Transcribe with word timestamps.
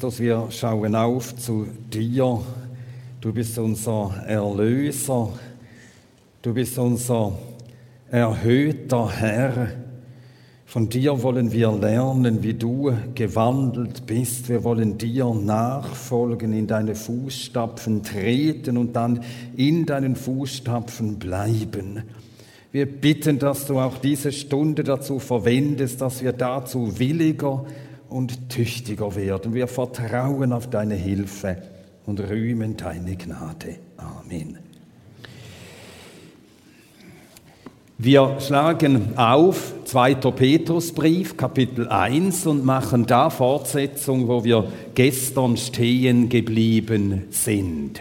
Christus, 0.00 0.20
wir 0.20 0.46
schauen 0.48 0.94
auf 0.94 1.36
zu 1.36 1.66
dir. 1.92 2.40
Du 3.20 3.34
bist 3.34 3.58
unser 3.58 4.14
Erlöser. 4.26 5.28
Du 6.40 6.54
bist 6.54 6.78
unser 6.78 7.36
erhöhter 8.10 9.10
Herr. 9.10 9.72
Von 10.64 10.88
dir 10.88 11.22
wollen 11.22 11.52
wir 11.52 11.70
lernen, 11.72 12.42
wie 12.42 12.54
du 12.54 12.94
gewandelt 13.14 14.06
bist. 14.06 14.48
Wir 14.48 14.64
wollen 14.64 14.96
dir 14.96 15.34
nachfolgen, 15.34 16.54
in 16.54 16.66
deine 16.66 16.94
Fußstapfen 16.94 18.02
treten 18.02 18.78
und 18.78 18.96
dann 18.96 19.22
in 19.54 19.84
deinen 19.84 20.16
Fußstapfen 20.16 21.18
bleiben. 21.18 22.04
Wir 22.72 22.86
bitten, 22.86 23.38
dass 23.38 23.66
du 23.66 23.78
auch 23.78 23.98
diese 23.98 24.32
Stunde 24.32 24.82
dazu 24.82 25.18
verwendest, 25.18 26.00
dass 26.00 26.22
wir 26.22 26.32
dazu 26.32 26.98
williger 26.98 27.66
und 28.10 28.50
tüchtiger 28.50 29.14
werden. 29.16 29.54
Wir 29.54 29.68
vertrauen 29.68 30.52
auf 30.52 30.68
deine 30.68 30.94
Hilfe 30.94 31.62
und 32.06 32.20
rühmen 32.20 32.76
deine 32.76 33.16
Gnade. 33.16 33.76
Amen. 33.96 34.58
Wir 38.02 38.38
schlagen 38.40 39.18
auf 39.18 39.74
2. 39.84 40.14
Petrusbrief, 40.14 41.36
Kapitel 41.36 41.86
1 41.88 42.46
und 42.46 42.64
machen 42.64 43.04
da 43.04 43.28
Fortsetzung, 43.28 44.26
wo 44.26 44.42
wir 44.42 44.72
gestern 44.94 45.58
stehen 45.58 46.30
geblieben 46.30 47.24
sind. 47.28 48.00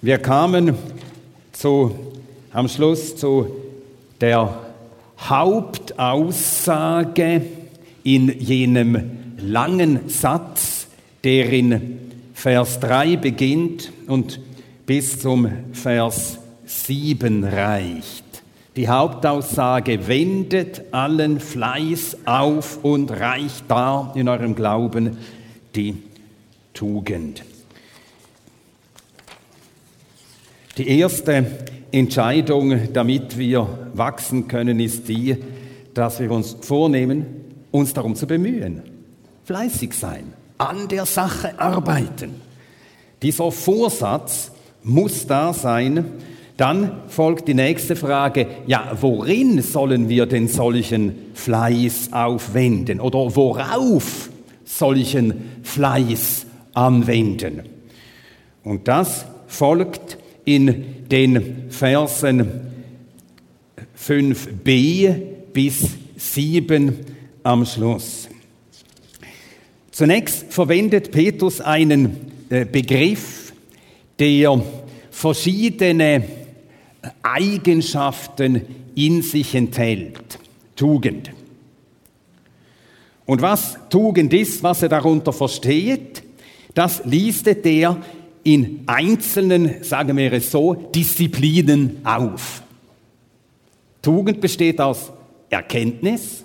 Wir 0.00 0.18
kamen 0.18 0.76
zu, 1.50 1.90
am 2.52 2.68
Schluss 2.68 3.16
zu 3.16 3.48
der 4.20 4.69
Hauptaussage 5.28 7.42
in 8.02 8.40
jenem 8.40 9.36
langen 9.38 10.08
Satz, 10.08 10.88
der 11.24 11.50
in 11.50 11.98
Vers 12.34 12.80
3 12.80 13.16
beginnt 13.16 13.92
und 14.06 14.40
bis 14.86 15.20
zum 15.20 15.50
Vers 15.72 16.38
7 16.64 17.44
reicht. 17.44 18.24
Die 18.76 18.88
Hauptaussage 18.88 20.06
wendet 20.06 20.82
allen 20.92 21.40
Fleiß 21.40 22.18
auf 22.24 22.78
und 22.82 23.10
reicht 23.10 23.70
dar 23.70 24.12
in 24.14 24.28
eurem 24.28 24.54
Glauben 24.54 25.18
die 25.74 25.96
Tugend. 26.72 27.42
Die 30.78 30.88
erste 30.88 31.44
Entscheidung, 31.92 32.92
damit 32.92 33.36
wir 33.36 33.90
wachsen 33.94 34.48
können, 34.48 34.80
ist 34.80 35.08
die, 35.08 35.36
dass 35.94 36.20
wir 36.20 36.30
uns 36.30 36.56
vornehmen, 36.60 37.26
uns 37.70 37.92
darum 37.94 38.14
zu 38.14 38.26
bemühen. 38.26 38.82
Fleißig 39.44 39.94
sein, 39.94 40.32
an 40.58 40.88
der 40.88 41.06
Sache 41.06 41.58
arbeiten. 41.58 42.40
Dieser 43.22 43.50
Vorsatz 43.50 44.52
muss 44.82 45.26
da 45.26 45.52
sein. 45.52 46.04
Dann 46.56 47.02
folgt 47.08 47.48
die 47.48 47.54
nächste 47.54 47.96
Frage, 47.96 48.46
ja, 48.66 48.92
worin 49.00 49.62
sollen 49.62 50.08
wir 50.08 50.26
denn 50.26 50.46
solchen 50.46 51.14
Fleiß 51.34 52.12
aufwenden 52.12 53.00
oder 53.00 53.34
worauf 53.34 54.30
solchen 54.64 55.50
Fleiß 55.62 56.46
anwenden? 56.74 57.62
Und 58.62 58.88
das 58.88 59.24
folgt 59.46 60.18
in 60.44 60.99
den 61.10 61.70
Versen 61.70 62.48
5b 63.98 65.14
bis 65.52 65.88
7 66.16 66.98
am 67.42 67.66
Schluss. 67.66 68.28
Zunächst 69.90 70.52
verwendet 70.52 71.10
Petrus 71.10 71.60
einen 71.60 72.16
Begriff, 72.48 73.52
der 74.18 74.62
verschiedene 75.10 76.24
Eigenschaften 77.22 78.62
in 78.94 79.22
sich 79.22 79.54
enthält. 79.54 80.38
Tugend. 80.76 81.30
Und 83.26 83.42
was 83.42 83.78
Tugend 83.90 84.32
ist, 84.32 84.62
was 84.62 84.82
er 84.82 84.88
darunter 84.88 85.32
versteht, 85.32 86.22
das 86.74 87.02
listet 87.04 87.64
er 87.66 88.02
in 88.42 88.82
einzelnen, 88.86 89.82
sagen 89.82 90.16
wir 90.16 90.32
es 90.32 90.50
so, 90.50 90.74
Disziplinen 90.74 91.98
auf. 92.04 92.62
Tugend 94.02 94.40
besteht 94.40 94.80
aus 94.80 95.12
Erkenntnis, 95.50 96.44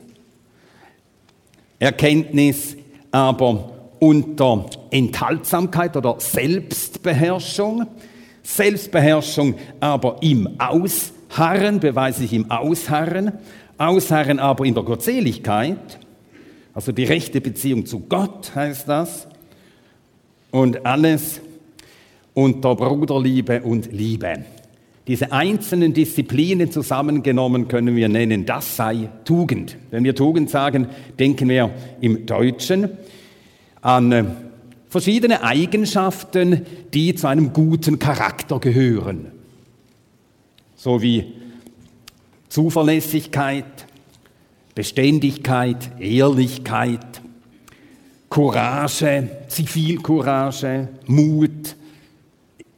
Erkenntnis 1.79 2.75
aber 3.11 3.71
unter 3.99 4.65
Enthaltsamkeit 4.91 5.95
oder 5.95 6.19
Selbstbeherrschung, 6.19 7.85
Selbstbeherrschung 8.43 9.55
aber 9.79 10.17
im 10.21 10.59
Ausharren, 10.59 11.79
beweise 11.79 12.25
ich 12.25 12.33
im 12.33 12.51
Ausharren, 12.51 13.31
Ausharren 13.77 14.39
aber 14.39 14.65
in 14.65 14.73
der 14.73 14.83
Gottseligkeit, 14.83 15.99
also 16.73 16.91
die 16.91 17.05
rechte 17.05 17.39
Beziehung 17.39 17.85
zu 17.85 18.01
Gott 18.01 18.53
heißt 18.53 18.87
das, 18.87 19.27
und 20.51 20.85
alles 20.85 21.41
unter 22.35 22.75
Bruderliebe 22.75 23.61
und 23.61 23.91
Liebe. 23.91 24.45
Diese 25.07 25.31
einzelnen 25.31 25.93
Disziplinen 25.93 26.71
zusammengenommen 26.71 27.67
können 27.67 27.95
wir 27.95 28.09
nennen, 28.09 28.45
das 28.45 28.75
sei 28.75 29.09
Tugend. 29.23 29.77
Wenn 29.91 30.03
wir 30.03 30.15
Tugend 30.15 30.49
sagen, 30.49 30.87
denken 31.17 31.49
wir 31.49 31.71
im 32.01 32.25
Deutschen 32.25 32.89
an 33.81 34.35
verschiedene 34.89 35.43
Eigenschaften, 35.43 36.65
die 36.93 37.15
zu 37.15 37.27
einem 37.27 37.53
guten 37.53 37.99
Charakter 37.99 38.59
gehören. 38.59 39.31
So 40.75 41.01
wie 41.01 41.33
Zuverlässigkeit, 42.49 43.65
Beständigkeit, 44.73 45.91
Ehrlichkeit, 45.99 47.21
Courage, 48.29 49.29
Zivilcourage, 49.47 50.89
Mut, 51.05 51.75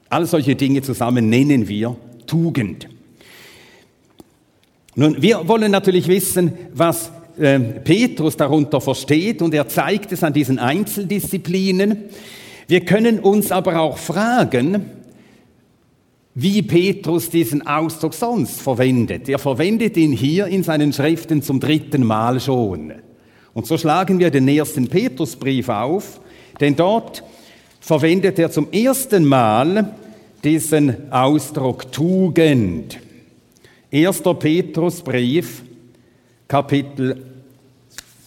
All 0.09 0.25
solche 0.25 0.56
Dinge 0.56 0.81
zusammen 0.81 1.29
nennen 1.29 1.68
wir 1.68 1.95
Tugend. 2.25 2.88
Nun, 4.95 5.22
wir 5.22 5.47
wollen 5.47 5.72
natürlich 5.72 6.07
wissen, 6.07 6.53
was 6.73 7.12
äh, 7.38 7.59
Petrus 7.59 8.35
darunter 8.35 8.81
versteht 8.81 9.41
und 9.41 9.53
er 9.53 9.68
zeigt 9.68 10.12
es 10.12 10.23
an 10.23 10.34
diesen 10.34 10.59
Einzeldisziplinen. 10.59 12.06
Wir 12.68 12.81
können 12.81 13.19
uns 13.19 13.51
aber 13.51 13.79
auch 13.79 13.97
fragen, 13.97 14.85
wie 16.34 16.62
Petrus 16.62 17.29
diesen 17.29 17.66
Ausdruck 17.66 18.13
sonst 18.13 18.62
verwendet. 18.62 19.29
Er 19.29 19.39
verwendet 19.39 19.97
ihn 19.97 20.12
hier 20.12 20.47
in 20.47 20.63
seinen 20.63 20.94
Schriften 20.94 21.41
zum 21.41 21.59
dritten 21.59 22.06
Mal 22.06 22.39
schon. 22.39 22.94
Und 23.53 23.65
so 23.65 23.77
schlagen 23.77 24.19
wir 24.19 24.30
den 24.30 24.48
ersten 24.48 24.88
Petrusbrief 24.88 25.69
auf, 25.69 26.19
denn 26.60 26.75
dort 26.75 27.24
verwendet 27.88 28.38
er 28.38 28.51
zum 28.51 28.69
ersten 28.74 29.24
Mal 29.24 29.94
diesen 30.44 31.10
Ausdruck 31.10 31.89
Tugend. 31.89 33.00
1. 33.94 34.24
Petrusbrief, 34.38 35.63
Kapitel 36.50 37.24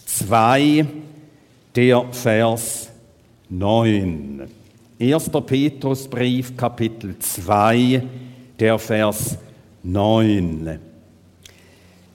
2, 0.07 0.87
der 1.75 2.05
Vers 2.11 2.89
9. 3.49 4.47
1. 4.99 5.29
Petrusbrief, 5.45 6.57
Kapitel 6.57 7.19
2, 7.19 8.01
der 8.59 8.79
Vers 8.79 9.37
9. 9.83 10.79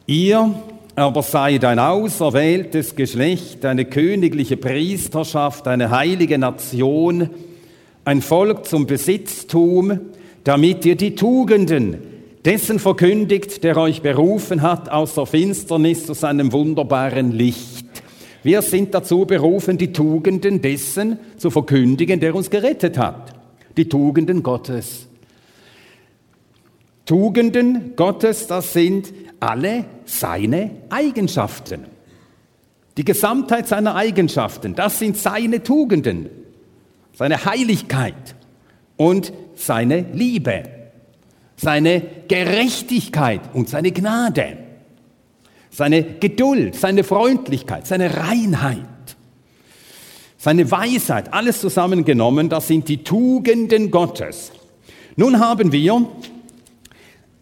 Ihr 0.08 0.54
aber 0.96 1.22
seid 1.22 1.64
ein 1.66 1.78
auserwähltes 1.78 2.96
Geschlecht, 2.96 3.66
eine 3.66 3.84
königliche 3.84 4.56
Priesterschaft, 4.56 5.68
eine 5.68 5.90
heilige 5.90 6.38
Nation, 6.38 7.28
ein 8.06 8.22
Volk 8.22 8.64
zum 8.66 8.86
Besitztum, 8.86 10.00
damit 10.42 10.86
ihr 10.86 10.96
die 10.96 11.14
Tugenden 11.14 11.98
dessen 12.46 12.78
verkündigt, 12.78 13.62
der 13.62 13.76
euch 13.76 14.00
berufen 14.00 14.62
hat 14.62 14.88
aus 14.88 15.14
der 15.14 15.26
Finsternis 15.26 16.06
zu 16.06 16.14
seinem 16.14 16.50
wunderbaren 16.52 17.30
Licht. 17.30 17.84
Wir 18.42 18.62
sind 18.62 18.94
dazu 18.94 19.26
berufen, 19.26 19.76
die 19.76 19.92
Tugenden 19.92 20.62
dessen 20.62 21.18
zu 21.36 21.50
verkündigen, 21.50 22.20
der 22.20 22.34
uns 22.34 22.48
gerettet 22.48 22.96
hat. 22.96 23.34
Die 23.76 23.88
Tugenden 23.88 24.42
Gottes. 24.42 25.08
Tugenden 27.04 27.94
Gottes, 27.96 28.46
das 28.46 28.72
sind 28.72 29.12
alle 29.40 29.84
seine 30.04 30.70
Eigenschaften. 30.90 31.84
Die 32.96 33.04
Gesamtheit 33.04 33.68
seiner 33.68 33.94
Eigenschaften, 33.94 34.74
das 34.74 34.98
sind 34.98 35.16
seine 35.16 35.62
Tugenden, 35.62 36.30
seine 37.12 37.44
Heiligkeit 37.44 38.34
und 38.96 39.32
seine 39.54 40.06
Liebe, 40.12 40.62
seine 41.56 42.02
Gerechtigkeit 42.28 43.42
und 43.52 43.68
seine 43.68 43.92
Gnade, 43.92 44.56
seine 45.70 46.02
Geduld, 46.02 46.74
seine 46.74 47.04
Freundlichkeit, 47.04 47.86
seine 47.86 48.16
Reinheit, 48.16 48.86
seine 50.38 50.70
Weisheit, 50.70 51.32
alles 51.34 51.60
zusammengenommen, 51.60 52.48
das 52.48 52.68
sind 52.68 52.88
die 52.88 53.04
Tugenden 53.04 53.90
Gottes. 53.90 54.52
Nun 55.16 55.40
haben 55.40 55.72
wir 55.72 56.06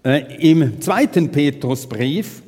im 0.05 0.83
zweiten 0.83 1.31
Petrusbrief 1.31 2.43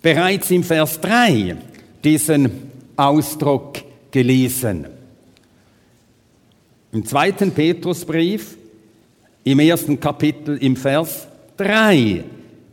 bereits 0.00 0.50
im 0.50 0.64
Vers 0.64 0.98
3 1.00 1.56
diesen 2.02 2.50
Ausdruck 2.96 3.82
gelesen. 4.10 4.86
Im 6.92 7.04
zweiten 7.04 7.50
Petrusbrief, 7.52 8.56
im 9.44 9.58
ersten 9.60 10.00
Kapitel, 10.00 10.56
im 10.56 10.74
Vers 10.74 11.28
3, 11.58 12.24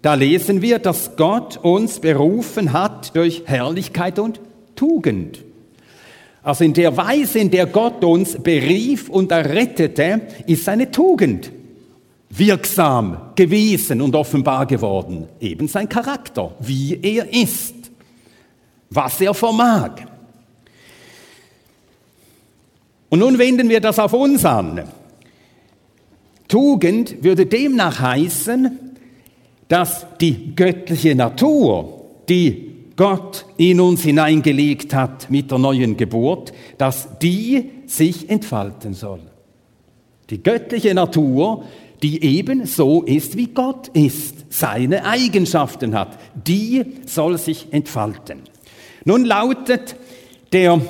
da 0.01 0.13
lesen 0.13 0.61
wir, 0.61 0.79
dass 0.79 1.17
Gott 1.17 1.57
uns 1.57 1.99
berufen 1.99 2.71
hat 2.71 3.13
durch 3.15 3.43
Herrlichkeit 3.45 4.19
und 4.19 4.39
Tugend. 4.75 5.43
Also 6.43 6.63
in 6.63 6.73
der 6.73 6.95
Weise, 6.95 7.39
in 7.39 7.51
der 7.51 7.65
Gott 7.65 8.05
uns 8.05 8.41
berief 8.41 9.09
und 9.09 9.33
errettete, 9.33 10.21
ist 10.45 10.63
seine 10.63 10.91
Tugend 10.91 11.51
wirksam 12.29 13.31
gewesen 13.35 14.01
und 14.01 14.15
offenbar 14.15 14.65
geworden. 14.65 15.27
Eben 15.39 15.67
sein 15.67 15.87
Charakter, 15.87 16.55
wie 16.59 16.99
er 17.01 17.31
ist, 17.33 17.75
was 18.89 19.21
er 19.21 19.33
vermag. 19.33 19.91
Und 23.09 23.19
nun 23.19 23.37
wenden 23.37 23.69
wir 23.69 23.79
das 23.79 23.99
auf 23.99 24.13
uns 24.13 24.43
an. 24.43 24.83
Tugend 26.47 27.23
würde 27.23 27.45
demnach 27.45 27.99
heißen, 27.99 28.79
dass 29.67 30.05
die 30.19 30.55
göttliche 30.55 31.15
Natur, 31.15 32.05
die 32.29 32.75
Gott 32.95 33.45
in 33.57 33.79
uns 33.79 34.01
hineingelegt 34.01 34.93
hat 34.93 35.29
mit 35.29 35.51
der 35.51 35.59
neuen 35.59 35.97
Geburt, 35.97 36.51
dass 36.77 37.19
die 37.19 37.69
sich 37.85 38.29
entfalten 38.29 38.93
soll. 38.93 39.19
Die 40.29 40.41
göttliche 40.41 40.93
Natur, 40.93 41.63
die 42.03 42.23
eben 42.23 42.65
so 42.65 43.03
ist, 43.03 43.37
wie 43.37 43.47
Gott 43.47 43.87
ist, 43.89 44.45
seine 44.49 45.05
Eigenschaften 45.05 45.95
hat, 45.95 46.17
die 46.35 46.83
soll 47.05 47.37
sich 47.37 47.67
entfalten. 47.71 48.41
Nun 49.05 49.25
lautet 49.25 49.95
der 50.51 50.81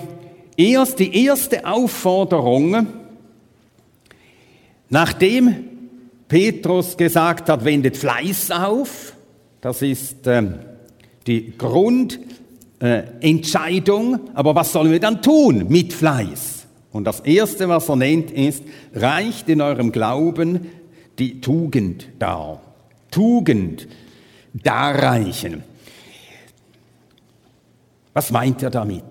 erst, 0.57 0.99
die 0.99 1.25
erste 1.25 1.65
Aufforderung, 1.65 2.87
nachdem 4.89 5.55
Petrus 6.27 6.97
gesagt 6.97 7.47
hat, 7.49 7.63
wendet 7.63 7.95
Fleiß 7.95 8.51
auf, 8.51 9.13
das 9.61 9.81
ist 9.81 10.27
äh, 10.27 10.43
die 11.25 11.57
Grundentscheidung, 11.57 14.15
äh, 14.15 14.19
aber 14.33 14.53
was 14.55 14.73
sollen 14.73 14.91
wir 14.91 14.99
dann 14.99 15.21
tun 15.21 15.67
mit 15.69 15.93
Fleiß? 15.93 16.57
Und 16.91 17.05
das 17.05 17.21
Erste, 17.21 17.69
was 17.69 17.89
er 17.89 17.95
nennt, 17.95 18.31
ist, 18.31 18.63
reicht 18.93 19.49
in 19.49 19.61
eurem 19.61 19.91
Glauben 19.91 20.67
die 21.19 21.41
Tugend 21.41 22.07
dar. 22.19 22.61
Tugend 23.11 23.87
darreichen. 24.53 25.63
Was 28.13 28.31
meint 28.31 28.63
er 28.63 28.69
damit? 28.69 29.03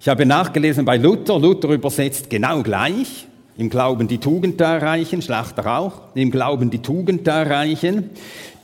Ich 0.00 0.08
habe 0.08 0.26
nachgelesen 0.26 0.84
bei 0.84 0.96
Luther. 0.96 1.38
Luther 1.38 1.70
übersetzt 1.70 2.28
genau 2.28 2.62
gleich. 2.62 3.26
Im 3.56 3.70
Glauben 3.70 4.08
die 4.08 4.18
Tugend 4.18 4.60
darreichen, 4.60 5.22
Schlachter 5.22 5.78
auch. 5.78 6.14
Im 6.14 6.30
Glauben 6.30 6.70
die 6.70 6.80
Tugend 6.80 7.26
darreichen. 7.26 8.10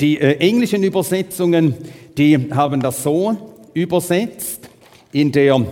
Die 0.00 0.18
äh, 0.20 0.36
englischen 0.38 0.82
Übersetzungen, 0.82 1.74
die 2.18 2.52
haben 2.52 2.80
das 2.82 3.02
so 3.02 3.54
übersetzt. 3.72 4.68
In 5.12 5.32
der 5.32 5.64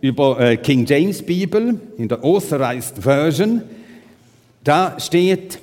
über 0.00 0.38
äh, 0.38 0.56
King 0.58 0.86
James 0.86 1.22
Bibel, 1.22 1.80
in 1.96 2.08
der 2.08 2.22
Authorized 2.22 2.98
Version, 2.98 3.62
da 4.62 5.00
steht 5.00 5.58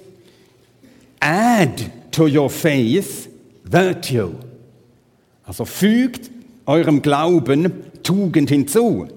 add 1.24 2.12
to 2.12 2.28
your 2.28 2.50
faith 2.50 3.30
virtue. 3.64 4.34
Also 5.46 5.66
fügt 5.66 6.30
eurem 6.66 7.02
Glauben 7.02 7.72
Tugend 8.04 8.50
hinzu. 8.50 9.08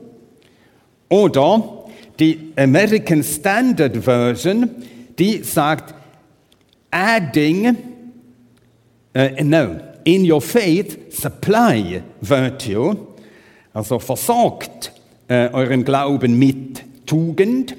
Oder 1.08 1.84
die 2.18 2.52
American 2.56 3.22
Standard 3.22 3.96
Version, 3.96 4.70
die 5.18 5.42
sagt 5.42 5.94
adding, 6.90 7.76
uh, 9.16 9.28
no, 9.42 9.80
in 10.04 10.30
your 10.30 10.40
faith 10.40 11.12
supply 11.12 12.02
virtue, 12.20 12.96
also 13.72 13.98
versorgt 13.98 14.92
uh, 15.28 15.48
euren 15.52 15.84
Glauben 15.84 16.38
mit 16.38 16.82
Tugend. 17.06 17.74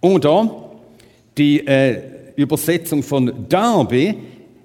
Oder 0.00 0.70
die 1.36 1.66
äh, 1.66 2.15
Übersetzung 2.36 3.02
von 3.02 3.46
Darby, 3.48 4.14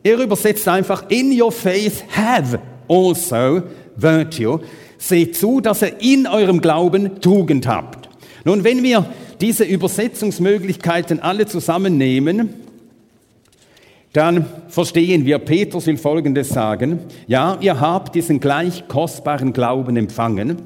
er 0.03 0.17
übersetzt 0.17 0.67
einfach, 0.67 1.09
in 1.09 1.39
your 1.39 1.51
faith 1.51 2.03
have 2.15 2.59
also 2.87 3.63
virtue. 3.95 4.59
Seht 4.97 5.35
zu, 5.35 5.61
dass 5.61 5.81
ihr 5.81 5.99
in 5.99 6.27
eurem 6.27 6.61
Glauben 6.61 7.21
Tugend 7.21 7.67
habt. 7.67 8.09
Nun, 8.43 8.63
wenn 8.63 8.83
wir 8.83 9.05
diese 9.39 9.63
Übersetzungsmöglichkeiten 9.63 11.19
alle 11.19 11.45
zusammennehmen, 11.45 12.53
dann 14.13 14.45
verstehen 14.67 15.25
wir, 15.25 15.39
Petrus 15.39 15.87
will 15.87 15.97
Folgendes 15.97 16.49
sagen, 16.49 16.99
ja, 17.27 17.57
ihr 17.61 17.79
habt 17.79 18.13
diesen 18.13 18.39
gleich 18.39 18.87
kostbaren 18.87 19.53
Glauben 19.53 19.95
empfangen, 19.95 20.57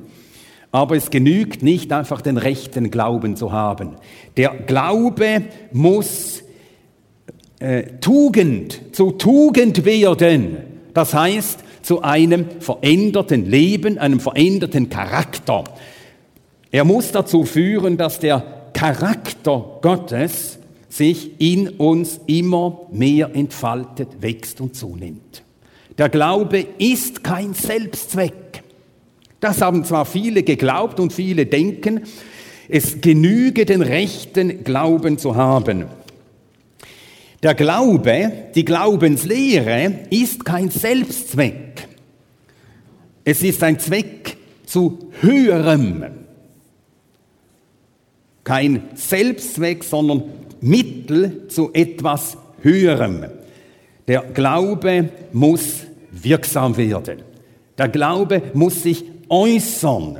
aber 0.71 0.95
es 0.95 1.09
genügt 1.09 1.61
nicht 1.61 1.93
einfach 1.93 2.21
den 2.21 2.37
rechten 2.37 2.89
Glauben 2.89 3.35
zu 3.35 3.51
haben. 3.51 3.95
Der 4.35 4.49
Glaube 4.49 5.43
muss 5.71 6.43
äh, 7.65 7.97
Tugend, 7.99 8.79
zu 8.91 9.11
Tugend 9.11 9.85
werden. 9.85 10.57
Das 10.93 11.15
heißt, 11.15 11.59
zu 11.81 12.03
einem 12.03 12.45
veränderten 12.59 13.49
Leben, 13.49 13.97
einem 13.97 14.19
veränderten 14.19 14.89
Charakter. 14.89 15.63
Er 16.69 16.83
muss 16.83 17.11
dazu 17.11 17.43
führen, 17.43 17.97
dass 17.97 18.19
der 18.19 18.69
Charakter 18.73 19.79
Gottes 19.81 20.59
sich 20.89 21.41
in 21.41 21.69
uns 21.69 22.19
immer 22.27 22.81
mehr 22.91 23.31
entfaltet, 23.33 24.21
wächst 24.21 24.61
und 24.61 24.75
zunimmt. 24.75 25.41
Der 25.97 26.09
Glaube 26.09 26.65
ist 26.77 27.23
kein 27.23 27.55
Selbstzweck. 27.55 28.63
Das 29.39 29.61
haben 29.61 29.85
zwar 29.85 30.05
viele 30.05 30.43
geglaubt 30.43 30.99
und 30.99 31.13
viele 31.13 31.47
denken, 31.47 32.01
es 32.69 33.01
genüge 33.01 33.65
den 33.65 33.81
rechten 33.81 34.63
Glauben 34.63 35.17
zu 35.17 35.35
haben. 35.35 35.85
Der 37.43 37.53
Glaube, 37.53 38.31
die 38.55 38.65
Glaubenslehre 38.65 39.91
ist 40.09 40.45
kein 40.45 40.69
Selbstzweck. 40.69 41.87
Es 43.23 43.43
ist 43.43 43.63
ein 43.63 43.79
Zweck 43.79 44.37
zu 44.65 45.09
höherem. 45.21 46.05
Kein 48.43 48.83
Selbstzweck, 48.93 49.83
sondern 49.83 50.23
Mittel 50.61 51.47
zu 51.47 51.71
etwas 51.73 52.37
höherem. 52.61 53.25
Der 54.07 54.21
Glaube 54.21 55.09
muss 55.33 55.83
wirksam 56.11 56.77
werden. 56.77 57.19
Der 57.77 57.89
Glaube 57.89 58.41
muss 58.53 58.83
sich 58.83 59.03
äußern 59.29 60.19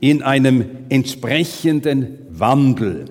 in 0.00 0.22
einem 0.22 0.64
entsprechenden 0.88 2.18
Wandel. 2.30 3.06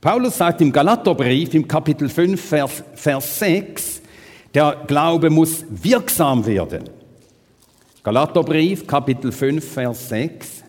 Paulus 0.00 0.36
sagt 0.36 0.60
im 0.60 0.72
Galaterbrief 0.72 1.54
im 1.54 1.66
Kapitel 1.66 2.08
5, 2.08 2.40
Vers, 2.40 2.84
Vers 2.94 3.38
6, 3.38 4.02
der 4.54 4.84
Glaube 4.86 5.30
muss 5.30 5.64
wirksam 5.68 6.46
werden. 6.46 6.84
Galaterbrief, 8.02 8.86
Kapitel 8.86 9.32
5, 9.32 9.72
Vers 9.72 10.08
6. 10.08 10.62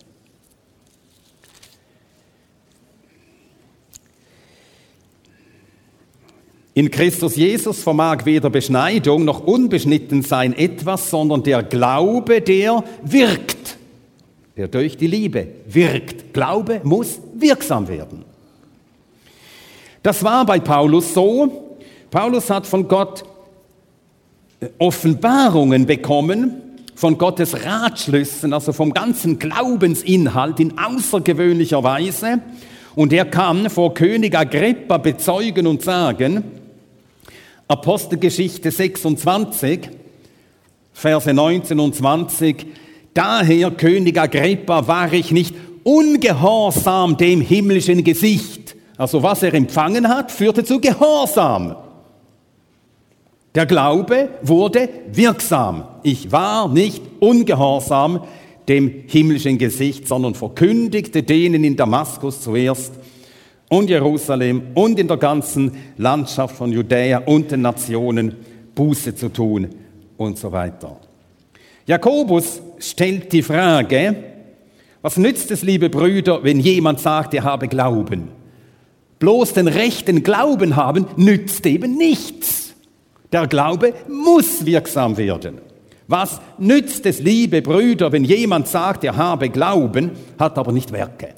In 6.74 6.92
Christus 6.92 7.36
Jesus 7.36 7.82
vermag 7.82 8.26
weder 8.26 8.52
Beschneidung 8.52 9.26
noch 9.26 9.40
Unbeschnittensein 9.46 10.54
etwas, 10.54 11.10
sondern 11.10 11.42
der 11.42 11.64
Glaube, 11.64 12.40
der 12.40 12.84
wirkt, 13.04 13.78
der 14.56 14.68
durch 14.68 14.96
die 14.96 15.08
Liebe 15.08 15.48
wirkt. 15.68 16.34
Glaube 16.34 16.82
muss 16.84 17.20
wirksam 17.34 17.88
werden. 17.88 18.26
Das 20.08 20.24
war 20.24 20.46
bei 20.46 20.62
Paulus 20.62 21.14
so. 21.14 21.76
Paulus 22.10 22.50
hat 22.50 22.66
von 22.66 22.88
Gott 22.88 23.26
äh, 24.62 24.68
Offenbarungen 24.78 25.86
bekommen, 25.86 26.62
von 26.96 27.18
Gottes 27.18 27.66
Ratschlüssen, 27.66 28.54
also 28.54 28.72
vom 28.72 28.94
ganzen 28.94 29.38
Glaubensinhalt 29.38 30.62
in 30.62 30.78
außergewöhnlicher 30.78 31.84
Weise. 31.84 32.40
Und 32.96 33.12
er 33.12 33.26
kann 33.26 33.70
vor 33.70 33.94
König 33.94 34.34
Agrippa 34.34 34.98
bezeugen 34.98 35.68
und 35.68 35.82
sagen, 35.82 36.42
Apostelgeschichte 37.68 38.72
26, 38.72 39.90
Verse 40.94 41.34
19 41.34 41.82
und 41.82 41.96
20. 41.96 42.66
Daher, 43.14 43.72
König 43.72 44.18
Agrippa, 44.18 44.88
war 44.88 45.12
ich 45.12 45.32
nicht 45.32 45.54
ungehorsam 45.84 47.18
dem 47.18 47.42
himmlischen 47.42 48.06
Gesicht. 48.06 48.67
Also 48.98 49.22
was 49.22 49.44
er 49.44 49.54
empfangen 49.54 50.08
hat, 50.08 50.32
führte 50.32 50.63
zu 50.63 50.80
Gehorsam. 50.80 51.75
Der 53.54 53.66
Glaube 53.66 54.30
wurde 54.42 54.89
wirksam. 55.12 55.84
Ich 56.04 56.32
war 56.32 56.68
nicht 56.68 57.01
ungehorsam 57.20 58.24
dem 58.68 59.04
himmlischen 59.08 59.58
Gesicht, 59.58 60.08
sondern 60.08 60.36
verkündigte 60.36 61.24
denen 61.24 61.63
in 61.63 61.75
Damaskus 61.75 62.42
zuerst, 62.42 62.92
und 63.70 63.89
Jerusalem 63.89 64.62
und 64.75 65.00
in 65.00 65.08
der 65.08 65.18
ganzen 65.18 65.72
Landschaft 65.98 66.56
von 66.56 66.72
Judäa 66.72 67.20
und 67.20 67.51
den 67.51 67.62
Nationen 67.62 68.36
Buße 68.74 69.16
zu 69.16 69.30
tun 69.30 69.70
und 70.18 70.38
so 70.38 70.51
weiter. 70.51 70.98
Jakobus 71.86 72.62
stellt 72.80 73.32
die 73.34 73.42
Frage, 73.42 74.16
was 75.01 75.18
nützt 75.18 75.51
es, 75.51 75.63
liebe 75.63 75.89
Brüder, 75.89 76.44
wenn 76.44 76.60
jemand 76.60 77.00
sagt, 77.00 77.34
er 77.34 77.44
habe 77.44 77.68
Glauben? 77.68 78.30
Bloß 79.20 79.54
den 79.54 79.68
rechten 79.68 80.24
Glauben 80.24 80.76
haben 80.76 81.08
nützt 81.16 81.66
eben 81.66 81.98
nichts. 81.98 82.74
Der 83.32 83.48
Glaube 83.48 83.94
muss 84.08 84.66
wirksam 84.66 85.18
werden. 85.18 85.60
Was 86.08 86.40
nützt 86.58 87.06
es, 87.06 87.20
liebe 87.20 87.62
Brüder, 87.62 88.12
wenn 88.12 88.24
jemand 88.24 88.68
sagt, 88.68 89.04
er 89.04 89.18
habe 89.18 89.50
Glauben, 89.50 90.12
hat 90.40 90.58
aber 90.58 90.72
nicht 90.72 90.92
Werke? 90.94 91.34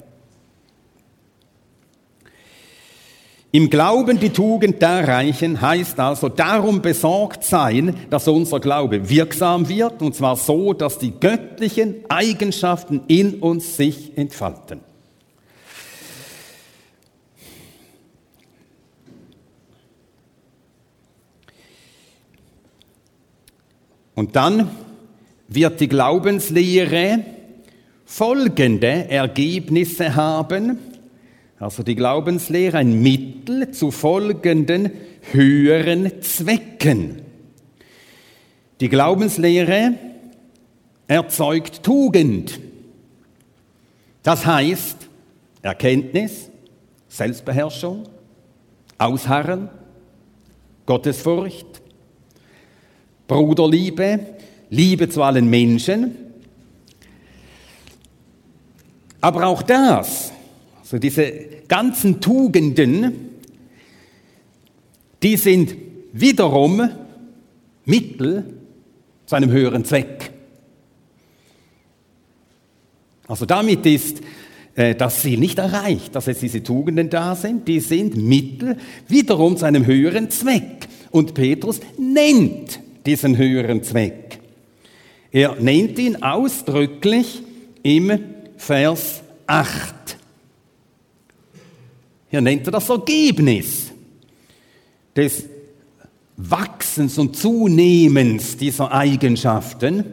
Im 3.52 3.68
Glauben 3.68 4.20
die 4.20 4.30
Tugend 4.30 4.80
erreichen 4.80 5.60
heißt 5.60 5.98
also 5.98 6.28
darum 6.28 6.82
besorgt 6.82 7.42
sein, 7.42 7.96
dass 8.08 8.28
unser 8.28 8.60
Glaube 8.60 9.08
wirksam 9.08 9.68
wird, 9.68 10.02
und 10.02 10.14
zwar 10.14 10.36
so, 10.36 10.72
dass 10.72 10.98
die 10.98 11.18
göttlichen 11.18 11.96
Eigenschaften 12.08 13.00
in 13.08 13.40
uns 13.40 13.76
sich 13.76 14.16
entfalten. 14.16 14.82
Und 24.20 24.36
dann 24.36 24.68
wird 25.48 25.80
die 25.80 25.88
Glaubenslehre 25.88 27.24
folgende 28.04 29.08
Ergebnisse 29.08 30.14
haben. 30.14 30.78
Also 31.58 31.82
die 31.82 31.94
Glaubenslehre 31.94 32.76
ein 32.76 33.00
Mittel 33.00 33.70
zu 33.70 33.90
folgenden 33.90 34.90
höheren 35.32 36.20
Zwecken. 36.20 37.22
Die 38.80 38.90
Glaubenslehre 38.90 39.94
erzeugt 41.08 41.82
Tugend. 41.82 42.60
Das 44.22 44.44
heißt 44.44 44.98
Erkenntnis, 45.62 46.50
Selbstbeherrschung, 47.08 48.02
Ausharren, 48.98 49.70
Gottesfurcht, 50.84 51.69
Bruderliebe, 53.30 54.18
Liebe 54.70 55.08
zu 55.08 55.22
allen 55.22 55.48
Menschen. 55.48 56.16
Aber 59.20 59.46
auch 59.46 59.62
das 59.62 60.32
so 60.82 60.98
diese 60.98 61.32
ganzen 61.68 62.20
Tugenden, 62.20 63.30
die 65.22 65.36
sind 65.36 65.76
wiederum 66.12 66.88
Mittel 67.84 68.54
zu 69.26 69.36
einem 69.36 69.52
höheren 69.52 69.84
Zweck. 69.84 70.32
Also 73.28 73.46
damit 73.46 73.86
ist 73.86 74.20
äh, 74.74 74.96
das 74.96 75.20
Ziel 75.20 75.38
nicht 75.38 75.58
erreicht, 75.58 76.16
dass 76.16 76.26
jetzt 76.26 76.42
diese 76.42 76.64
Tugenden 76.64 77.08
da 77.08 77.36
sind, 77.36 77.68
die 77.68 77.78
sind 77.78 78.16
Mittel 78.16 78.76
wiederum 79.06 79.56
zu 79.56 79.66
einem 79.66 79.86
höheren 79.86 80.28
Zweck. 80.30 80.88
Und 81.12 81.34
Petrus 81.34 81.78
nennt 81.96 82.80
diesen 83.06 83.36
höheren 83.36 83.82
Zweck. 83.82 84.40
Er 85.32 85.56
nennt 85.56 85.98
ihn 85.98 86.22
ausdrücklich 86.22 87.42
im 87.82 88.18
Vers 88.56 89.22
8. 89.46 89.94
Hier 92.30 92.40
nennt 92.40 92.66
er 92.66 92.72
das 92.72 92.88
Ergebnis 92.88 93.90
des 95.16 95.44
Wachsens 96.36 97.18
und 97.18 97.36
Zunehmens 97.36 98.56
dieser 98.56 98.92
Eigenschaften. 98.92 100.04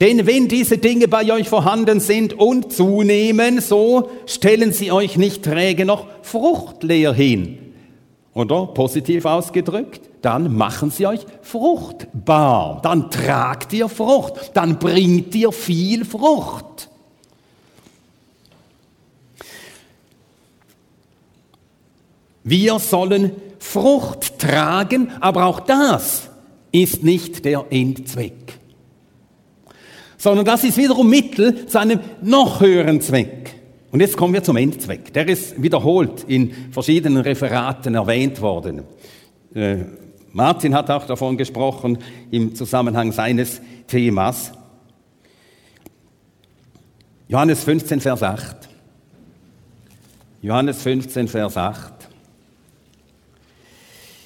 Denn 0.00 0.26
wenn 0.26 0.48
diese 0.48 0.78
Dinge 0.78 1.06
bei 1.06 1.30
euch 1.32 1.48
vorhanden 1.48 2.00
sind 2.00 2.34
und 2.34 2.72
zunehmen, 2.72 3.60
so 3.60 4.10
stellen 4.26 4.72
sie 4.72 4.90
euch 4.90 5.16
nicht 5.16 5.44
träge 5.44 5.84
noch 5.84 6.08
fruchtleer 6.22 7.12
hin. 7.12 7.58
Oder 8.34 8.66
positiv 8.66 9.26
ausgedrückt, 9.26 10.00
dann 10.22 10.54
machen 10.56 10.90
sie 10.90 11.06
euch 11.06 11.20
fruchtbar. 11.42 12.80
Dann 12.82 13.10
tragt 13.10 13.72
ihr 13.72 13.88
Frucht. 13.88 14.52
Dann 14.54 14.78
bringt 14.78 15.34
ihr 15.34 15.52
viel 15.52 16.04
Frucht. 16.04 16.88
Wir 22.44 22.78
sollen 22.78 23.32
Frucht 23.58 24.38
tragen, 24.38 25.12
aber 25.20 25.46
auch 25.46 25.60
das 25.60 26.28
ist 26.72 27.04
nicht 27.04 27.44
der 27.44 27.66
Endzweck, 27.70 28.58
sondern 30.16 30.44
das 30.44 30.64
ist 30.64 30.76
wiederum 30.76 31.08
Mittel 31.08 31.66
zu 31.66 31.78
einem 31.78 32.00
noch 32.22 32.60
höheren 32.60 33.00
Zweck. 33.00 33.54
Und 33.92 34.00
jetzt 34.00 34.16
kommen 34.16 34.34
wir 34.34 34.42
zum 34.42 34.56
Endzweck. 34.56 35.12
Der 35.12 35.28
ist 35.28 35.62
wiederholt 35.62 36.24
in 36.26 36.50
verschiedenen 36.72 37.22
Referaten 37.22 37.94
erwähnt 37.94 38.40
worden. 38.40 38.82
Martin 40.32 40.74
hat 40.74 40.90
auch 40.90 41.06
davon 41.06 41.36
gesprochen 41.36 41.98
im 42.30 42.54
Zusammenhang 42.54 43.12
seines 43.12 43.60
Themas. 43.86 44.52
Johannes 47.28 47.64
15, 47.64 48.00
Vers 48.00 48.22
8. 48.22 48.68
Johannes 50.40 50.82
15, 50.82 51.28
Vers 51.28 51.56
8. 51.56 51.92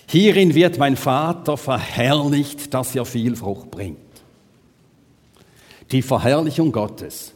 Hierin 0.08 0.54
wird 0.54 0.78
mein 0.78 0.96
Vater 0.96 1.56
verherrlicht, 1.56 2.72
dass 2.72 2.94
er 2.94 3.04
viel 3.04 3.36
Frucht 3.36 3.70
bringt. 3.70 3.98
Die 5.90 6.02
Verherrlichung 6.02 6.72
Gottes. 6.72 7.32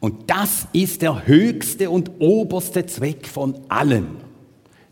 Und 0.00 0.30
das 0.30 0.66
ist 0.72 1.02
der 1.02 1.26
höchste 1.26 1.90
und 1.90 2.10
oberste 2.18 2.86
Zweck 2.86 3.26
von 3.26 3.58
allem. 3.68 4.18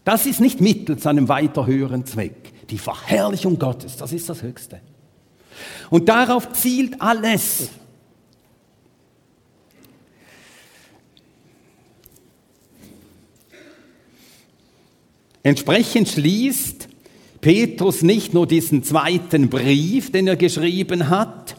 Das 0.04 0.26
ist 0.26 0.40
nicht 0.40 0.60
Mittel 0.60 0.98
zu 0.98 1.08
einem 1.08 1.28
weiter 1.28 1.66
höheren 1.66 2.06
Zweck. 2.06 2.53
Die 2.74 2.78
Verherrlichung 2.78 3.56
Gottes, 3.56 3.96
das 3.96 4.12
ist 4.12 4.28
das 4.28 4.42
Höchste. 4.42 4.80
Und 5.90 6.08
darauf 6.08 6.52
zielt 6.54 7.00
alles. 7.00 7.68
Entsprechend 15.44 16.08
schließt 16.08 16.88
Petrus 17.40 18.02
nicht 18.02 18.34
nur 18.34 18.48
diesen 18.48 18.82
zweiten 18.82 19.48
Brief, 19.48 20.10
den 20.10 20.26
er 20.26 20.34
geschrieben 20.34 21.10
hat, 21.10 21.54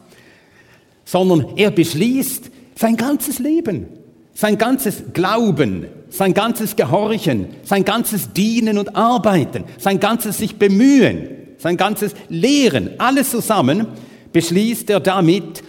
sondern 1.05 1.55
er 1.55 1.71
beschließt 1.71 2.51
sein 2.77 2.97
ganzes 2.97 3.39
Leben, 3.39 3.87
sein 4.33 4.57
ganzes 4.57 5.01
Glauben, 5.13 5.85
sein 6.09 6.33
ganzes 6.33 6.75
Gehorchen, 6.75 7.47
sein 7.63 7.83
ganzes 7.83 8.31
Dienen 8.33 8.77
und 8.77 8.95
Arbeiten, 8.95 9.65
sein 9.77 9.99
ganzes 9.99 10.37
sich 10.37 10.57
bemühen, 10.57 11.29
sein 11.57 11.77
ganzes 11.77 12.13
Lehren, 12.29 12.99
alles 12.99 13.31
zusammen 13.31 13.87
beschließt 14.31 14.89
er 14.89 14.99
damit, 14.99 15.63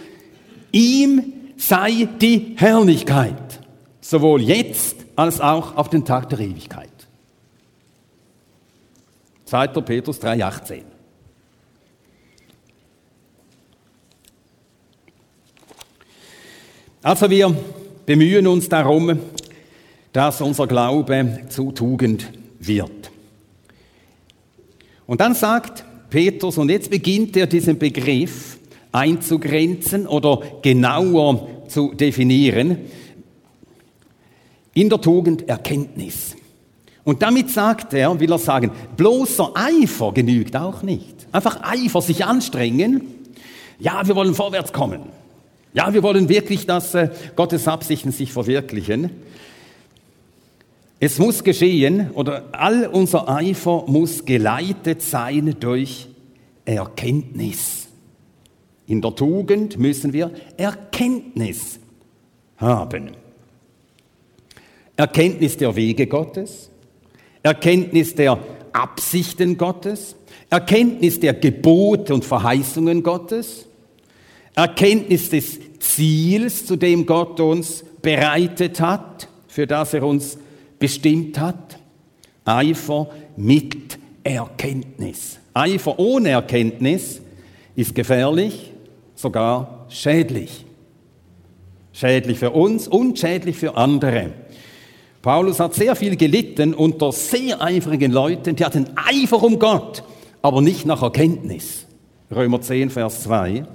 ihm 0.71 1.33
sei 1.57 2.07
die 2.21 2.53
Herrlichkeit, 2.57 3.59
sowohl 4.01 4.41
jetzt 4.41 4.97
als 5.15 5.41
auch 5.41 5.75
auf 5.75 5.89
den 5.89 6.05
Tag 6.05 6.29
der 6.29 6.39
Ewigkeit. 6.39 6.89
2. 9.45 9.67
Petrus 9.67 10.21
3,18. 10.21 10.81
Also 17.01 17.29
wir 17.29 17.55
bemühen 18.05 18.47
uns 18.47 18.67
darum, 18.67 19.17
dass 20.17 20.41
unser 20.41 20.65
Glaube 20.65 21.41
zu 21.47 21.71
Tugend 21.71 22.31
wird. 22.59 23.11
Und 25.05 25.21
dann 25.21 25.35
sagt 25.35 25.85
Petrus, 26.09 26.57
und 26.57 26.71
jetzt 26.71 26.89
beginnt 26.89 27.37
er 27.37 27.45
diesen 27.45 27.77
Begriff 27.77 28.57
einzugrenzen 28.91 30.07
oder 30.07 30.41
genauer 30.63 31.47
zu 31.67 31.93
definieren, 31.93 32.79
in 34.73 34.89
der 34.89 34.99
Tugend 35.01 35.47
Erkenntnis. 35.47 36.35
Und 37.03 37.21
damit 37.21 37.51
sagt 37.51 37.93
er, 37.93 38.19
will 38.19 38.31
er 38.31 38.39
sagen, 38.39 38.71
bloßer 38.95 39.51
Eifer 39.53 40.13
genügt 40.13 40.55
auch 40.55 40.81
nicht. 40.81 41.27
Einfach 41.31 41.61
Eifer, 41.61 42.01
sich 42.01 42.25
anstrengen. 42.25 43.01
Ja, 43.77 44.07
wir 44.07 44.15
wollen 44.15 44.33
vorwärts 44.33 44.73
kommen. 44.73 45.01
Ja, 45.75 45.93
wir 45.93 46.01
wollen 46.01 46.27
wirklich, 46.27 46.65
dass 46.65 46.95
äh, 46.95 47.11
Gottes 47.35 47.67
Absichten 47.67 48.11
sich 48.11 48.33
verwirklichen. 48.33 49.11
Es 50.99 51.19
muss 51.19 51.43
geschehen, 51.43 52.11
oder 52.11 52.45
all 52.53 52.87
unser 52.87 53.29
Eifer 53.29 53.83
muss 53.87 54.25
geleitet 54.25 55.01
sein 55.03 55.55
durch 55.59 56.07
Erkenntnis. 56.65 57.87
In 58.87 59.01
der 59.01 59.15
Tugend 59.15 59.77
müssen 59.77 60.11
wir 60.11 60.31
Erkenntnis 60.57 61.79
haben. 62.57 63.11
Erkenntnis 64.95 65.57
der 65.57 65.75
Wege 65.75 66.07
Gottes, 66.07 66.71
Erkenntnis 67.43 68.15
der 68.15 68.39
Absichten 68.73 69.57
Gottes, 69.57 70.15
Erkenntnis 70.49 71.19
der 71.19 71.35
Gebote 71.35 72.15
und 72.15 72.25
Verheißungen 72.25 73.03
Gottes, 73.03 73.67
Erkenntnis 74.55 75.29
des 75.29 75.59
Ziels, 75.77 76.65
zu 76.65 76.75
dem 76.75 77.05
Gott 77.05 77.39
uns 77.39 77.83
bereitet 78.01 78.81
hat, 78.81 79.27
für 79.47 79.67
das 79.67 79.93
er 79.93 80.03
uns 80.03 80.39
bestimmt 80.79 81.39
hat. 81.39 81.79
Eifer 82.45 83.09
mit 83.35 83.99
Erkenntnis. 84.23 85.39
Eifer 85.53 85.99
ohne 85.99 86.29
Erkenntnis 86.29 87.21
ist 87.75 87.95
gefährlich, 87.95 88.71
sogar 89.15 89.85
schädlich. 89.89 90.65
Schädlich 91.93 92.39
für 92.39 92.51
uns 92.51 92.87
und 92.87 93.17
schädlich 93.17 93.57
für 93.57 93.75
andere. 93.75 94.31
Paulus 95.21 95.59
hat 95.59 95.73
sehr 95.73 95.95
viel 95.95 96.15
gelitten 96.15 96.73
unter 96.73 97.11
sehr 97.11 97.61
eifrigen 97.61 98.11
Leuten, 98.11 98.55
die 98.55 98.63
hatten 98.63 98.87
Eifer 98.95 99.41
um 99.41 99.59
Gott, 99.59 100.03
aber 100.41 100.61
nicht 100.61 100.85
nach 100.85 101.01
Erkenntnis. 101.01 101.85
Römer 102.33 102.61
10, 102.61 102.89
Vers 102.89 103.23
2. 103.23 103.65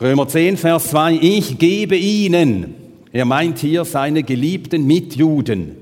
Römer 0.00 0.28
10, 0.28 0.56
Vers 0.56 0.88
2, 0.88 1.14
ich 1.14 1.58
gebe 1.58 1.96
ihnen, 1.96 2.74
er 3.16 3.24
meint 3.24 3.58
hier 3.58 3.84
seine 3.84 4.22
geliebten 4.22 4.86
Mitjuden, 4.86 5.78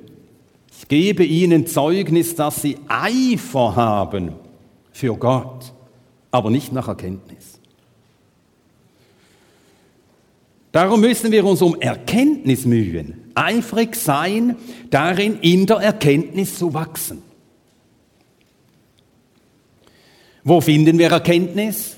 ich 0.80 0.88
gebe 0.88 1.24
ihnen 1.24 1.66
Zeugnis, 1.66 2.36
dass 2.36 2.62
sie 2.62 2.76
Eifer 2.88 3.74
haben 3.74 4.34
für 4.92 5.16
Gott, 5.16 5.72
aber 6.30 6.50
nicht 6.50 6.72
nach 6.72 6.88
Erkenntnis. 6.88 7.58
Darum 10.72 11.00
müssen 11.00 11.32
wir 11.32 11.44
uns 11.44 11.62
um 11.62 11.80
Erkenntnis 11.80 12.66
mühen, 12.66 13.30
eifrig 13.34 13.96
sein, 13.96 14.56
darin 14.90 15.38
in 15.40 15.66
der 15.66 15.78
Erkenntnis 15.78 16.58
zu 16.58 16.74
wachsen. 16.74 17.22
Wo 20.42 20.60
finden 20.60 20.98
wir 20.98 21.10
Erkenntnis? 21.10 21.96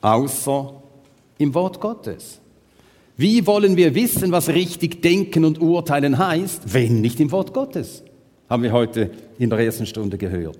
Außer 0.00 0.74
im 1.38 1.52
Wort 1.52 1.80
Gottes. 1.80 2.39
Wie 3.20 3.46
wollen 3.46 3.76
wir 3.76 3.94
wissen, 3.94 4.32
was 4.32 4.48
richtig 4.48 5.02
denken 5.02 5.44
und 5.44 5.60
urteilen 5.60 6.16
heißt, 6.16 6.72
wenn 6.72 7.02
nicht 7.02 7.20
im 7.20 7.30
Wort 7.32 7.52
Gottes? 7.52 8.02
Haben 8.48 8.62
wir 8.62 8.72
heute 8.72 9.10
in 9.38 9.50
der 9.50 9.58
ersten 9.58 9.84
Stunde 9.84 10.16
gehört. 10.16 10.58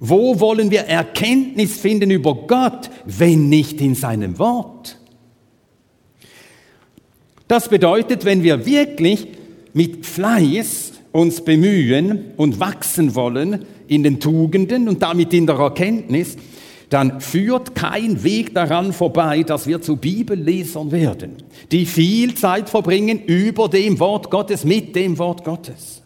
Wo 0.00 0.40
wollen 0.40 0.72
wir 0.72 0.80
Erkenntnis 0.80 1.78
finden 1.78 2.10
über 2.10 2.34
Gott, 2.48 2.90
wenn 3.04 3.48
nicht 3.48 3.80
in 3.80 3.94
seinem 3.94 4.40
Wort? 4.40 4.98
Das 7.46 7.68
bedeutet, 7.68 8.24
wenn 8.24 8.42
wir 8.42 8.66
wirklich 8.66 9.28
mit 9.72 10.04
Fleiß 10.04 10.94
uns 11.12 11.44
bemühen 11.44 12.32
und 12.38 12.58
wachsen 12.58 13.14
wollen 13.14 13.66
in 13.86 14.02
den 14.02 14.18
Tugenden 14.18 14.88
und 14.88 15.00
damit 15.00 15.32
in 15.32 15.46
der 15.46 15.60
Erkenntnis, 15.60 16.36
dann 16.92 17.20
führt 17.20 17.74
kein 17.74 18.22
Weg 18.22 18.54
daran 18.54 18.92
vorbei, 18.92 19.42
dass 19.42 19.66
wir 19.66 19.80
zu 19.80 19.96
Bibellesern 19.96 20.92
werden, 20.92 21.36
die 21.70 21.86
viel 21.86 22.34
Zeit 22.34 22.68
verbringen 22.68 23.22
über 23.24 23.68
dem 23.68 23.98
Wort 23.98 24.30
Gottes, 24.30 24.64
mit 24.64 24.94
dem 24.94 25.18
Wort 25.18 25.44
Gottes. 25.44 26.02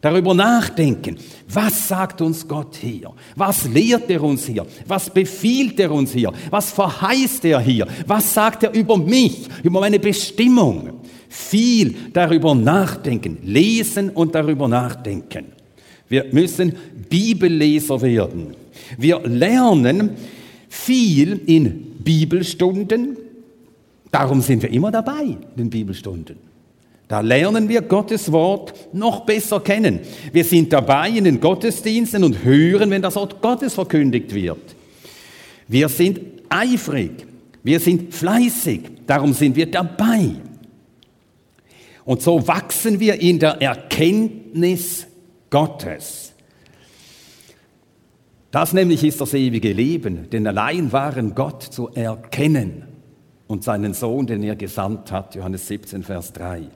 Darüber 0.00 0.34
nachdenken, 0.34 1.16
was 1.48 1.86
sagt 1.86 2.20
uns 2.20 2.46
Gott 2.46 2.76
hier? 2.76 3.12
Was 3.36 3.68
lehrt 3.68 4.10
er 4.10 4.22
uns 4.22 4.46
hier? 4.46 4.66
Was 4.86 5.08
befiehlt 5.08 5.78
er 5.78 5.92
uns 5.92 6.12
hier? 6.12 6.32
Was 6.50 6.72
verheißt 6.72 7.44
er 7.44 7.60
hier? 7.60 7.86
Was 8.06 8.34
sagt 8.34 8.64
er 8.64 8.74
über 8.74 8.96
mich, 8.96 9.48
über 9.62 9.80
meine 9.80 10.00
Bestimmung? 10.00 11.00
Viel 11.28 11.94
darüber 12.12 12.54
nachdenken, 12.54 13.38
lesen 13.44 14.10
und 14.10 14.34
darüber 14.34 14.66
nachdenken. 14.66 15.46
Wir 16.08 16.26
müssen 16.32 16.74
Bibelleser 17.08 18.02
werden. 18.02 18.61
Wir 18.98 19.20
lernen 19.20 20.10
viel 20.68 21.40
in 21.46 21.96
Bibelstunden. 22.02 23.16
Darum 24.10 24.40
sind 24.40 24.62
wir 24.62 24.70
immer 24.70 24.90
dabei 24.90 25.22
in 25.22 25.38
den 25.56 25.70
Bibelstunden. 25.70 26.36
Da 27.08 27.20
lernen 27.20 27.68
wir 27.68 27.82
Gottes 27.82 28.32
Wort 28.32 28.72
noch 28.94 29.26
besser 29.26 29.60
kennen. 29.60 30.00
Wir 30.32 30.44
sind 30.44 30.72
dabei 30.72 31.10
in 31.10 31.24
den 31.24 31.40
Gottesdiensten 31.40 32.24
und 32.24 32.42
hören, 32.42 32.90
wenn 32.90 33.02
das 33.02 33.16
Wort 33.16 33.42
Gottes 33.42 33.74
verkündigt 33.74 34.34
wird. 34.34 34.74
Wir 35.68 35.88
sind 35.90 36.20
eifrig, 36.48 37.26
wir 37.62 37.80
sind 37.80 38.14
fleißig, 38.14 38.80
darum 39.06 39.32
sind 39.32 39.56
wir 39.56 39.70
dabei. 39.70 40.30
Und 42.04 42.22
so 42.22 42.46
wachsen 42.48 42.98
wir 42.98 43.20
in 43.20 43.38
der 43.38 43.60
Erkenntnis 43.60 45.06
Gottes. 45.50 46.21
Das 48.52 48.74
nämlich 48.74 49.02
ist 49.02 49.18
das 49.18 49.32
ewige 49.32 49.72
Leben, 49.72 50.28
den 50.28 50.46
allein 50.46 50.92
wahren 50.92 51.34
Gott 51.34 51.62
zu 51.62 51.88
erkennen 51.88 52.84
und 53.46 53.64
seinen 53.64 53.94
Sohn, 53.94 54.26
den 54.26 54.42
er 54.42 54.56
gesandt 54.56 55.10
hat, 55.10 55.34
Johannes 55.34 55.66
17, 55.68 56.02
Vers 56.02 56.34
3. 56.34 56.68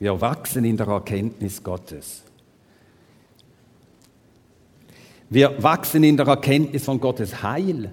Wir 0.00 0.18
wachsen 0.18 0.64
in 0.64 0.78
der 0.78 0.86
Erkenntnis 0.86 1.62
Gottes. 1.62 2.22
Wir 5.28 5.62
wachsen 5.62 6.04
in 6.04 6.16
der 6.16 6.26
Erkenntnis 6.26 6.86
von 6.86 6.98
Gottes 6.98 7.42
Heil. 7.42 7.92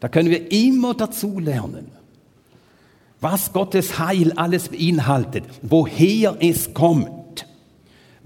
Da 0.00 0.08
können 0.08 0.30
wir 0.30 0.50
immer 0.50 0.94
dazu 0.94 1.38
lernen, 1.40 1.88
was 3.20 3.52
Gottes 3.52 3.98
Heil 3.98 4.32
alles 4.32 4.70
beinhaltet, 4.70 5.44
woher 5.60 6.38
es 6.40 6.72
kommt 6.72 7.17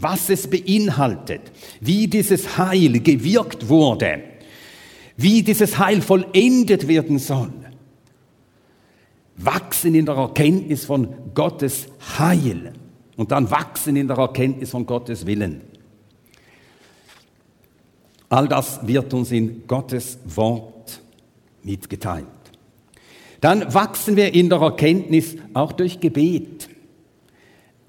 was 0.03 0.29
es 0.31 0.49
beinhaltet, 0.49 1.41
wie 1.81 2.09
dieses 2.09 2.59
Heil 2.59 3.01
gewirkt 3.01 3.69
wurde, 3.69 4.23
wie 5.17 5.43
dieses 5.43 5.79
Heil 5.79 6.03
vollendet 6.03 6.88
werden 6.88 7.19
soll. 7.19 7.53
Wachsen 9.37 9.95
in 9.95 10.05
der 10.05 10.17
Erkenntnis 10.17 10.85
von 10.85 11.09
Gottes 11.35 11.87
Heil 12.19 12.73
und 13.17 13.31
dann 13.31 13.51
wachsen 13.51 13.97
in 13.97 14.09
der 14.09 14.19
Erkenntnis 14.19 14.71
von 14.71 14.85
Gottes 14.85 15.25
Willen. 15.25 15.62
All 18.29 18.49
das 18.49 18.87
wird 18.87 19.12
uns 19.15 19.31
in 19.31 19.67
Gottes 19.67 20.19
Wort 20.25 21.01
mitgeteilt. 21.62 22.27
Dann 23.41 23.73
wachsen 23.75 24.17
wir 24.17 24.35
in 24.35 24.49
der 24.49 24.61
Erkenntnis 24.61 25.37
auch 25.55 25.73
durch 25.73 26.01
Gebet. 26.01 26.69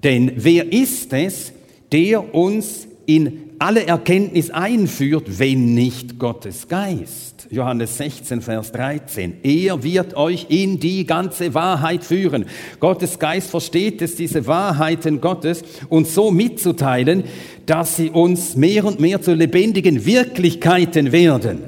Denn 0.02 0.32
wer 0.36 0.70
ist 0.72 1.12
es, 1.12 1.52
der 1.94 2.34
uns 2.34 2.88
in 3.06 3.52
alle 3.60 3.86
Erkenntnis 3.86 4.50
einführt, 4.50 5.38
wenn 5.38 5.74
nicht 5.74 6.18
Gottes 6.18 6.66
Geist. 6.66 7.46
Johannes 7.50 7.98
16, 7.98 8.42
Vers 8.42 8.72
13. 8.72 9.34
Er 9.44 9.84
wird 9.84 10.16
euch 10.16 10.46
in 10.48 10.80
die 10.80 11.06
ganze 11.06 11.54
Wahrheit 11.54 12.02
führen. 12.02 12.46
Gottes 12.80 13.20
Geist 13.20 13.48
versteht 13.48 14.02
es, 14.02 14.16
diese 14.16 14.48
Wahrheiten 14.48 15.20
Gottes 15.20 15.62
uns 15.88 16.16
so 16.16 16.32
mitzuteilen, 16.32 17.22
dass 17.64 17.94
sie 17.94 18.10
uns 18.10 18.56
mehr 18.56 18.84
und 18.86 18.98
mehr 18.98 19.22
zu 19.22 19.32
lebendigen 19.32 20.04
Wirklichkeiten 20.04 21.12
werden. 21.12 21.60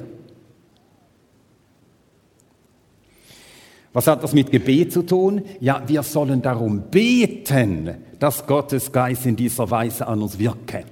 Was 3.92 4.08
hat 4.08 4.24
das 4.24 4.34
mit 4.34 4.50
Gebet 4.50 4.92
zu 4.92 5.02
tun? 5.02 5.42
Ja, 5.60 5.84
wir 5.86 6.02
sollen 6.02 6.42
darum 6.42 6.90
beten, 6.90 8.05
dass 8.18 8.46
Gottes 8.46 8.92
Geist 8.92 9.26
in 9.26 9.36
dieser 9.36 9.70
Weise 9.70 10.06
an 10.06 10.22
uns 10.22 10.38
wirke. 10.38 10.84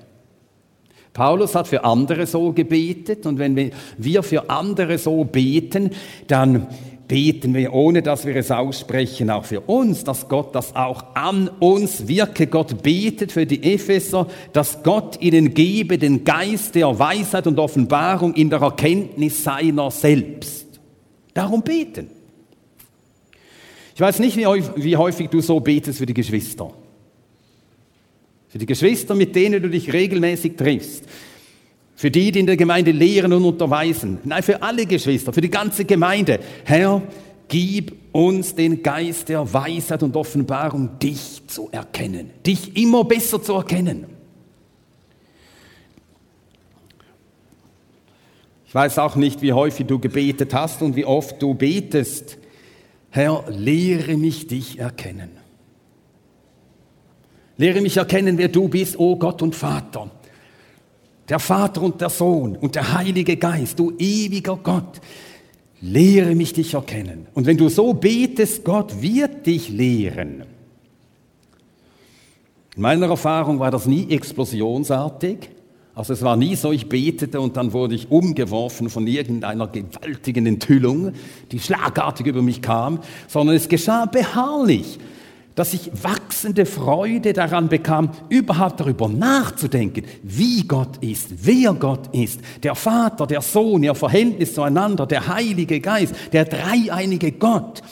Paulus 1.12 1.54
hat 1.54 1.68
für 1.68 1.84
andere 1.84 2.26
so 2.26 2.52
gebetet 2.52 3.24
und 3.24 3.38
wenn 3.38 3.70
wir 3.98 4.22
für 4.22 4.50
andere 4.50 4.98
so 4.98 5.22
beten, 5.24 5.90
dann 6.26 6.66
beten 7.06 7.54
wir, 7.54 7.72
ohne 7.72 8.02
dass 8.02 8.26
wir 8.26 8.34
es 8.34 8.50
aussprechen, 8.50 9.30
auch 9.30 9.44
für 9.44 9.60
uns, 9.60 10.02
dass 10.02 10.28
Gott 10.28 10.54
das 10.54 10.74
auch 10.74 11.14
an 11.14 11.48
uns 11.60 12.08
wirke. 12.08 12.48
Gott 12.48 12.82
betet 12.82 13.30
für 13.30 13.46
die 13.46 13.62
Epheser, 13.62 14.26
dass 14.52 14.82
Gott 14.82 15.20
ihnen 15.20 15.54
gebe 15.54 15.98
den 15.98 16.24
Geist 16.24 16.74
der 16.74 16.98
Weisheit 16.98 17.46
und 17.46 17.60
Offenbarung 17.60 18.34
in 18.34 18.50
der 18.50 18.60
Erkenntnis 18.60 19.44
seiner 19.44 19.90
selbst. 19.90 20.66
Darum 21.32 21.62
beten. 21.62 22.10
Ich 23.94 24.00
weiß 24.00 24.18
nicht, 24.18 24.36
wie 24.36 24.96
häufig 24.96 25.28
du 25.30 25.40
so 25.40 25.60
betest 25.60 25.98
für 25.98 26.06
die 26.06 26.14
Geschwister. 26.14 26.72
Für 28.54 28.58
die 28.58 28.66
Geschwister, 28.66 29.16
mit 29.16 29.34
denen 29.34 29.60
du 29.60 29.68
dich 29.68 29.92
regelmäßig 29.92 30.54
triffst. 30.54 31.02
Für 31.96 32.08
die, 32.08 32.30
die 32.30 32.38
in 32.38 32.46
der 32.46 32.56
Gemeinde 32.56 32.92
lehren 32.92 33.32
und 33.32 33.44
unterweisen. 33.44 34.18
Nein, 34.22 34.44
für 34.44 34.62
alle 34.62 34.86
Geschwister, 34.86 35.32
für 35.32 35.40
die 35.40 35.50
ganze 35.50 35.84
Gemeinde. 35.84 36.38
Herr, 36.62 37.02
gib 37.48 37.96
uns 38.12 38.54
den 38.54 38.80
Geist 38.80 39.28
der 39.28 39.52
Weisheit 39.52 40.04
und 40.04 40.14
Offenbarung, 40.14 41.00
dich 41.00 41.42
zu 41.48 41.68
erkennen. 41.72 42.30
Dich 42.46 42.76
immer 42.76 43.02
besser 43.02 43.42
zu 43.42 43.54
erkennen. 43.54 44.06
Ich 48.68 48.72
weiß 48.72 49.00
auch 49.00 49.16
nicht, 49.16 49.42
wie 49.42 49.52
häufig 49.52 49.84
du 49.84 49.98
gebetet 49.98 50.54
hast 50.54 50.80
und 50.80 50.94
wie 50.94 51.06
oft 51.06 51.42
du 51.42 51.54
betest. 51.54 52.38
Herr, 53.10 53.46
lehre 53.48 54.16
mich 54.16 54.46
dich 54.46 54.78
erkennen. 54.78 55.43
Lehre 57.56 57.80
mich 57.80 57.96
erkennen, 57.96 58.36
wer 58.38 58.48
du 58.48 58.68
bist, 58.68 58.98
o 58.98 59.12
oh 59.12 59.16
Gott 59.16 59.42
und 59.42 59.54
Vater. 59.54 60.10
Der 61.28 61.38
Vater 61.38 61.82
und 61.82 62.00
der 62.00 62.10
Sohn 62.10 62.56
und 62.56 62.74
der 62.74 62.92
Heilige 62.92 63.36
Geist, 63.36 63.78
du 63.78 63.92
ewiger 63.98 64.56
Gott. 64.56 65.00
Lehre 65.80 66.34
mich 66.34 66.52
dich 66.52 66.74
erkennen. 66.74 67.26
Und 67.34 67.46
wenn 67.46 67.56
du 67.56 67.68
so 67.68 67.94
betest, 67.94 68.64
Gott 68.64 69.00
wird 69.00 69.46
dich 69.46 69.68
lehren. 69.68 70.44
In 72.76 72.82
meiner 72.82 73.08
Erfahrung 73.08 73.60
war 73.60 73.70
das 73.70 73.86
nie 73.86 74.10
explosionsartig. 74.10 75.50
Also 75.94 76.12
es 76.12 76.22
war 76.22 76.36
nie 76.36 76.56
so, 76.56 76.72
ich 76.72 76.88
betete 76.88 77.40
und 77.40 77.56
dann 77.56 77.72
wurde 77.72 77.94
ich 77.94 78.10
umgeworfen 78.10 78.90
von 78.90 79.06
irgendeiner 79.06 79.68
gewaltigen 79.68 80.44
Enthüllung, 80.44 81.12
die 81.52 81.60
schlagartig 81.60 82.26
über 82.26 82.42
mich 82.42 82.60
kam, 82.60 82.98
sondern 83.28 83.54
es 83.54 83.68
geschah 83.68 84.06
beharrlich, 84.06 84.98
dass 85.54 85.72
ich 85.72 85.90
wachsende 86.02 86.66
Freude 86.66 87.32
daran 87.32 87.68
bekam, 87.68 88.10
überhaupt 88.28 88.80
darüber 88.80 89.08
nachzudenken, 89.08 90.04
wie 90.22 90.62
Gott 90.66 90.96
ist, 91.00 91.28
wer 91.42 91.74
Gott 91.74 92.12
ist, 92.12 92.40
der 92.62 92.74
Vater, 92.74 93.26
der 93.26 93.40
Sohn, 93.40 93.82
ihr 93.82 93.94
Verhältnis 93.94 94.54
zueinander, 94.54 95.06
der 95.06 95.28
Heilige 95.28 95.80
Geist, 95.80 96.14
der 96.32 96.44
dreieinige 96.44 97.32
Gott. 97.32 97.82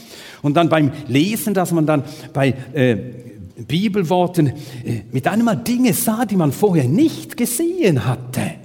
Und 0.42 0.56
dann 0.56 0.68
beim 0.68 0.90
Lesen, 1.06 1.54
dass 1.54 1.70
man 1.70 1.86
dann 1.86 2.02
bei 2.32 2.54
äh, 2.72 2.96
Bibelworten 3.56 4.48
äh, 4.48 5.02
mit 5.12 5.28
einmal 5.28 5.56
Dinge 5.56 5.92
sah, 5.92 6.24
die 6.24 6.36
man 6.36 6.50
vorher 6.50 6.88
nicht 6.88 7.36
gesehen 7.36 8.04
hatte. 8.04 8.61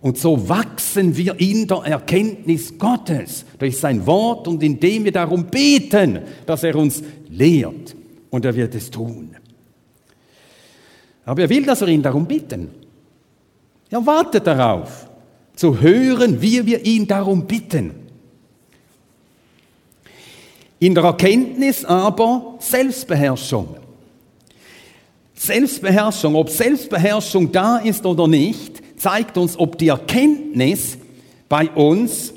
Und 0.00 0.16
so 0.16 0.48
wachsen 0.48 1.16
wir 1.16 1.38
in 1.40 1.66
der 1.66 1.78
Erkenntnis 1.78 2.78
Gottes 2.78 3.44
durch 3.58 3.78
sein 3.78 4.06
Wort 4.06 4.46
und 4.46 4.62
indem 4.62 5.04
wir 5.04 5.12
darum 5.12 5.46
beten, 5.46 6.20
dass 6.46 6.62
er 6.62 6.76
uns 6.76 7.02
lehrt. 7.28 7.96
Und 8.30 8.44
er 8.44 8.54
wird 8.54 8.74
es 8.74 8.90
tun. 8.90 9.34
Aber 11.24 11.42
er 11.42 11.48
will, 11.48 11.64
dass 11.64 11.80
wir 11.80 11.88
ihn 11.88 12.02
darum 12.02 12.26
bitten. 12.26 12.70
Er 13.90 14.04
wartet 14.06 14.46
darauf, 14.46 15.08
zu 15.56 15.80
hören, 15.80 16.40
wie 16.40 16.64
wir 16.64 16.84
ihn 16.84 17.06
darum 17.06 17.46
bitten. 17.46 17.92
In 20.78 20.94
der 20.94 21.04
Erkenntnis 21.04 21.84
aber 21.84 22.54
Selbstbeherrschung. 22.60 23.76
Selbstbeherrschung, 25.34 26.36
ob 26.36 26.50
Selbstbeherrschung 26.50 27.50
da 27.50 27.78
ist 27.78 28.06
oder 28.06 28.28
nicht, 28.28 28.80
zeigt 28.98 29.38
uns, 29.38 29.58
ob 29.58 29.78
die 29.78 29.88
Erkenntnis 29.88 30.98
bei 31.48 31.70
uns, 31.70 32.32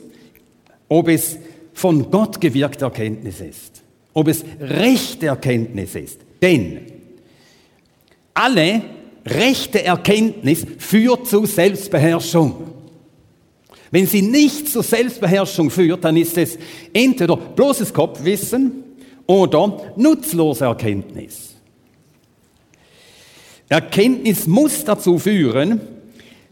ob 0.88 1.08
es 1.08 1.38
von 1.74 2.10
Gott 2.12 2.40
gewirkte 2.40 2.86
Erkenntnis 2.86 3.42
ist, 3.42 3.82
ob 4.14 4.28
es 4.28 4.44
rechte 4.60 5.28
Erkenntnis 5.28 5.96
ist. 5.96 6.20
Denn 6.42 6.82
alle 8.34 8.82
rechte 9.26 9.84
Erkenntnis 9.84 10.66
führt 10.78 11.28
zu 11.28 11.46
Selbstbeherrschung. 11.46 12.56
Wenn 13.92 14.08
sie 14.08 14.22
nicht 14.22 14.70
zur 14.70 14.84
Selbstbeherrschung 14.84 15.70
führt, 15.70 16.04
dann 16.04 16.16
ist 16.16 16.38
es 16.38 16.58
entweder 16.94 17.36
bloßes 17.36 17.94
Kopfwissen 17.94 18.84
oder 19.28 19.94
nutzlose 19.98 20.66
Erkenntnis. 20.66 21.56
Erkenntnis 23.68 24.48
muss 24.48 24.84
dazu 24.84 25.18
führen, 25.18 25.82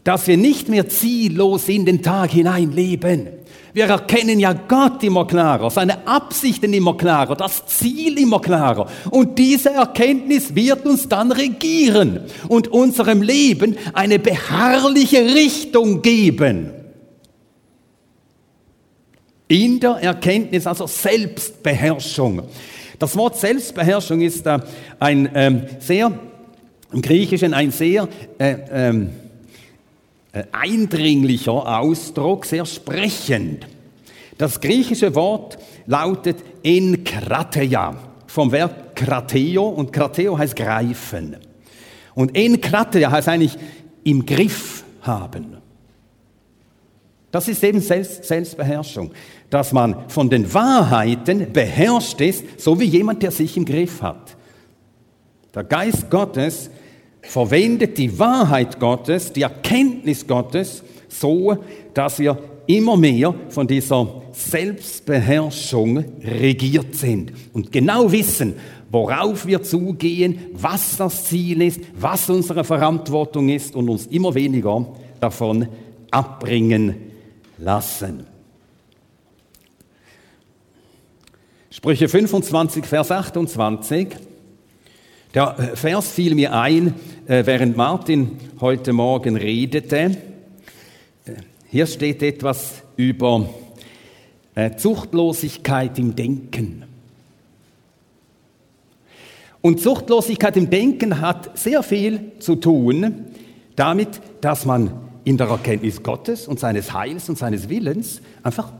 dass 0.04 0.26
wir 0.26 0.36
nicht 0.36 0.68
mehr 0.68 0.88
ziellos 0.88 1.68
in 1.68 1.84
den 1.84 2.02
Tag 2.02 2.30
hinein 2.30 2.72
leben. 2.72 3.28
Wir 3.72 3.86
erkennen 3.86 4.40
ja 4.40 4.52
Gott 4.52 5.02
immer 5.04 5.26
klarer, 5.26 5.70
seine 5.70 6.06
Absichten 6.06 6.72
immer 6.72 6.96
klarer, 6.96 7.36
das 7.36 7.66
Ziel 7.66 8.18
immer 8.18 8.40
klarer. 8.40 8.88
Und 9.10 9.38
diese 9.38 9.70
Erkenntnis 9.70 10.54
wird 10.54 10.86
uns 10.86 11.08
dann 11.08 11.30
regieren 11.30 12.20
und 12.48 12.68
unserem 12.68 13.22
Leben 13.22 13.76
eine 13.92 14.18
beharrliche 14.18 15.24
Richtung 15.24 16.02
geben. 16.02 16.72
In 19.46 19.78
der 19.80 19.92
Erkenntnis, 19.92 20.66
also 20.66 20.86
Selbstbeherrschung. 20.86 22.42
Das 22.98 23.16
Wort 23.16 23.36
Selbstbeherrschung 23.38 24.20
ist 24.20 24.46
äh, 24.46 24.58
ein 24.98 25.28
ähm, 25.34 25.62
sehr 25.78 26.12
im 26.92 27.02
Griechischen 27.02 27.54
ein 27.54 27.70
sehr 27.70 28.08
äh, 28.38 28.56
ähm, 28.70 29.06
äh, 29.06 29.29
eindringlicher 30.52 31.80
Ausdruck, 31.80 32.44
sehr 32.46 32.64
sprechend. 32.66 33.66
Das 34.38 34.60
griechische 34.60 35.14
Wort 35.14 35.58
lautet 35.86 36.38
enkrateia, 36.62 37.96
vom 38.26 38.52
Verb 38.52 38.94
krateo 38.94 39.68
und 39.68 39.92
krateo 39.92 40.38
heißt 40.38 40.56
greifen. 40.56 41.36
Und 42.14 42.36
enkrateia 42.36 43.10
heißt 43.10 43.28
eigentlich 43.28 43.58
im 44.04 44.24
Griff 44.24 44.84
haben. 45.02 45.56
Das 47.30 47.46
ist 47.46 47.62
eben 47.62 47.80
Selbst 47.80 48.24
Selbstbeherrschung, 48.24 49.12
dass 49.50 49.72
man 49.72 50.08
von 50.08 50.28
den 50.30 50.52
Wahrheiten 50.52 51.52
beherrscht 51.52 52.20
ist, 52.20 52.60
so 52.60 52.78
wie 52.80 52.84
jemand, 52.84 53.22
der 53.22 53.30
sich 53.30 53.56
im 53.56 53.64
Griff 53.64 54.02
hat. 54.02 54.36
Der 55.54 55.64
Geist 55.64 56.10
Gottes 56.10 56.70
verwendet 57.22 57.98
die 57.98 58.18
Wahrheit 58.18 58.80
Gottes, 58.80 59.32
die 59.32 59.42
Erkenntnis 59.42 60.26
Gottes, 60.26 60.82
so, 61.08 61.58
dass 61.94 62.18
wir 62.18 62.38
immer 62.66 62.96
mehr 62.96 63.34
von 63.48 63.66
dieser 63.66 64.22
Selbstbeherrschung 64.32 66.04
regiert 66.22 66.94
sind 66.94 67.32
und 67.52 67.72
genau 67.72 68.10
wissen, 68.12 68.54
worauf 68.90 69.46
wir 69.46 69.62
zugehen, 69.62 70.38
was 70.52 70.96
das 70.96 71.24
Ziel 71.24 71.62
ist, 71.62 71.80
was 71.98 72.30
unsere 72.30 72.64
Verantwortung 72.64 73.48
ist 73.48 73.74
und 73.74 73.88
uns 73.88 74.06
immer 74.06 74.34
weniger 74.34 74.86
davon 75.20 75.68
abbringen 76.10 76.96
lassen. 77.58 78.26
Sprüche 81.70 82.08
25, 82.08 82.84
Vers 82.84 83.10
28. 83.10 84.08
Der 85.34 85.56
äh, 85.58 85.76
Vers 85.76 86.10
fiel 86.10 86.34
mir 86.34 86.52
ein, 86.52 86.94
äh, 87.26 87.46
während 87.46 87.76
Martin 87.76 88.32
heute 88.60 88.92
Morgen 88.92 89.36
redete. 89.36 90.16
Äh, 91.24 91.32
hier 91.68 91.86
steht 91.86 92.22
etwas 92.22 92.82
über 92.96 93.48
Zuchtlosigkeit 94.76 95.98
im 95.98 96.16
Denken. 96.16 96.84
Und 99.62 99.80
Zuchtlosigkeit 99.80 100.56
im 100.56 100.68
Denken 100.68 101.20
hat 101.20 101.56
sehr 101.56 101.82
viel 101.84 102.32
zu 102.40 102.56
tun 102.56 103.26
damit, 103.76 104.20
dass 104.40 104.66
man 104.66 104.90
in 105.24 105.38
der 105.38 105.46
Erkenntnis 105.46 106.02
Gottes 106.02 106.48
und 106.48 106.58
seines 106.58 106.92
Heils 106.92 107.28
und 107.28 107.38
seines 107.38 107.68
Willens 107.68 108.20
einfach 108.42 108.72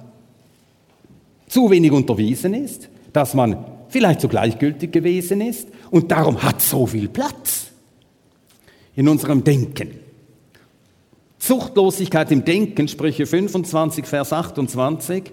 zu 1.46 1.70
wenig 1.70 1.92
unterwiesen 1.92 2.52
ist, 2.52 2.88
dass 3.12 3.32
man 3.32 3.64
vielleicht 3.90 4.20
zu 4.20 4.28
gleichgültig 4.28 4.92
gewesen 4.92 5.40
ist 5.40 5.68
und 5.90 6.10
darum 6.10 6.42
hat 6.42 6.62
so 6.62 6.86
viel 6.86 7.08
Platz 7.08 7.66
in 8.96 9.08
unserem 9.08 9.44
Denken. 9.44 9.90
Zuchtlosigkeit 11.38 12.30
im 12.30 12.44
Denken, 12.44 12.86
Sprüche 12.86 13.26
25, 13.26 14.06
Vers 14.06 14.32
28, 14.32 15.32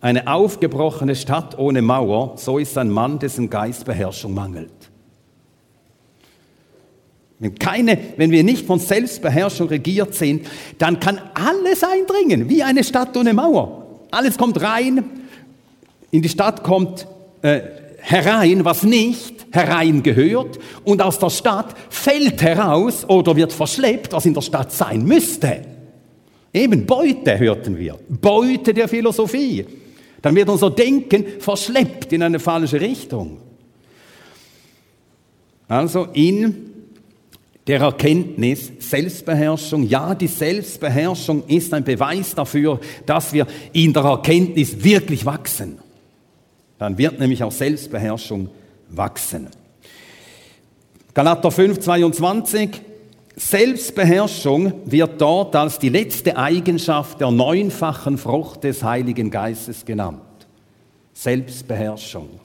eine 0.00 0.26
aufgebrochene 0.26 1.16
Stadt 1.16 1.58
ohne 1.58 1.80
Mauer, 1.80 2.34
so 2.36 2.58
ist 2.58 2.76
ein 2.76 2.90
Mann, 2.90 3.18
dessen 3.18 3.48
Geist 3.48 3.84
Beherrschung 3.84 4.34
mangelt. 4.34 4.70
Wenn, 7.38 7.54
keine, 7.54 7.98
wenn 8.16 8.30
wir 8.30 8.44
nicht 8.44 8.66
von 8.66 8.78
Selbstbeherrschung 8.78 9.68
regiert 9.68 10.14
sind, 10.14 10.46
dann 10.78 11.00
kann 11.00 11.20
alles 11.34 11.82
eindringen, 11.82 12.48
wie 12.48 12.62
eine 12.62 12.84
Stadt 12.84 13.16
ohne 13.16 13.32
Mauer. 13.32 13.86
Alles 14.10 14.38
kommt 14.38 14.60
rein, 14.60 15.04
in 16.10 16.22
die 16.22 16.28
Stadt 16.28 16.62
kommt 16.62 17.06
äh, 17.42 17.60
herein, 18.04 18.64
was 18.64 18.82
nicht 18.82 19.46
herein 19.50 20.02
gehört, 20.02 20.58
und 20.84 21.00
aus 21.00 21.18
der 21.18 21.30
Stadt 21.30 21.74
fällt 21.88 22.42
heraus 22.42 23.08
oder 23.08 23.34
wird 23.34 23.52
verschleppt, 23.52 24.12
was 24.12 24.26
in 24.26 24.34
der 24.34 24.42
Stadt 24.42 24.72
sein 24.72 25.04
müsste. 25.04 25.62
Eben 26.52 26.86
Beute 26.86 27.38
hörten 27.38 27.78
wir, 27.78 27.98
Beute 28.08 28.74
der 28.74 28.88
Philosophie. 28.88 29.64
Dann 30.22 30.34
wird 30.36 30.48
unser 30.48 30.70
Denken 30.70 31.24
verschleppt 31.40 32.12
in 32.12 32.22
eine 32.22 32.38
falsche 32.38 32.80
Richtung. 32.80 33.38
Also 35.66 36.08
in 36.12 36.70
der 37.66 37.80
Erkenntnis, 37.80 38.70
Selbstbeherrschung. 38.78 39.84
Ja, 39.88 40.14
die 40.14 40.26
Selbstbeherrschung 40.26 41.44
ist 41.46 41.72
ein 41.72 41.84
Beweis 41.84 42.34
dafür, 42.34 42.78
dass 43.06 43.32
wir 43.32 43.46
in 43.72 43.92
der 43.92 44.04
Erkenntnis 44.04 44.84
wirklich 44.84 45.24
wachsen. 45.24 45.78
Dann 46.78 46.98
wird 46.98 47.18
nämlich 47.18 47.42
auch 47.42 47.52
Selbstbeherrschung 47.52 48.48
wachsen. 48.88 49.48
Galater 51.14 51.50
5, 51.50 51.78
22. 51.78 52.80
Selbstbeherrschung 53.36 54.72
wird 54.84 55.20
dort 55.20 55.56
als 55.56 55.78
die 55.78 55.88
letzte 55.88 56.36
Eigenschaft 56.36 57.20
der 57.20 57.30
neunfachen 57.30 58.18
Frucht 58.18 58.64
des 58.64 58.82
Heiligen 58.82 59.30
Geistes 59.30 59.84
genannt. 59.84 60.20
Selbstbeherrschung. 61.12 62.40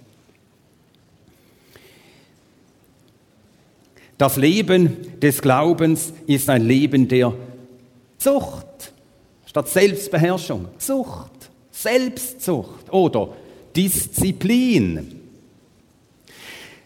Das 4.17 4.35
Leben 4.35 5.19
des 5.19 5.41
Glaubens 5.41 6.13
ist 6.27 6.49
ein 6.49 6.65
Leben 6.65 7.07
der 7.07 7.33
Zucht 8.17 8.93
statt 9.45 9.69
Selbstbeherrschung. 9.69 10.67
Zucht, 10.77 11.49
Selbstzucht 11.71 12.91
oder 12.91 13.29
Disziplin. 13.75 15.19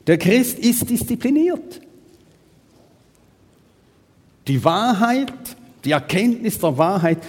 Der 0.06 0.18
Christ 0.18 0.60
ist 0.60 0.90
diszipliniert. 0.90 1.82
Die 4.48 4.64
Wahrheit, 4.64 5.34
die 5.86 5.92
Erkenntnis 5.92 6.60
der 6.60 6.78
Wahrheit 6.78 7.20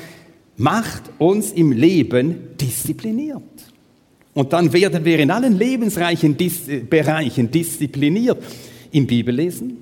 macht 0.57 1.03
uns 1.19 1.53
im 1.53 1.73
Leben 1.73 2.57
diszipliniert. 2.61 3.43
Und 4.35 4.53
dann 4.53 4.73
werden 4.73 5.05
wir 5.05 5.19
in 5.21 5.31
allen 5.31 5.57
lebensreichen 5.57 6.37
Dis 6.37 6.63
Bereichen 6.91 7.51
diszipliniert. 7.51 8.43
Im 8.91 9.07
Bibellesen, 9.07 9.77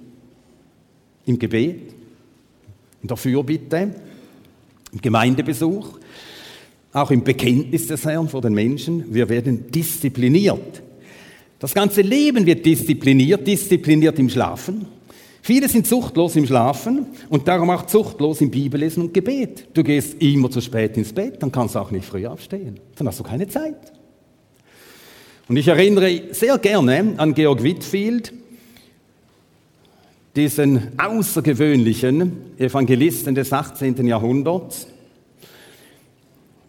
im 1.27 1.39
Gebet, 1.39 1.95
in 3.03 3.09
der 3.09 3.17
Fürbitte, 3.17 3.95
im 4.93 5.01
Gemeindebesuch, 5.01 5.99
auch 6.93 7.11
im 7.11 7.25
Bekenntnis 7.25 7.87
des 7.87 8.05
Herrn 8.05 8.29
vor 8.29 8.41
den 8.41 8.55
Menschen. 8.55 9.13
Wir 9.13 9.29
werden 9.29 9.71
diszipliniert. 9.71 10.83
Das 11.59 11.75
ganze 11.75 12.03
Leben 12.03 12.45
wird 12.45 12.67
diszipliniert, 12.67 13.47
diszipliniert 13.47 14.19
im 14.19 14.29
Schlafen. 14.29 14.87
Viele 15.45 15.69
sind 15.69 15.87
zuchtlos 15.87 16.37
im 16.37 16.47
Schlafen 16.47 17.07
und 17.29 17.49
darum 17.49 17.71
auch 17.71 17.87
zuchtlos 17.87 18.41
im 18.41 18.51
Bibellesen 18.51 19.05
und 19.05 19.15
Gebet. 19.15 19.67
Du 19.75 19.83
gehst 19.83 20.21
immer 20.23 20.51
zu 20.51 20.61
spät 20.61 20.97
ins 20.97 21.13
Bett, 21.13 21.43
dann 21.43 21.51
kannst 21.51 21.75
du 21.75 21.81
auch 21.81 21.91
nicht 21.91 22.05
früh 22.05 22.27
aufstehen. 22.27 22.79
Dann 22.97 23.09
hast 23.09 23.19
du 23.19 23.25
keine 23.25 23.49
Zeit. 23.49 23.93
Und 25.49 25.57
ich 25.57 25.67
erinnere 25.67 26.23
sehr 26.31 26.59
gerne 26.59 27.15
an 27.17 27.35
Georg 27.35 27.63
Whitfield, 27.63 28.33
diesen 30.37 30.93
außergewöhnlichen 30.99 32.57
Evangelisten 32.59 33.35
des 33.35 33.53
18. 33.53 34.07
Jahrhunderts, 34.07 34.87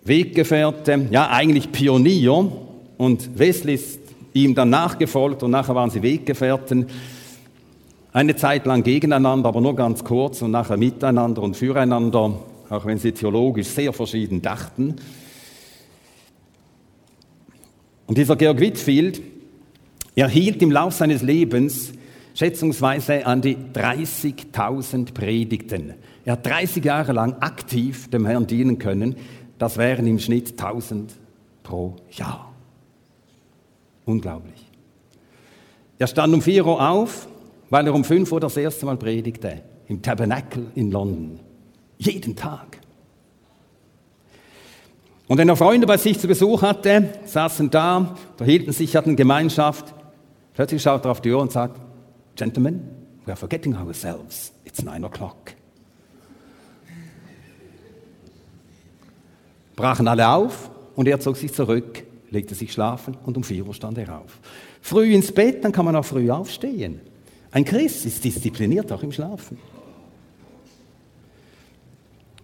Weggefährte, 0.05 1.07
ja 1.11 1.29
eigentlich 1.29 1.71
Pionier 1.71 2.51
und 2.97 3.39
Wesley 3.39 3.75
ist 3.75 3.99
ihm 4.33 4.55
dann 4.55 4.69
nachgefolgt 4.69 5.43
und 5.43 5.51
nachher 5.51 5.75
waren 5.75 5.89
sie 5.89 6.01
Weggefährten, 6.01 6.87
eine 8.11 8.35
Zeit 8.35 8.65
lang 8.65 8.83
gegeneinander, 8.83 9.49
aber 9.49 9.61
nur 9.61 9.75
ganz 9.75 10.03
kurz 10.03 10.41
und 10.41 10.51
nachher 10.51 10.77
miteinander 10.77 11.41
und 11.41 11.57
füreinander, 11.57 12.37
auch 12.69 12.85
wenn 12.85 12.99
sie 12.99 13.11
theologisch 13.11 13.67
sehr 13.67 13.91
verschieden 13.91 14.41
dachten. 14.41 14.95
Und 18.05 18.17
dieser 18.17 18.35
Georg 18.35 18.59
Whitfield 18.59 19.21
erhielt 20.15 20.61
im 20.61 20.71
Lauf 20.71 20.93
seines 20.93 21.23
Lebens 21.23 21.93
schätzungsweise 22.35 23.25
an 23.25 23.41
die 23.41 23.55
30.000 23.55 25.13
Predigten. 25.13 25.93
Er 26.25 26.33
hat 26.33 26.45
30 26.45 26.83
Jahre 26.83 27.13
lang 27.13 27.37
aktiv 27.39 28.09
dem 28.09 28.25
Herrn 28.25 28.47
dienen 28.47 28.77
können. 28.77 29.15
Das 29.57 29.77
wären 29.77 30.07
im 30.07 30.19
Schnitt 30.19 30.51
1000 30.51 31.13
pro 31.63 31.95
Jahr. 32.11 32.51
Unglaublich. 34.05 34.69
Er 35.99 36.07
stand 36.07 36.33
um 36.33 36.41
4 36.41 36.65
Uhr 36.65 36.89
auf, 36.89 37.27
weil 37.69 37.87
er 37.87 37.93
um 37.93 38.03
5 38.03 38.31
Uhr 38.31 38.39
das 38.39 38.57
erste 38.57 38.85
Mal 38.85 38.97
predigte. 38.97 39.61
Im 39.87 40.01
Tabernacle 40.01 40.65
in 40.75 40.91
London. 40.91 41.39
Jeden 41.97 42.35
Tag. 42.35 42.79
Und 45.27 45.37
wenn 45.37 45.47
er 45.47 45.55
Freunde 45.55 45.87
bei 45.87 45.97
sich 45.97 46.19
zu 46.19 46.27
Besuch 46.27 46.61
hatte, 46.61 47.09
saßen 47.25 47.69
da, 47.69 48.15
unterhielten 48.31 48.73
sich, 48.73 48.95
hatten 48.95 49.15
Gemeinschaft. 49.15 49.93
Plötzlich 50.53 50.81
schaut 50.81 51.05
er 51.05 51.11
auf 51.11 51.21
die 51.21 51.31
Uhr 51.31 51.41
und 51.41 51.51
sagt, 51.51 51.79
Gentlemen, 52.35 52.81
we 53.25 53.31
are 53.31 53.37
forgetting 53.37 53.75
ourselves. 53.75 54.51
It's 54.65 54.83
nine 54.83 55.05
o'clock. 55.05 55.55
Brachen 59.75 60.07
alle 60.07 60.29
auf 60.29 60.69
und 60.95 61.07
er 61.07 61.19
zog 61.19 61.37
sich 61.37 61.53
zurück, 61.53 62.03
legte 62.29 62.55
sich 62.55 62.73
schlafen 62.73 63.17
und 63.25 63.37
um 63.37 63.43
vier 63.43 63.65
Uhr 63.65 63.73
stand 63.73 63.97
er 63.97 64.19
auf. 64.19 64.39
Früh 64.81 65.13
ins 65.13 65.31
Bett, 65.31 65.63
dann 65.63 65.71
kann 65.71 65.85
man 65.85 65.95
auch 65.95 66.05
früh 66.05 66.29
aufstehen. 66.29 67.01
Ein 67.51 67.65
Christ 67.65 68.05
ist 68.05 68.23
diszipliniert 68.23 68.91
auch 68.91 69.03
im 69.03 69.11
Schlafen. 69.11 69.57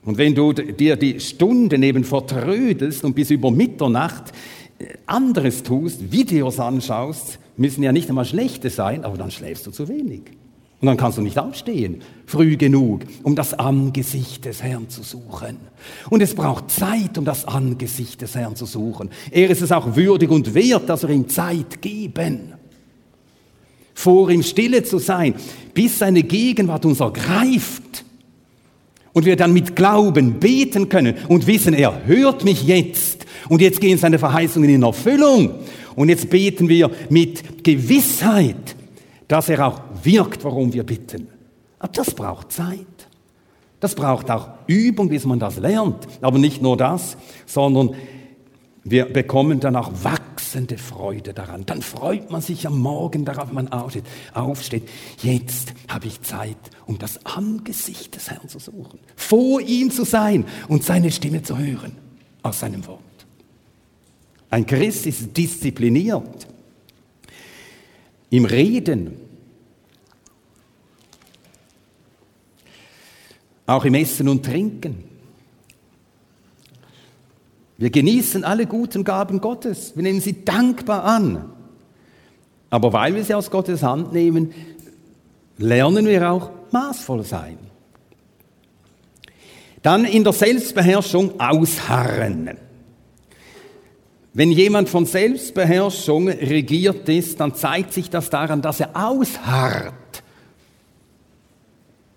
Und 0.06 0.18
wenn 0.18 0.34
du 0.34 0.54
dir 0.54 0.96
die 0.96 1.20
Stunden 1.20 1.84
eben 1.84 2.04
vertrödelst 2.04 3.04
und 3.04 3.16
bis 3.16 3.32
über 3.32 3.52
Mitternacht 3.52 4.32
äh, 4.80 4.86
anderes 5.06 5.62
tust, 5.62 6.12
Videos 6.12 6.60
anschaust, 6.60 7.40
müssen 7.58 7.84
ja 7.84 7.92
nicht 7.92 8.08
einmal 8.10 8.26
schlechte 8.26 8.70
sein, 8.70 9.04
aber 9.04 9.18
dann 9.18 9.30
schläfst 9.30 9.68
du 9.68 9.72
zu 9.72 9.88
wenig. 9.88 10.39
Und 10.82 10.86
dann 10.86 10.96
kannst 10.96 11.18
du 11.18 11.22
nicht 11.22 11.38
aufstehen, 11.38 12.02
früh 12.26 12.56
genug, 12.56 13.02
um 13.24 13.36
das 13.36 13.54
Angesicht 13.54 14.46
des 14.46 14.64
Herrn 14.64 14.88
zu 14.88 15.04
suchen. 15.04 15.58
Und 16.10 16.22
es 16.22 16.34
braucht 16.34 16.72
Zeit, 16.72 17.18
um 17.18 17.26
das 17.26 17.44
Angesicht 17.46 18.22
des 18.22 18.36
Herrn 18.36 18.56
zu 18.56 18.66
suchen. 18.66 19.10
Er 19.30 19.50
ist 19.50 19.62
es 19.62 19.74
auch 19.74 19.98
würdig 19.98 20.30
und 20.30 20.54
wert, 20.54 20.88
dass 20.88 21.04
wir 21.04 21.10
ihm 21.10 21.28
Zeit 21.28 21.82
geben. 21.82 22.54
Vor 23.94 24.30
ihm 24.30 24.42
stille 24.42 24.84
zu 24.84 25.00
sein, 25.00 25.34
bis 25.74 26.00
seine 26.00 26.24
Gegenwart 26.24 26.86
uns 26.86 27.02
ergreift. 27.02 28.06
Und 29.12 29.26
wir 29.26 29.36
dann 29.36 29.52
mit 29.52 29.76
Glauben 29.76 30.40
beten 30.40 30.88
können 30.88 31.16
und 31.28 31.46
wissen, 31.46 31.74
er 31.74 32.06
hört 32.06 32.46
mich 32.46 32.64
jetzt. 32.64 33.26
Und 33.50 33.62
jetzt 33.62 33.82
gehen 33.82 33.98
seine 33.98 34.20
Verheißungen 34.20 34.70
in 34.70 34.84
Erfüllung. 34.84 35.56
Und 35.96 36.08
jetzt 36.08 36.30
beten 36.30 36.70
wir 36.70 36.90
mit 37.10 37.66
Gewissheit, 37.66 38.78
dass 39.30 39.48
er 39.48 39.66
auch 39.66 39.80
wirkt, 40.04 40.44
warum 40.44 40.74
wir 40.74 40.84
bitten. 40.84 41.30
Aber 41.78 41.94
das 41.94 42.14
braucht 42.14 42.52
Zeit. 42.52 42.86
Das 43.80 43.96
braucht 43.96 44.30
auch 44.30 44.50
Übung, 44.68 45.08
bis 45.08 45.24
man 45.24 45.40
das 45.40 45.58
lernt. 45.58 46.08
Aber 46.20 46.38
nicht 46.38 46.62
nur 46.62 46.76
das, 46.76 47.16
sondern 47.46 47.96
wir 48.84 49.06
bekommen 49.06 49.60
dann 49.60 49.76
auch 49.76 49.92
wachsende 50.04 50.78
Freude 50.78 51.34
daran. 51.34 51.66
Dann 51.66 51.82
freut 51.84 52.32
man 52.32 52.42
sich 52.42 52.66
am 52.66 52.80
Morgen 52.80 53.24
darauf, 53.24 53.52
man 53.52 53.72
aufsteht. 53.72 54.84
Jetzt 55.22 55.74
habe 55.88 56.08
ich 56.08 56.22
Zeit, 56.22 56.58
um 56.88 56.98
das 56.98 57.26
Angesicht 57.26 58.16
des 58.16 58.32
Herrn 58.32 58.50
zu 58.50 58.58
suchen, 58.58 59.00
vor 59.16 59.62
ihm 59.62 59.92
zu 59.92 60.06
sein 60.06 60.46
und 60.68 60.84
seine 60.84 61.12
Stimme 61.12 61.44
zu 61.44 61.58
hören 61.58 61.96
aus 62.42 62.62
seinem 62.62 62.86
Wort. 62.88 63.00
Ein 64.50 64.66
Christ 64.66 65.06
ist 65.06 65.38
diszipliniert 65.38 66.48
im 68.30 68.46
Reden, 68.46 69.20
auch 73.66 73.86
im 73.86 73.94
Essen 73.96 74.28
und 74.30 74.46
Trinken. 74.46 75.04
Wir 77.78 77.90
genießen 77.90 78.44
alle 78.44 78.66
guten 78.66 79.04
Gaben 79.04 79.40
Gottes, 79.40 79.96
wir 79.96 80.04
nehmen 80.04 80.22
sie 80.22 80.44
dankbar 80.44 81.04
an. 81.04 81.54
Aber 82.70 82.94
weil 82.94 83.16
wir 83.16 83.24
sie 83.24 83.34
aus 83.34 83.50
Gottes 83.50 83.84
Hand 83.84 84.14
nehmen, 84.14 84.54
lernen 85.58 86.06
wir 86.06 86.30
auch 86.32 86.52
maßvoll 86.72 87.24
sein. 87.24 87.58
Dann 89.82 90.06
in 90.06 90.24
der 90.24 90.34
Selbstbeherrschung 90.34 91.40
ausharren. 91.40 92.58
Wenn 94.40 94.54
jemand 94.54 94.88
von 94.88 95.06
Selbstbeherrschung 95.06 96.30
regiert 96.30 97.10
ist, 97.10 97.42
dann 97.42 97.56
zeigt 97.56 97.92
sich 97.92 98.10
das 98.10 98.30
daran, 98.30 98.62
dass 98.62 98.80
er 98.80 98.92
ausharrt. 98.94 100.24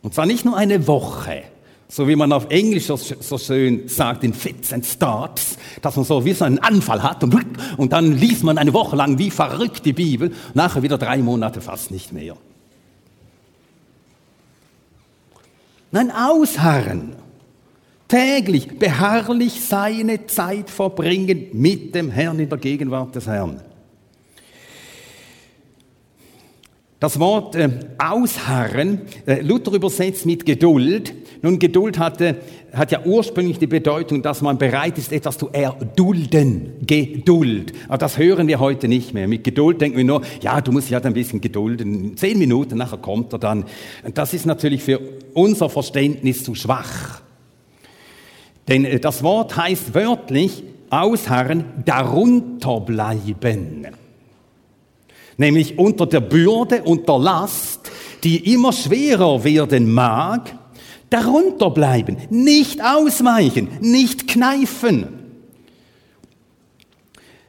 Und 0.03 0.15
zwar 0.15 0.27
nicht 0.27 0.45
nur 0.45 0.57
eine 0.57 0.87
Woche, 0.87 1.43
so 1.89 2.07
wie 2.07 2.15
man 2.15 2.33
auf 2.33 2.49
Englisch 2.49 2.87
so, 2.87 3.39
schön 3.39 3.89
sagt, 3.89 4.23
in 4.23 4.35
Fits 4.35 4.73
and 4.73 4.87
Starts, 4.87 5.59
dass 5.81 5.97
man 5.97 6.05
so 6.05 6.25
wie 6.25 6.33
so 6.33 6.45
einen 6.45 6.61
Anfall 6.61 7.03
hat 7.03 7.25
und, 7.25 7.37
und 7.77 7.93
dann 7.93 8.17
liest 8.17 8.45
man 8.45 8.57
eine 8.57 8.73
Woche 8.73 8.95
lang 8.95 9.19
wie 9.19 9.33
verrückt 9.33 9.85
die 9.85 9.93
Bibel, 9.93 10.33
nachher 10.55 10.85
wieder 10.85 10.99
drei 10.99 11.19
Monate 11.19 11.61
fast 11.61 11.91
nicht 11.91 12.13
mehr. 12.13 12.37
Nein, 15.91 16.13
ausharren. 16.13 17.17
Täglich, 18.13 18.79
beharrlich 18.79 19.63
seine 19.63 20.27
Zeit 20.27 20.69
verbringen 20.69 21.47
mit 21.55 21.95
dem 21.95 22.11
Herrn 22.11 22.39
in 22.41 22.49
der 22.51 22.59
Gegenwart 22.59 23.15
des 23.15 23.27
Herrn. 23.27 23.63
Das 27.01 27.19
Wort 27.19 27.57
äh, 27.57 27.71
ausharren, 27.97 29.01
äh, 29.25 29.41
Luther 29.41 29.73
übersetzt 29.73 30.27
mit 30.27 30.45
Geduld. 30.45 31.15
Nun, 31.41 31.59
Geduld 31.59 31.99
hatte, 31.99 32.37
hat 32.75 32.93
ja 32.93 33.03
ursprünglich 33.03 33.59
die 33.59 33.67
Bedeutung, 33.67 34.21
dass 34.21 34.43
man 34.43 34.59
bereit 34.59 34.99
ist, 34.99 35.11
etwas 35.11 35.39
zu 35.39 35.49
erdulden. 35.49 36.75
Geduld. 36.87 37.73
Aber 37.89 37.97
das 37.97 38.19
hören 38.19 38.47
wir 38.47 38.61
heute 38.61 38.89
nicht 38.89 39.15
mehr. 39.15 39.27
Mit 39.27 39.43
Geduld 39.43 39.81
denken 39.81 39.97
wir 39.97 40.05
nur, 40.05 40.21
ja, 40.43 40.61
du 40.61 40.71
musst 40.71 40.91
ja 40.91 40.97
halt 40.97 41.07
ein 41.07 41.15
bisschen 41.15 41.41
gedulden. 41.41 42.15
Zehn 42.19 42.39
Minuten, 42.39 42.77
nachher 42.77 42.99
kommt 42.99 43.33
er 43.33 43.39
dann. 43.39 43.65
Das 44.13 44.35
ist 44.35 44.45
natürlich 44.45 44.83
für 44.83 45.01
unser 45.33 45.71
Verständnis 45.71 46.45
zu 46.45 46.55
schwach. 46.55 47.23
Denn 48.69 48.85
äh, 48.85 49.01
das 49.01 49.23
Wort 49.23 49.57
heißt 49.57 49.95
wörtlich 49.95 50.63
ausharren, 50.91 51.65
darunter 51.85 52.81
bleiben. 52.81 53.87
Nämlich 55.37 55.79
unter 55.79 56.07
der 56.07 56.21
Bürde 56.21 56.83
und 56.83 57.09
der 57.09 57.19
Last, 57.19 57.91
die 58.23 58.53
immer 58.53 58.73
schwerer 58.73 59.43
werden 59.43 59.91
mag, 59.93 60.55
darunter 61.11 61.71
bleiben, 61.71 62.17
nicht 62.31 62.83
ausweichen, 62.83 63.69
nicht 63.81 64.29
kneifen, 64.29 65.09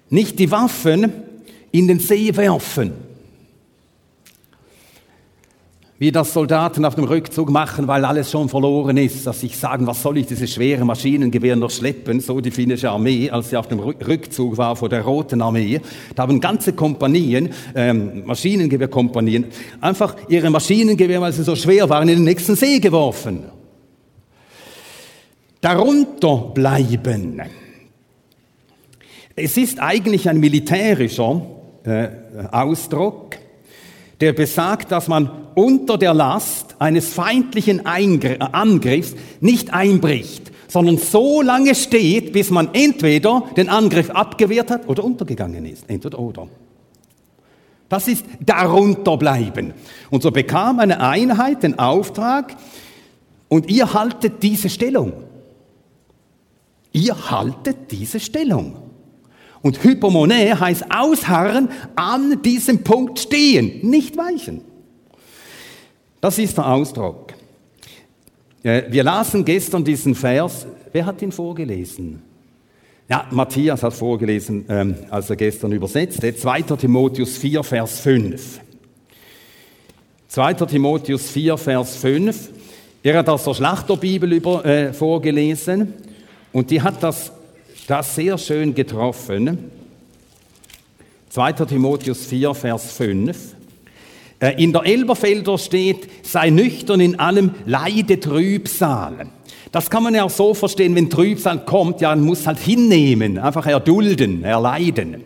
nicht 0.09 0.39
die 0.39 0.51
Waffen 0.51 1.11
in 1.71 1.87
den 1.87 1.99
See 1.99 2.35
werfen 2.35 3.12
wie 6.03 6.11
das 6.11 6.33
Soldaten 6.33 6.83
auf 6.83 6.95
dem 6.95 7.05
Rückzug 7.05 7.49
machen, 7.49 7.87
weil 7.87 8.03
alles 8.03 8.29
schon 8.29 8.49
verloren 8.49 8.97
ist, 8.97 9.25
dass 9.25 9.39
sich 9.39 9.55
sagen, 9.55 9.87
was 9.87 10.01
soll 10.01 10.17
ich 10.17 10.25
diese 10.25 10.49
schwere 10.49 10.83
Maschinengewehr 10.83 11.55
noch 11.55 11.69
schleppen, 11.69 12.19
so 12.19 12.41
die 12.41 12.51
finnische 12.51 12.89
Armee, 12.89 13.29
als 13.29 13.51
sie 13.51 13.55
auf 13.55 13.69
dem 13.69 13.79
Rückzug 13.79 14.57
war 14.57 14.75
vor 14.75 14.89
der 14.89 15.03
Roten 15.03 15.41
Armee, 15.41 15.79
da 16.13 16.23
haben 16.23 16.41
ganze 16.41 16.73
Kompanien, 16.73 17.51
ähm, 17.73 18.25
Maschinengewehrkompanien, 18.25 19.45
einfach 19.79 20.17
ihre 20.27 20.49
Maschinengewehr, 20.49 21.21
weil 21.21 21.31
sie 21.31 21.43
so 21.43 21.55
schwer 21.55 21.89
waren, 21.89 22.09
in 22.09 22.17
den 22.17 22.25
nächsten 22.25 22.57
See 22.57 22.79
geworfen. 22.79 23.45
Darunter 25.61 26.51
bleiben. 26.53 27.41
Es 29.37 29.55
ist 29.55 29.79
eigentlich 29.79 30.27
ein 30.27 30.41
militärischer 30.41 31.43
äh, 31.85 32.09
Ausdruck, 32.51 33.37
der 34.23 34.31
besagt, 34.31 34.89
dass 34.93 35.09
man 35.09 35.29
unter 35.53 35.97
der 35.97 36.13
Last 36.13 36.77
eines 36.79 37.09
feindlichen 37.09 37.85
Eingr 37.85 38.37
Angriffs 38.53 39.15
nicht 39.41 39.73
einbricht, 39.73 40.49
sondern 40.69 40.97
so 40.97 41.41
lange 41.41 41.75
steht, 41.75 42.31
bis 42.31 42.49
man 42.49 42.69
entweder 42.71 43.43
den 43.57 43.67
Angriff 43.67 44.09
abgewehrt 44.09 44.71
hat 44.71 44.87
oder 44.87 45.03
untergegangen 45.03 45.65
ist. 45.65 45.89
Entweder 45.89 46.19
oder. 46.19 46.47
Das 47.89 48.07
ist 48.07 48.23
darunter 48.39 49.17
bleiben. 49.17 49.73
Und 50.09 50.23
so 50.23 50.31
bekam 50.31 50.79
eine 50.79 51.01
Einheit 51.01 51.61
den 51.63 51.77
Auftrag, 51.77 52.55
und 53.49 53.69
ihr 53.69 53.93
haltet 53.93 54.41
diese 54.41 54.69
Stellung. 54.69 55.11
Ihr 56.93 57.29
haltet 57.29 57.91
diese 57.91 58.21
Stellung. 58.21 58.82
Und 59.63 59.81
Hypomone 59.81 60.59
heißt 60.59 60.85
ausharren, 60.93 61.69
an 61.95 62.41
diesem 62.43 62.83
Punkt 62.83 63.17
stehen, 63.17 63.79
nicht 63.89 64.17
weichen. 64.17 64.61
Das 66.21 66.37
ist 66.37 66.57
der 66.57 66.67
Ausdruck. 66.67 67.33
Wir 68.61 69.03
lasen 69.03 69.43
gestern 69.43 69.83
diesen 69.83 70.15
Vers. 70.15 70.67
Wer 70.91 71.05
hat 71.05 71.21
ihn 71.21 71.31
vorgelesen? 71.31 72.21
Ja, 73.09 73.25
Matthias 73.31 73.83
hat 73.83 73.93
vorgelesen, 73.93 74.65
ähm, 74.69 74.95
als 75.09 75.29
er 75.29 75.35
gestern 75.37 75.71
übersetzte. 75.71 76.35
2. 76.35 76.61
Timotheus 76.61 77.37
4, 77.37 77.63
Vers 77.63 77.99
5. 77.99 78.59
2. 80.27 80.53
Timotheus 80.53 81.29
4, 81.29 81.57
Vers 81.57 81.95
5. 81.97 82.49
Er 83.01 83.17
hat 83.17 83.29
aus 83.29 83.43
der 83.43 83.53
Schlachterbibel 83.53 84.31
über, 84.31 84.65
äh, 84.65 84.93
vorgelesen 84.93 85.93
und 86.53 86.71
die 86.71 86.81
hat 86.81 87.03
das 87.03 87.31
das 87.87 88.15
sehr 88.15 88.37
schön 88.37 88.73
getroffen. 88.73 89.71
2. 91.29 91.51
Timotheus 91.53 92.25
4, 92.25 92.53
Vers 92.53 92.91
5. 92.93 93.55
Äh, 94.39 94.63
in 94.63 94.71
der 94.71 94.85
Elberfelder 94.85 95.57
steht, 95.57 96.07
sei 96.25 96.49
nüchtern 96.49 96.99
in 96.99 97.19
allem, 97.19 97.51
leide 97.65 98.19
Trübsal. 98.19 99.27
Das 99.71 99.89
kann 99.89 100.03
man 100.03 100.13
ja 100.13 100.23
auch 100.23 100.29
so 100.29 100.53
verstehen, 100.53 100.95
wenn 100.95 101.09
Trübsal 101.09 101.65
kommt, 101.65 102.01
ja, 102.01 102.09
man 102.15 102.25
muss 102.25 102.45
halt 102.45 102.59
hinnehmen, 102.59 103.39
einfach 103.39 103.65
erdulden, 103.65 104.43
erleiden. 104.43 105.23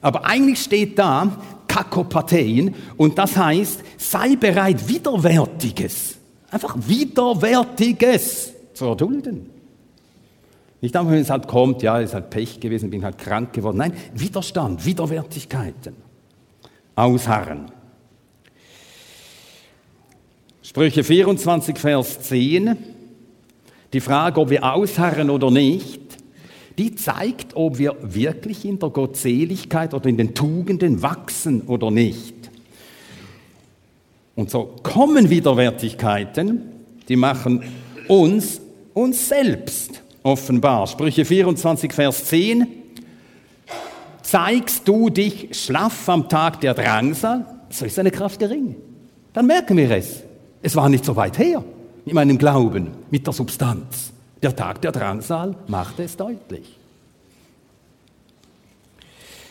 Aber 0.00 0.24
eigentlich 0.24 0.60
steht 0.60 0.98
da 0.98 1.36
Kakopathein 1.68 2.74
und 2.96 3.18
das 3.18 3.36
heißt, 3.36 3.80
sei 3.98 4.36
bereit, 4.36 4.88
Widerwärtiges, 4.88 6.16
einfach 6.50 6.76
Widerwärtiges 6.78 8.52
zu 8.72 8.86
erdulden. 8.86 9.53
Nicht 10.84 10.94
einfach, 10.96 11.12
wenn 11.12 11.22
es 11.22 11.30
halt 11.30 11.48
kommt, 11.48 11.80
ja, 11.82 11.98
ist 11.98 12.12
halt 12.12 12.28
Pech 12.28 12.60
gewesen, 12.60 12.90
bin 12.90 13.02
halt 13.06 13.16
krank 13.16 13.54
geworden. 13.54 13.78
Nein, 13.78 13.94
Widerstand, 14.12 14.84
Widerwärtigkeiten. 14.84 15.94
Ausharren. 16.94 17.70
Sprüche 20.62 21.02
24, 21.02 21.78
Vers 21.78 22.20
10. 22.20 22.76
Die 23.94 24.00
Frage, 24.00 24.38
ob 24.38 24.50
wir 24.50 24.74
ausharren 24.74 25.30
oder 25.30 25.50
nicht, 25.50 26.02
die 26.76 26.94
zeigt, 26.94 27.56
ob 27.56 27.78
wir 27.78 27.96
wirklich 28.02 28.66
in 28.66 28.78
der 28.78 28.90
Gottseligkeit 28.90 29.94
oder 29.94 30.10
in 30.10 30.18
den 30.18 30.34
Tugenden 30.34 31.00
wachsen 31.00 31.62
oder 31.62 31.90
nicht. 31.90 32.34
Und 34.34 34.50
so 34.50 34.76
kommen 34.82 35.30
Widerwärtigkeiten, 35.30 36.60
die 37.08 37.16
machen 37.16 37.62
uns 38.06 38.60
uns 38.92 39.30
selbst 39.30 40.03
offenbar. 40.24 40.88
Sprüche 40.88 41.24
24, 41.24 41.92
Vers 41.92 42.24
10. 42.24 42.66
Zeigst 44.22 44.88
du 44.88 45.10
dich 45.10 45.50
schlaff 45.52 46.08
am 46.08 46.28
Tag 46.28 46.60
der 46.60 46.74
Drangsal, 46.74 47.46
so 47.70 47.84
ist 47.84 47.96
deine 47.96 48.10
Kraft 48.10 48.40
gering. 48.40 48.74
Dann 49.32 49.46
merken 49.46 49.76
wir 49.76 49.90
es. 49.90 50.22
Es 50.62 50.74
war 50.74 50.88
nicht 50.88 51.04
so 51.04 51.14
weit 51.14 51.38
her 51.38 51.62
mit 52.04 52.14
meinem 52.14 52.38
Glauben, 52.38 52.90
mit 53.10 53.26
der 53.26 53.34
Substanz. 53.34 54.12
Der 54.42 54.56
Tag 54.56 54.80
der 54.82 54.92
Drangsal 54.92 55.54
machte 55.68 56.02
es 56.02 56.16
deutlich. 56.16 56.78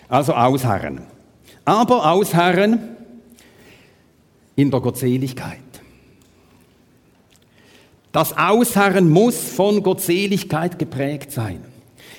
Also 0.09 0.33
ausharren. 0.33 1.01
Aber 1.65 2.11
ausharren 2.11 2.79
in 4.55 4.69
der 4.69 4.79
Gottseligkeit. 4.81 5.62
Das 8.13 8.37
Ausharren 8.37 9.09
muss 9.09 9.35
von 9.37 9.81
Gottseligkeit 9.81 10.77
geprägt 10.77 11.31
sein. 11.31 11.65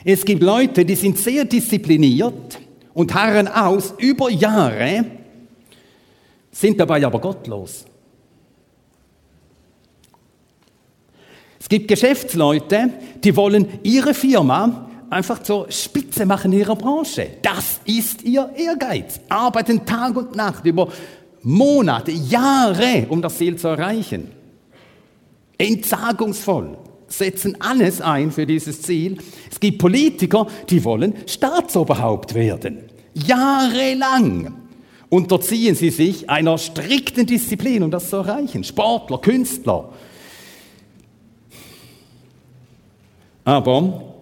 Es 0.05 0.25
gibt 0.25 0.43
Leute, 0.43 0.85
die 0.85 0.97
sind 0.97 1.17
sehr 1.17 1.45
diszipliniert 1.45 2.59
und 2.93 3.15
harren 3.15 3.47
aus 3.47 3.95
über 3.99 4.29
Jahre, 4.29 5.05
sind 6.51 6.81
dabei 6.81 7.07
aber 7.07 7.21
gottlos. 7.21 7.87
Es 11.61 11.69
gibt 11.69 11.87
Geschäftsleute, 11.87 12.91
die 13.23 13.37
wollen 13.37 13.69
ihre 13.85 14.15
Firma 14.15 14.91
einfach 15.11 15.45
zur 15.45 15.71
Spitze 15.71 16.27
machen 16.27 16.53
in 16.53 16.59
ihrer 16.59 16.77
Branche. 16.77 17.29
Das 17.41 17.79
ist 17.85 18.25
ihr 18.25 18.51
Ehrgeiz. 18.57 19.21
Arbeiten 19.29 19.87
Tag 19.87 20.17
und 20.17 20.35
Nacht 20.35 20.67
über 20.67 20.89
Monate, 21.43 22.11
Jahre, 22.11 23.07
um 23.09 23.23
das 23.23 23.39
Ziel 23.39 23.55
zu 23.55 23.69
erreichen 23.69 24.44
entsagungsvoll, 25.65 26.77
setzen 27.09 27.57
alles 27.61 28.01
ein 28.01 28.31
für 28.31 28.47
dieses 28.47 28.83
Ziel. 28.83 29.19
Es 29.51 29.59
gibt 29.61 29.79
Politiker, 29.79 30.47
die 30.69 30.85
wollen 30.85 31.15
Staatsoberhaupt 31.27 32.35
werden. 32.35 32.85
Jahrelang 33.15 34.55
unterziehen 35.09 35.75
sie 35.75 35.91
sich 35.91 36.29
einer 36.29 36.59
strikten 36.59 37.27
Disziplin, 37.27 37.83
um 37.83 37.91
das 37.91 38.11
zu 38.11 38.17
erreichen. 38.17 38.65
Sportler, 38.65 39.19
Künstler. 39.19 39.93
Aber 43.45 44.15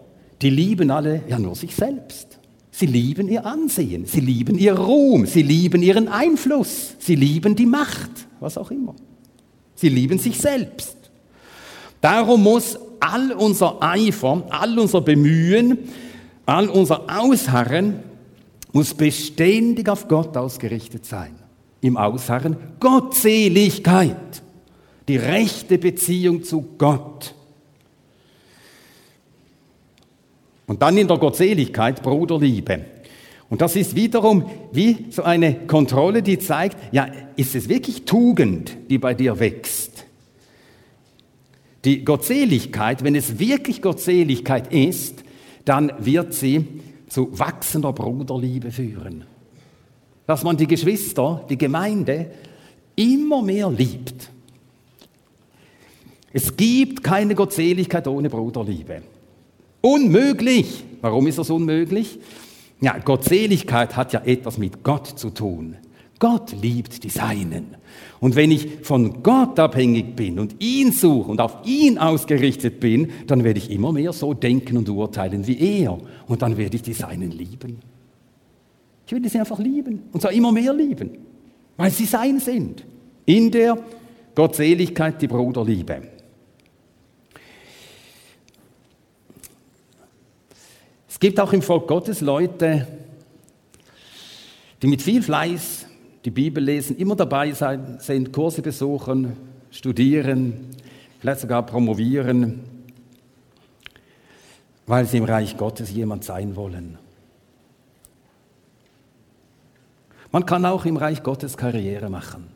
die 0.42 0.50
lieben 0.50 0.90
alle 0.90 1.22
ja 1.28 1.38
nur 1.38 1.54
sich 1.54 1.74
selbst. 1.74 2.38
Sie 2.70 2.86
lieben 2.86 3.28
ihr 3.28 3.46
Ansehen, 3.46 4.06
sie 4.06 4.20
lieben 4.20 4.58
ihr 4.58 4.74
Ruhm, 4.74 5.26
sie 5.26 5.42
lieben 5.42 5.82
ihren 5.82 6.08
Einfluss, 6.08 6.96
sie 6.98 7.14
lieben 7.14 7.54
die 7.54 7.66
Macht, 7.66 8.10
was 8.40 8.56
auch 8.56 8.70
immer. 8.70 8.96
Sie 9.74 9.90
lieben 9.90 10.18
sich 10.18 10.38
selbst. 10.38 10.96
Darum 12.02 12.42
muss 12.42 12.78
all 13.00 13.32
unser 13.32 13.80
Eifer, 13.80 14.42
all 14.50 14.78
unser 14.78 15.00
Bemühen, 15.00 15.78
all 16.44 16.68
unser 16.68 17.04
Ausharren 17.08 18.00
muss 18.72 18.92
beständig 18.92 19.88
auf 19.88 20.08
Gott 20.08 20.36
ausgerichtet 20.36 21.06
sein. 21.06 21.36
Im 21.80 21.96
Ausharren 21.96 22.56
Gottseligkeit, 22.80 24.42
die 25.06 25.16
rechte 25.16 25.78
Beziehung 25.78 26.42
zu 26.42 26.62
Gott. 26.76 27.34
Und 30.66 30.82
dann 30.82 30.96
in 30.96 31.06
der 31.06 31.18
Gottseligkeit 31.18 32.02
Bruderliebe. 32.02 32.84
Und 33.48 33.60
das 33.60 33.76
ist 33.76 33.94
wiederum 33.94 34.50
wie 34.72 35.06
so 35.10 35.22
eine 35.22 35.66
Kontrolle, 35.66 36.22
die 36.22 36.38
zeigt, 36.38 36.76
ja, 36.92 37.06
ist 37.36 37.54
es 37.54 37.68
wirklich 37.68 38.04
Tugend, 38.06 38.76
die 38.88 38.98
bei 38.98 39.14
dir 39.14 39.38
wächst? 39.38 39.91
Die 41.84 42.04
Gottseligkeit, 42.04 43.02
wenn 43.02 43.14
es 43.14 43.38
wirklich 43.38 43.82
Gottseligkeit 43.82 44.72
ist, 44.72 45.24
dann 45.64 45.92
wird 45.98 46.32
sie 46.34 46.66
zu 47.08 47.36
wachsender 47.38 47.92
Bruderliebe 47.92 48.70
führen. 48.70 49.24
Dass 50.26 50.44
man 50.44 50.56
die 50.56 50.66
Geschwister, 50.66 51.44
die 51.50 51.58
Gemeinde 51.58 52.30
immer 52.94 53.42
mehr 53.42 53.70
liebt. 53.70 54.30
Es 56.32 56.56
gibt 56.56 57.02
keine 57.02 57.34
Gottseligkeit 57.34 58.06
ohne 58.06 58.30
Bruderliebe. 58.30 59.02
Unmöglich. 59.80 60.84
Warum 61.00 61.26
ist 61.26 61.38
das 61.38 61.50
unmöglich? 61.50 62.18
Ja, 62.80 62.96
Gottseligkeit 62.98 63.96
hat 63.96 64.12
ja 64.12 64.22
etwas 64.24 64.56
mit 64.56 64.82
Gott 64.82 65.06
zu 65.06 65.30
tun. 65.30 65.76
Gott 66.22 66.52
liebt 66.52 67.02
die 67.02 67.08
Seinen. 67.08 67.76
Und 68.20 68.36
wenn 68.36 68.52
ich 68.52 68.84
von 68.84 69.24
Gott 69.24 69.58
abhängig 69.58 70.14
bin 70.14 70.38
und 70.38 70.54
ihn 70.62 70.92
suche 70.92 71.28
und 71.28 71.40
auf 71.40 71.56
ihn 71.64 71.98
ausgerichtet 71.98 72.78
bin, 72.78 73.10
dann 73.26 73.42
werde 73.42 73.58
ich 73.58 73.72
immer 73.72 73.90
mehr 73.90 74.12
so 74.12 74.32
denken 74.32 74.76
und 74.76 74.88
urteilen 74.88 75.44
wie 75.48 75.58
er. 75.82 75.98
Und 76.28 76.42
dann 76.42 76.56
werde 76.56 76.76
ich 76.76 76.82
die 76.82 76.92
Seinen 76.92 77.32
lieben. 77.32 77.80
Ich 79.04 79.12
werde 79.12 79.28
sie 79.28 79.40
einfach 79.40 79.58
lieben. 79.58 80.04
Und 80.12 80.20
zwar 80.20 80.30
immer 80.30 80.52
mehr 80.52 80.72
lieben. 80.72 81.10
Weil 81.76 81.90
sie 81.90 82.04
sein 82.04 82.38
sind. 82.38 82.84
In 83.26 83.50
der 83.50 83.76
Gottseligkeit 84.32 85.20
die 85.20 85.26
Bruderliebe. 85.26 86.02
Es 91.08 91.18
gibt 91.18 91.40
auch 91.40 91.52
im 91.52 91.62
Volk 91.62 91.88
Gottes 91.88 92.20
Leute, 92.20 92.86
die 94.80 94.86
mit 94.86 95.02
viel 95.02 95.20
Fleiß 95.20 95.86
die 96.24 96.30
Bibel 96.30 96.62
lesen, 96.62 96.96
immer 96.96 97.16
dabei 97.16 97.52
sein, 97.52 97.98
sind, 97.98 98.32
Kurse 98.32 98.62
besuchen, 98.62 99.36
studieren, 99.70 100.68
vielleicht 101.18 101.40
sogar 101.40 101.64
promovieren, 101.64 102.60
weil 104.86 105.06
sie 105.06 105.18
im 105.18 105.24
Reich 105.24 105.56
Gottes 105.56 105.90
jemand 105.90 106.24
sein 106.24 106.54
wollen. 106.56 106.98
Man 110.30 110.46
kann 110.46 110.64
auch 110.64 110.84
im 110.86 110.96
Reich 110.96 111.22
Gottes 111.22 111.56
Karriere 111.56 112.08
machen. 112.08 112.48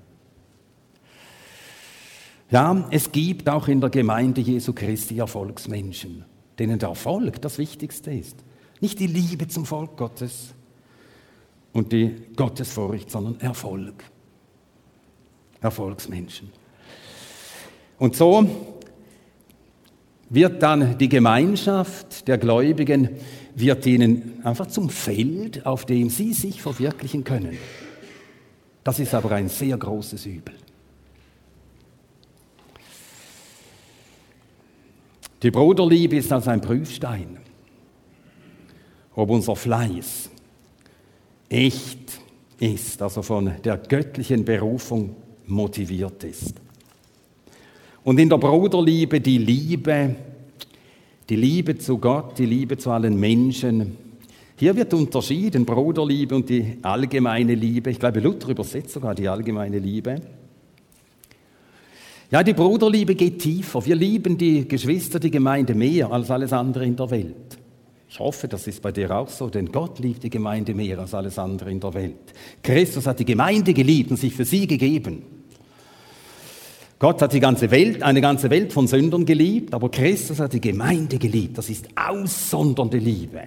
Ja, 2.50 2.86
es 2.90 3.10
gibt 3.10 3.48
auch 3.48 3.68
in 3.68 3.80
der 3.80 3.90
Gemeinde 3.90 4.40
Jesu 4.40 4.72
Christi 4.72 5.18
Erfolgsmenschen, 5.18 6.24
denen 6.58 6.78
der 6.78 6.90
Erfolg 6.90 7.42
das 7.42 7.58
Wichtigste 7.58 8.12
ist. 8.12 8.36
Nicht 8.80 9.00
die 9.00 9.08
Liebe 9.08 9.48
zum 9.48 9.66
Volk 9.66 9.96
Gottes, 9.96 10.54
und 11.76 11.92
die 11.92 12.16
Gottesfurcht, 12.34 13.10
sondern 13.10 13.38
Erfolg. 13.38 14.02
Erfolgsmenschen. 15.60 16.50
Und 17.98 18.16
so 18.16 18.48
wird 20.30 20.62
dann 20.62 20.96
die 20.96 21.10
Gemeinschaft 21.10 22.26
der 22.28 22.38
Gläubigen, 22.38 23.10
wird 23.54 23.84
ihnen 23.84 24.40
einfach 24.42 24.68
zum 24.68 24.88
Feld, 24.88 25.66
auf 25.66 25.84
dem 25.84 26.08
sie 26.08 26.32
sich 26.32 26.62
verwirklichen 26.62 27.24
können. 27.24 27.58
Das 28.82 28.98
ist 28.98 29.12
aber 29.12 29.32
ein 29.32 29.50
sehr 29.50 29.76
großes 29.76 30.24
Übel. 30.24 30.54
Die 35.42 35.50
Bruderliebe 35.50 36.16
ist 36.16 36.32
also 36.32 36.48
ein 36.48 36.62
Prüfstein, 36.62 37.36
ob 39.14 39.28
unser 39.28 39.54
Fleiß, 39.54 40.30
echt 41.48 42.20
ist, 42.58 43.02
also 43.02 43.22
von 43.22 43.52
der 43.62 43.76
göttlichen 43.78 44.44
Berufung 44.44 45.16
motiviert 45.46 46.24
ist. 46.24 46.54
Und 48.04 48.18
in 48.18 48.28
der 48.28 48.38
Bruderliebe 48.38 49.20
die 49.20 49.38
Liebe, 49.38 50.14
die 51.28 51.36
Liebe 51.36 51.76
zu 51.76 51.98
Gott, 51.98 52.38
die 52.38 52.46
Liebe 52.46 52.76
zu 52.76 52.90
allen 52.90 53.18
Menschen. 53.18 53.96
Hier 54.56 54.74
wird 54.76 54.94
unterschieden, 54.94 55.66
Bruderliebe 55.66 56.34
und 56.34 56.48
die 56.48 56.78
allgemeine 56.82 57.54
Liebe. 57.54 57.90
Ich 57.90 57.98
glaube, 57.98 58.20
Luther 58.20 58.50
übersetzt 58.50 58.92
sogar 58.92 59.14
die 59.14 59.28
allgemeine 59.28 59.78
Liebe. 59.78 60.20
Ja, 62.30 62.42
die 62.42 62.54
Bruderliebe 62.54 63.14
geht 63.14 63.40
tiefer. 63.40 63.84
Wir 63.84 63.94
lieben 63.94 64.36
die 64.38 64.66
Geschwister, 64.66 65.20
die 65.20 65.30
Gemeinde 65.30 65.74
mehr 65.74 66.10
als 66.10 66.30
alles 66.30 66.52
andere 66.52 66.84
in 66.84 66.96
der 66.96 67.10
Welt. 67.10 67.45
Ich 68.08 68.20
hoffe, 68.20 68.48
das 68.48 68.66
ist 68.66 68.82
bei 68.82 68.92
dir 68.92 69.10
auch 69.10 69.28
so, 69.28 69.48
denn 69.48 69.72
Gott 69.72 69.98
liebt 69.98 70.22
die 70.22 70.30
Gemeinde 70.30 70.74
mehr 70.74 70.98
als 70.98 71.12
alles 71.12 71.38
andere 71.38 71.70
in 71.70 71.80
der 71.80 71.92
Welt. 71.94 72.32
Christus 72.62 73.06
hat 73.06 73.18
die 73.18 73.24
Gemeinde 73.24 73.74
geliebt 73.74 74.10
und 74.10 74.16
sich 74.16 74.32
für 74.32 74.44
sie 74.44 74.66
gegeben. 74.66 75.22
Gott 76.98 77.20
hat 77.20 77.34
die 77.34 77.40
ganze 77.40 77.70
Welt, 77.70 78.02
eine 78.02 78.22
ganze 78.22 78.48
Welt 78.48 78.72
von 78.72 78.86
Sündern 78.86 79.26
geliebt, 79.26 79.74
aber 79.74 79.90
Christus 79.90 80.38
hat 80.40 80.54
die 80.54 80.60
Gemeinde 80.60 81.18
geliebt. 81.18 81.58
Das 81.58 81.68
ist 81.68 81.88
aussondernde 81.94 82.98
Liebe. 82.98 83.42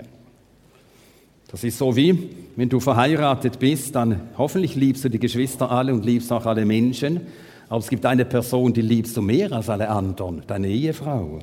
Das 1.50 1.64
ist 1.64 1.80
so 1.80 1.96
wie, 1.96 2.30
wenn 2.56 2.70
du 2.70 2.80
verheiratet 2.80 3.58
bist, 3.58 3.96
dann 3.96 4.30
hoffentlich 4.38 4.76
liebst 4.76 5.04
du 5.04 5.10
die 5.10 5.20
Geschwister 5.20 5.72
alle 5.72 5.94
und 5.94 6.06
liebst 6.06 6.32
auch 6.32 6.46
alle 6.46 6.64
Menschen. 6.64 7.22
Aber 7.70 7.80
es 7.80 7.90
gibt 7.90 8.06
eine 8.06 8.26
Person, 8.26 8.72
die 8.74 8.82
liebst 8.82 9.18
du 9.18 9.22
mehr 9.24 9.52
als 9.52 9.68
alle 9.70 9.90
anderen, 9.90 10.44
deine 10.46 10.68
Ehefrau. 10.68 11.40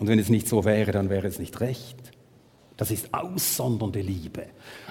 Und 0.00 0.08
wenn 0.08 0.18
es 0.18 0.28
nicht 0.28 0.48
so 0.48 0.64
wäre, 0.64 0.90
dann 0.90 1.08
wäre 1.08 1.28
es 1.28 1.38
nicht 1.38 1.60
recht. 1.60 2.13
Das 2.76 2.90
ist 2.90 3.12
aussondernde 3.12 4.00
Liebe. 4.00 4.46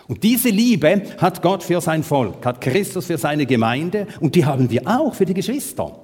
Und 0.08 0.24
diese 0.24 0.50
Liebe 0.50 1.04
hat 1.18 1.42
Gott 1.42 1.64
für 1.64 1.82
sein 1.82 2.04
Volk, 2.04 2.46
hat 2.46 2.62
Christus 2.62 3.08
für 3.08 3.18
seine 3.18 3.46
Gemeinde 3.46 4.08
und 4.20 4.36
die 4.36 4.46
haben 4.46 4.70
wir 4.70 4.82
auch 4.86 5.14
für 5.14 5.26
die 5.26 5.34
Geschwister. 5.34 6.00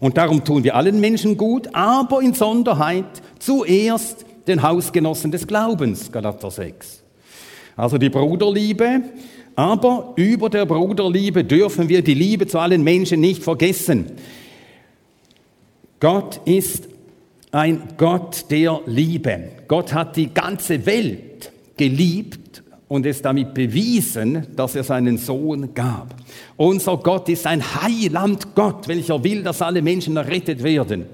Und 0.00 0.16
darum 0.16 0.44
tun 0.44 0.64
wir 0.64 0.74
allen 0.74 1.00
Menschen 1.00 1.36
gut, 1.36 1.68
aber 1.74 2.22
in 2.22 2.34
Sonderheit 2.34 3.22
zuerst 3.38 4.26
den 4.46 4.62
Hausgenossen 4.62 5.30
des 5.30 5.46
Glaubens, 5.46 6.10
Galater 6.10 6.50
6. 6.50 7.02
Also 7.76 7.98
die 7.98 8.10
Bruderliebe, 8.10 9.02
aber 9.54 10.12
über 10.16 10.50
der 10.50 10.66
Bruderliebe 10.66 11.44
dürfen 11.44 11.88
wir 11.88 12.02
die 12.02 12.14
Liebe 12.14 12.46
zu 12.46 12.58
allen 12.58 12.82
Menschen 12.82 13.20
nicht 13.20 13.42
vergessen. 13.42 14.12
Gott 16.00 16.40
ist 16.44 16.88
ein 17.52 17.82
Gott 17.98 18.50
der 18.50 18.80
Liebe. 18.86 19.50
Gott 19.68 19.92
hat 19.92 20.16
die 20.16 20.32
ganze 20.32 20.84
Welt 20.86 21.52
geliebt 21.76 22.62
und 22.88 23.06
es 23.06 23.22
damit 23.22 23.54
bewiesen, 23.54 24.46
dass 24.56 24.74
er 24.74 24.84
seinen 24.84 25.18
Sohn 25.18 25.74
gab. 25.74 26.14
Unser 26.56 26.96
Gott 26.96 27.28
ist 27.28 27.46
ein 27.46 27.62
Heiland 27.82 28.54
Gott, 28.54 28.88
welcher 28.88 29.22
will, 29.22 29.42
dass 29.42 29.62
alle 29.62 29.82
Menschen 29.82 30.16
errettet 30.16 30.62
werden. 30.62 31.06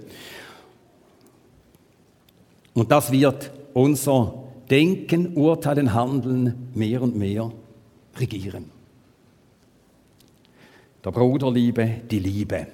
Und 2.72 2.91
das 2.93 3.11
wird 3.11 3.51
unser 3.74 4.45
Denken, 4.70 5.34
Urteilen, 5.34 5.93
Handeln 5.95 6.68
mehr 6.74 7.03
und 7.03 7.16
mehr 7.16 7.51
regieren. 8.16 8.66
Der 11.05 11.11
Bruderliebe, 11.11 12.03
die 12.11 12.18
Liebe. 12.18 12.66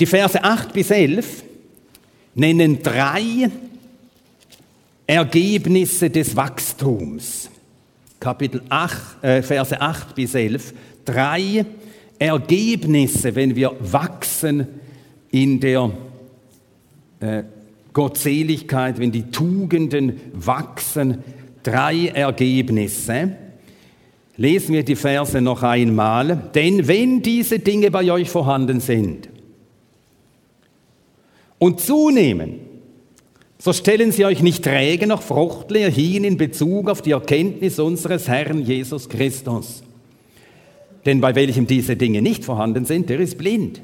Die 0.00 0.06
Verse 0.06 0.42
8 0.42 0.72
bis 0.72 0.90
11 0.90 1.44
nennen 2.34 2.82
drei 2.82 3.50
Ergebnisse 5.06 6.08
des 6.08 6.34
Wachstums. 6.34 7.50
Kapitel 8.18 8.62
8, 8.70 9.24
äh, 9.24 9.42
Verse 9.42 9.78
8 9.78 10.14
bis 10.14 10.34
11. 10.34 10.72
Drei 11.04 11.66
Ergebnisse, 12.18 13.34
wenn 13.34 13.54
wir 13.54 13.76
wachsen 13.80 14.66
in 15.30 15.60
der 15.60 15.90
äh, 17.20 17.42
Gottseligkeit, 17.92 18.98
wenn 18.98 19.12
die 19.12 19.30
Tugenden 19.30 20.18
wachsen. 20.32 21.18
Drei 21.62 22.06
Ergebnisse. 22.08 23.36
Lesen 24.38 24.74
wir 24.74 24.82
die 24.82 24.96
Verse 24.96 25.38
noch 25.42 25.62
einmal. 25.62 26.50
Denn 26.54 26.88
wenn 26.88 27.20
diese 27.20 27.58
Dinge 27.58 27.90
bei 27.90 28.10
euch 28.10 28.30
vorhanden 28.30 28.80
sind, 28.80 29.29
und 31.60 31.78
zunehmen, 31.78 32.58
so 33.58 33.72
stellen 33.72 34.10
sie 34.10 34.24
euch 34.24 34.42
nicht 34.42 34.64
träge 34.64 35.06
noch 35.06 35.22
fruchtleer 35.22 35.90
hin 35.90 36.24
in 36.24 36.38
Bezug 36.38 36.88
auf 36.88 37.02
die 37.02 37.12
Erkenntnis 37.12 37.78
unseres 37.78 38.26
Herrn 38.26 38.62
Jesus 38.62 39.08
Christus. 39.08 39.84
denn 41.06 41.20
bei 41.20 41.34
welchem 41.34 41.66
diese 41.66 41.96
Dinge 41.96 42.22
nicht 42.22 42.44
vorhanden 42.44 42.84
sind, 42.84 43.08
der 43.08 43.20
ist 43.20 43.38
blind, 43.38 43.80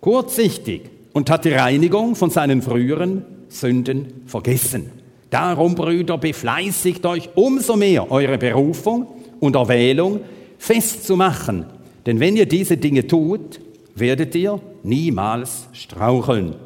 kurzsichtig 0.00 0.82
und 1.12 1.30
hat 1.30 1.44
die 1.44 1.52
Reinigung 1.52 2.14
von 2.14 2.30
seinen 2.30 2.62
früheren 2.62 3.24
Sünden 3.48 4.22
vergessen. 4.26 4.90
Darum, 5.30 5.74
Brüder, 5.74 6.18
befleißigt 6.18 7.06
euch 7.06 7.30
umso 7.36 7.76
mehr, 7.76 8.10
eure 8.10 8.36
Berufung 8.36 9.06
und 9.38 9.56
Erwählung 9.56 10.20
festzumachen. 10.58 11.66
Denn 12.04 12.20
wenn 12.20 12.36
ihr 12.36 12.46
diese 12.46 12.76
Dinge 12.76 13.06
tut, 13.06 13.60
werdet 13.94 14.34
ihr 14.34 14.60
niemals 14.82 15.68
straucheln. 15.72 16.56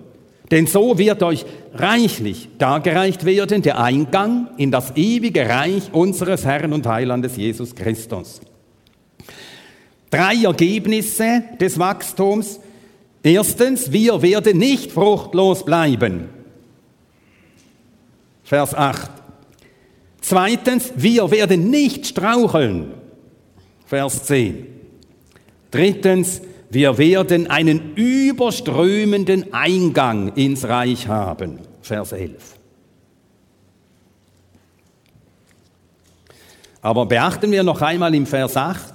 Denn 0.50 0.66
so 0.66 0.98
wird 0.98 1.22
euch 1.22 1.46
reichlich 1.72 2.48
dargereicht 2.58 3.24
werden 3.24 3.62
der 3.62 3.80
Eingang 3.80 4.48
in 4.58 4.70
das 4.70 4.94
ewige 4.96 5.48
Reich 5.48 5.92
unseres 5.92 6.44
Herrn 6.44 6.72
und 6.72 6.86
Heilandes 6.86 7.36
Jesus 7.36 7.74
Christus. 7.74 8.40
Drei 10.10 10.44
Ergebnisse 10.44 11.42
des 11.60 11.78
Wachstums. 11.78 12.60
Erstens, 13.22 13.90
wir 13.90 14.20
werden 14.20 14.58
nicht 14.58 14.92
fruchtlos 14.92 15.64
bleiben. 15.64 16.28
Vers 18.44 18.74
8. 18.74 19.10
Zweitens, 20.20 20.92
wir 20.94 21.30
werden 21.30 21.70
nicht 21.70 22.06
straucheln. 22.06 22.92
Vers 23.86 24.24
10. 24.24 24.66
Drittens, 25.70 26.42
wir 26.74 26.98
werden 26.98 27.48
einen 27.48 27.94
überströmenden 27.94 29.54
Eingang 29.54 30.34
ins 30.34 30.64
Reich 30.64 31.08
haben. 31.08 31.60
Vers 31.80 32.12
11. 32.12 32.56
Aber 36.82 37.06
beachten 37.06 37.50
wir 37.50 37.62
noch 37.62 37.80
einmal 37.80 38.14
im 38.14 38.26
Vers 38.26 38.56
8, 38.56 38.92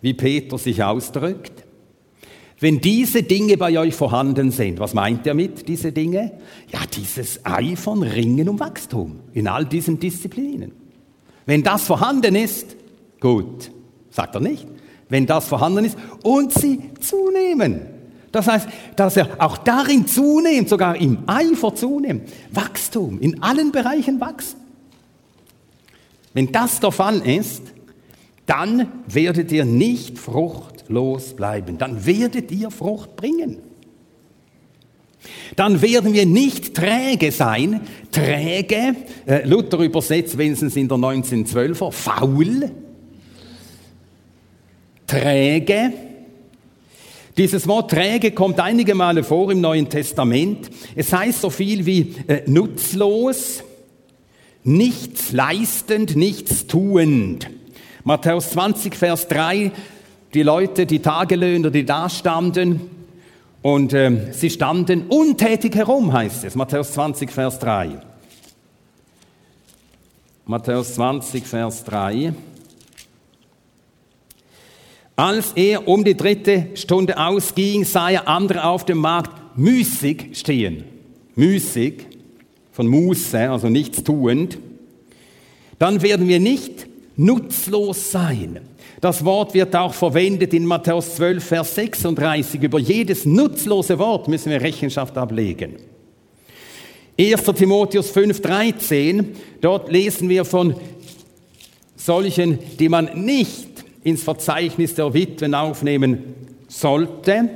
wie 0.00 0.14
Peter 0.14 0.58
sich 0.58 0.82
ausdrückt. 0.84 1.64
Wenn 2.60 2.80
diese 2.80 3.24
Dinge 3.24 3.56
bei 3.56 3.76
euch 3.76 3.94
vorhanden 3.94 4.52
sind, 4.52 4.78
was 4.78 4.94
meint 4.94 5.26
er 5.26 5.34
mit, 5.34 5.66
diese 5.66 5.90
Dinge? 5.90 6.38
Ja, 6.70 6.80
dieses 6.96 7.44
Ei 7.44 7.74
von 7.74 8.04
Ringen 8.04 8.48
um 8.48 8.60
Wachstum 8.60 9.18
in 9.32 9.48
all 9.48 9.64
diesen 9.64 9.98
Disziplinen. 9.98 10.70
Wenn 11.44 11.64
das 11.64 11.82
vorhanden 11.82 12.36
ist, 12.36 12.76
gut, 13.18 13.72
sagt 14.10 14.36
er 14.36 14.40
nicht, 14.40 14.68
wenn 15.12 15.26
das 15.26 15.46
vorhanden 15.46 15.84
ist 15.84 15.98
und 16.22 16.54
sie 16.54 16.80
zunehmen. 16.98 17.82
Das 18.32 18.48
heißt, 18.48 18.66
dass 18.96 19.18
er 19.18 19.28
auch 19.38 19.58
darin 19.58 20.06
zunimmt, 20.06 20.70
sogar 20.70 20.96
im 20.96 21.18
Eifer 21.26 21.74
zunimmt. 21.74 22.30
Wachstum, 22.50 23.20
in 23.20 23.42
allen 23.42 23.72
Bereichen 23.72 24.18
wachsen. 24.22 24.58
Wenn 26.32 26.50
das 26.50 26.80
der 26.80 26.92
Fall 26.92 27.18
ist, 27.28 27.62
dann 28.46 28.88
werdet 29.06 29.52
ihr 29.52 29.66
nicht 29.66 30.18
fruchtlos 30.18 31.34
bleiben. 31.34 31.76
Dann 31.76 32.06
werdet 32.06 32.50
ihr 32.50 32.70
Frucht 32.70 33.14
bringen. 33.14 33.58
Dann 35.56 35.82
werden 35.82 36.14
wir 36.14 36.24
nicht 36.24 36.74
träge 36.74 37.30
sein. 37.32 37.82
Träge, 38.10 38.96
äh, 39.26 39.46
Luther 39.46 39.80
übersetzt 39.80 40.38
wenigstens 40.38 40.74
in 40.74 40.88
der 40.88 40.96
1912er, 40.96 41.92
faul. 41.92 42.70
Träge. 45.12 45.92
Dieses 47.36 47.68
Wort 47.68 47.90
träge 47.90 48.30
kommt 48.30 48.58
einige 48.60 48.94
Male 48.94 49.22
vor 49.22 49.52
im 49.52 49.60
Neuen 49.60 49.90
Testament. 49.90 50.70
Es 50.96 51.12
heißt 51.12 51.42
so 51.42 51.50
viel 51.50 51.84
wie 51.84 52.14
äh, 52.28 52.42
nutzlos, 52.46 53.62
nichts 54.64 55.32
leistend, 55.32 56.16
nichts 56.16 56.66
tuend. 56.66 57.50
Matthäus 58.04 58.52
20, 58.52 58.94
Vers 58.94 59.28
3, 59.28 59.70
die 60.32 60.42
Leute, 60.42 60.86
die 60.86 61.00
Tagelöhner, 61.00 61.70
die 61.70 61.84
da 61.84 62.08
standen, 62.08 62.80
und 63.60 63.92
äh, 63.92 64.32
sie 64.32 64.48
standen 64.48 65.08
untätig 65.08 65.76
herum, 65.76 66.14
heißt 66.14 66.44
es. 66.44 66.54
Matthäus 66.54 66.92
20, 66.92 67.30
Vers 67.30 67.58
3. 67.58 68.00
Matthäus 70.46 70.94
20, 70.94 71.46
Vers 71.46 71.84
3. 71.84 72.32
Als 75.22 75.52
er 75.54 75.86
um 75.86 76.02
die 76.02 76.16
dritte 76.16 76.70
Stunde 76.74 77.16
ausging, 77.16 77.84
sah 77.84 78.10
er 78.10 78.26
andere 78.26 78.64
auf 78.64 78.84
dem 78.84 78.98
Markt 78.98 79.56
müßig 79.56 80.36
stehen. 80.36 80.82
Müßig, 81.36 82.06
von 82.72 82.88
Muße, 82.88 83.48
also 83.48 83.68
nichts 83.68 84.02
tuend. 84.02 84.58
Dann 85.78 86.02
werden 86.02 86.26
wir 86.26 86.40
nicht 86.40 86.88
nutzlos 87.16 88.10
sein. 88.10 88.58
Das 89.00 89.24
Wort 89.24 89.54
wird 89.54 89.76
auch 89.76 89.94
verwendet 89.94 90.54
in 90.54 90.66
Matthäus 90.66 91.14
12, 91.14 91.44
Vers 91.44 91.76
36. 91.76 92.60
Über 92.60 92.80
jedes 92.80 93.24
nutzlose 93.24 94.00
Wort 94.00 94.26
müssen 94.26 94.50
wir 94.50 94.60
Rechenschaft 94.60 95.16
ablegen. 95.16 95.76
1. 97.16 97.44
Timotheus 97.44 98.10
5, 98.10 98.40
13, 98.42 99.36
dort 99.60 99.88
lesen 99.88 100.28
wir 100.28 100.44
von 100.44 100.74
solchen, 101.94 102.58
die 102.80 102.88
man 102.88 103.24
nicht 103.24 103.71
ins 104.04 104.22
Verzeichnis 104.22 104.94
der 104.94 105.14
Witwen 105.14 105.54
aufnehmen 105.54 106.34
sollte, 106.68 107.48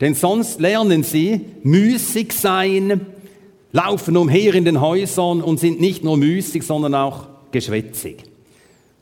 denn 0.00 0.14
sonst 0.14 0.60
lernen 0.60 1.02
sie 1.02 1.40
müßig 1.62 2.32
sein, 2.32 3.06
laufen 3.72 4.16
umher 4.16 4.54
in 4.54 4.64
den 4.64 4.80
Häusern 4.80 5.42
und 5.42 5.60
sind 5.60 5.80
nicht 5.80 6.04
nur 6.04 6.16
müßig, 6.16 6.62
sondern 6.62 6.94
auch 6.94 7.26
geschwätzig. 7.50 8.24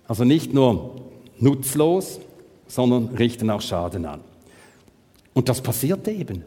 Also 0.08 0.24
nicht 0.24 0.54
nur 0.54 1.02
nutzlos, 1.38 2.20
sondern 2.66 3.08
richten 3.16 3.50
auch 3.50 3.60
Schaden 3.60 4.06
an. 4.06 4.20
Und 5.34 5.48
das 5.48 5.60
passiert 5.60 6.08
eben. 6.08 6.44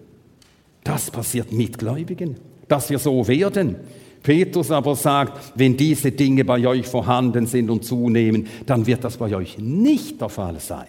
Das 0.84 1.12
passiert 1.12 1.52
mit 1.52 1.78
Gläubigen, 1.78 2.38
dass 2.68 2.90
wir 2.90 3.00
so 3.00 3.28
werden. 3.28 3.76
Petrus 4.24 4.72
aber 4.72 4.96
sagt, 4.96 5.54
wenn 5.56 5.78
diese 5.78 6.12
Dinge 6.12 6.44
bei 6.46 6.66
euch 6.68 6.88
vorhanden 6.88 7.48
sind 7.48 7.70
und 7.70 7.86
zunehmen, 7.86 8.48
dann 8.66 8.86
wird 8.86 9.04
das 9.04 9.18
bei 9.18 9.34
euch 9.36 9.58
nicht 9.58 10.20
der 10.20 10.30
Fall 10.30 10.60
sein. 10.60 10.88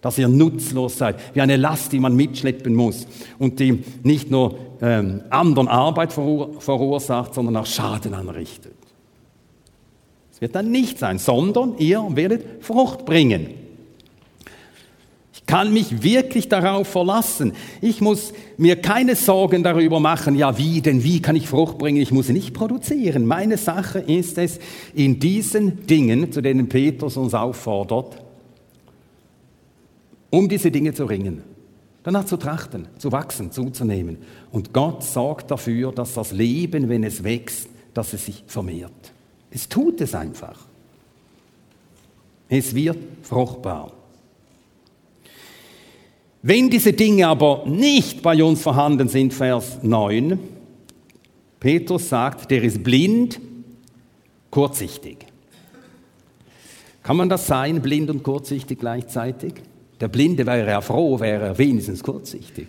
Dass 0.00 0.18
ihr 0.18 0.28
nutzlos 0.28 0.98
seid, 0.98 1.16
wie 1.34 1.40
eine 1.40 1.56
Last, 1.56 1.92
die 1.92 2.00
man 2.00 2.14
mitschleppen 2.14 2.74
muss 2.74 3.06
und 3.38 3.58
die 3.60 3.84
nicht 4.02 4.30
nur 4.30 4.58
ähm, 4.82 5.22
anderen 5.30 5.68
Arbeit 5.68 6.12
verursacht, 6.12 7.34
sondern 7.34 7.56
auch 7.56 7.66
Schaden 7.66 8.12
anrichtet. 8.12 8.74
Es 10.30 10.40
wird 10.40 10.54
dann 10.54 10.70
nicht 10.70 10.98
sein, 10.98 11.18
sondern 11.18 11.78
ihr 11.78 12.04
werdet 12.10 12.62
Frucht 12.64 13.06
bringen. 13.06 13.63
Ich 15.54 15.56
kann 15.60 15.72
mich 15.72 16.02
wirklich 16.02 16.48
darauf 16.48 16.88
verlassen. 16.88 17.52
Ich 17.80 18.00
muss 18.00 18.32
mir 18.56 18.74
keine 18.74 19.14
Sorgen 19.14 19.62
darüber 19.62 20.00
machen, 20.00 20.34
ja 20.34 20.58
wie 20.58 20.80
denn, 20.80 21.04
wie 21.04 21.22
kann 21.22 21.36
ich 21.36 21.46
Frucht 21.46 21.78
bringen? 21.78 22.02
Ich 22.02 22.10
muss 22.10 22.28
nicht 22.28 22.52
produzieren. 22.54 23.24
Meine 23.24 23.56
Sache 23.56 24.00
ist 24.00 24.36
es, 24.36 24.58
in 24.94 25.20
diesen 25.20 25.86
Dingen, 25.86 26.32
zu 26.32 26.40
denen 26.40 26.68
Petrus 26.68 27.16
uns 27.16 27.34
auffordert, 27.34 28.20
um 30.30 30.48
diese 30.48 30.72
Dinge 30.72 30.92
zu 30.92 31.04
ringen, 31.04 31.44
danach 32.02 32.26
zu 32.26 32.36
trachten, 32.36 32.88
zu 32.98 33.12
wachsen, 33.12 33.52
zuzunehmen. 33.52 34.18
Und 34.50 34.72
Gott 34.72 35.04
sorgt 35.04 35.52
dafür, 35.52 35.92
dass 35.92 36.14
das 36.14 36.32
Leben, 36.32 36.88
wenn 36.88 37.04
es 37.04 37.22
wächst, 37.22 37.68
dass 37.94 38.12
es 38.12 38.26
sich 38.26 38.42
vermehrt. 38.48 39.12
Es 39.52 39.68
tut 39.68 40.00
es 40.00 40.16
einfach. 40.16 40.66
Es 42.48 42.74
wird 42.74 42.98
fruchtbar. 43.22 43.92
Wenn 46.46 46.68
diese 46.68 46.92
Dinge 46.92 47.26
aber 47.26 47.64
nicht 47.64 48.20
bei 48.20 48.44
uns 48.44 48.60
vorhanden 48.60 49.08
sind, 49.08 49.32
Vers 49.32 49.78
9, 49.82 50.38
Petrus 51.58 52.10
sagt, 52.10 52.50
der 52.50 52.62
ist 52.62 52.84
blind, 52.84 53.40
kurzsichtig. 54.50 55.24
Kann 57.02 57.16
man 57.16 57.30
das 57.30 57.46
sein, 57.46 57.80
blind 57.80 58.10
und 58.10 58.22
kurzsichtig 58.22 58.78
gleichzeitig? 58.78 59.54
Der 59.98 60.08
Blinde 60.08 60.44
wäre 60.44 60.68
ja 60.68 60.82
froh, 60.82 61.18
wäre 61.18 61.46
er 61.46 61.56
wenigstens 61.56 62.02
kurzsichtig. 62.02 62.68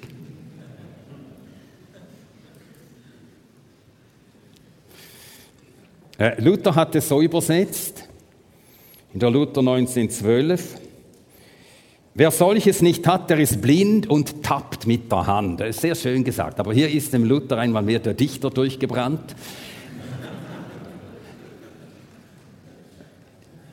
Äh, 6.17 6.41
Luther 6.41 6.73
hat 6.75 6.95
es 6.95 7.09
so 7.09 7.21
übersetzt, 7.21 8.07
in 9.13 9.19
der 9.19 9.31
Luther 9.31 9.59
1912, 9.59 10.84
Wer 12.17 12.31
solches 12.31 12.81
nicht 12.81 13.05
hat, 13.07 13.29
der 13.29 13.39
ist 13.39 13.61
blind 13.61 14.09
und 14.09 14.41
tappt 14.41 14.87
mit 14.87 15.11
der 15.11 15.27
Hand. 15.27 15.59
Das 15.59 15.71
ist 15.71 15.81
sehr 15.81 15.95
schön 15.95 16.23
gesagt. 16.23 16.61
Aber 16.61 16.73
hier 16.73 16.89
ist 16.89 17.11
dem 17.11 17.25
Luther 17.25 17.57
einmal 17.57 17.83
mehr 17.83 17.99
der 17.99 18.13
Dichter 18.13 18.49
durchgebrannt. 18.49 19.35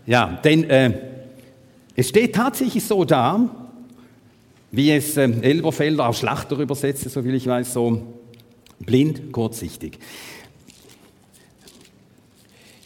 Ja, 0.06 0.40
denn 0.42 0.68
äh, 0.68 0.92
es 1.94 2.08
steht 2.08 2.34
tatsächlich 2.34 2.84
so 2.84 3.04
da, 3.04 3.48
wie 4.72 4.90
es 4.90 5.16
äh, 5.16 5.22
Elberfelder 5.22 6.08
auf 6.08 6.18
Schlachter 6.18 6.58
übersetzt, 6.58 7.08
so 7.08 7.24
will 7.24 7.36
ich 7.36 7.46
weiß, 7.46 7.74
so 7.74 8.02
blind, 8.80 9.30
kurzsichtig. 9.30 10.00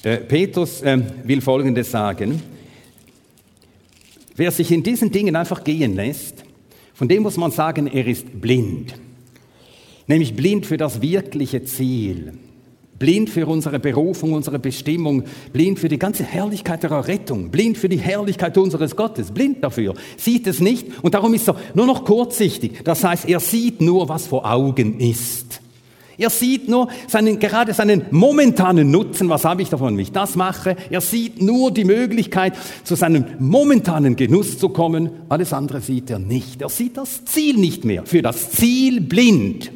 Äh, 0.02 0.18
Petrus 0.18 0.82
äh, 0.82 1.00
will 1.24 1.40
Folgendes 1.40 1.90
sagen. 1.90 2.42
Wer 4.36 4.50
sich 4.50 4.70
in 4.70 4.82
diesen 4.82 5.10
Dingen 5.10 5.34
einfach 5.34 5.64
gehen 5.64 5.94
lässt, 5.94 6.44
von 6.92 7.08
dem 7.08 7.22
muss 7.22 7.36
man 7.36 7.50
sagen, 7.50 7.86
er 7.86 8.06
ist 8.06 8.40
blind. 8.40 8.94
Nämlich 10.06 10.36
blind 10.36 10.66
für 10.66 10.76
das 10.76 11.00
wirkliche 11.00 11.64
Ziel. 11.64 12.34
Blind 12.98 13.28
für 13.28 13.46
unsere 13.46 13.78
Berufung, 13.78 14.32
unsere 14.32 14.58
Bestimmung, 14.58 15.24
blind 15.52 15.78
für 15.78 15.88
die 15.88 15.98
ganze 15.98 16.24
Herrlichkeit 16.24 16.82
der 16.82 16.90
Errettung, 16.90 17.50
blind 17.50 17.76
für 17.76 17.88
die 17.90 17.98
Herrlichkeit 17.98 18.56
unseres 18.56 18.96
Gottes, 18.96 19.30
blind 19.32 19.62
dafür, 19.62 19.94
sieht 20.16 20.46
es 20.46 20.60
nicht 20.60 20.86
und 21.02 21.12
darum 21.12 21.34
ist 21.34 21.48
er 21.48 21.56
nur 21.74 21.86
noch 21.86 22.04
kurzsichtig. 22.04 22.80
Das 22.84 23.04
heißt, 23.04 23.28
er 23.28 23.40
sieht 23.40 23.82
nur, 23.82 24.08
was 24.08 24.26
vor 24.26 24.50
Augen 24.50 24.98
ist. 24.98 25.45
Er 26.18 26.30
sieht 26.30 26.68
nur 26.68 26.88
seinen, 27.08 27.38
gerade 27.38 27.74
seinen 27.74 28.06
momentanen 28.10 28.90
Nutzen, 28.90 29.28
was 29.28 29.44
habe 29.44 29.62
ich 29.62 29.68
davon, 29.68 29.94
wenn 29.94 30.02
ich 30.02 30.12
das 30.12 30.36
mache. 30.36 30.76
Er 30.90 31.00
sieht 31.00 31.42
nur 31.42 31.70
die 31.70 31.84
Möglichkeit, 31.84 32.54
zu 32.84 32.94
seinem 32.94 33.24
momentanen 33.38 34.16
Genuss 34.16 34.58
zu 34.58 34.70
kommen. 34.70 35.10
Alles 35.28 35.52
andere 35.52 35.80
sieht 35.80 36.10
er 36.10 36.18
nicht. 36.18 36.62
Er 36.62 36.68
sieht 36.68 36.96
das 36.96 37.24
Ziel 37.24 37.56
nicht 37.56 37.84
mehr. 37.84 38.04
Für 38.06 38.22
das 38.22 38.50
Ziel 38.50 39.00
blind 39.00 39.70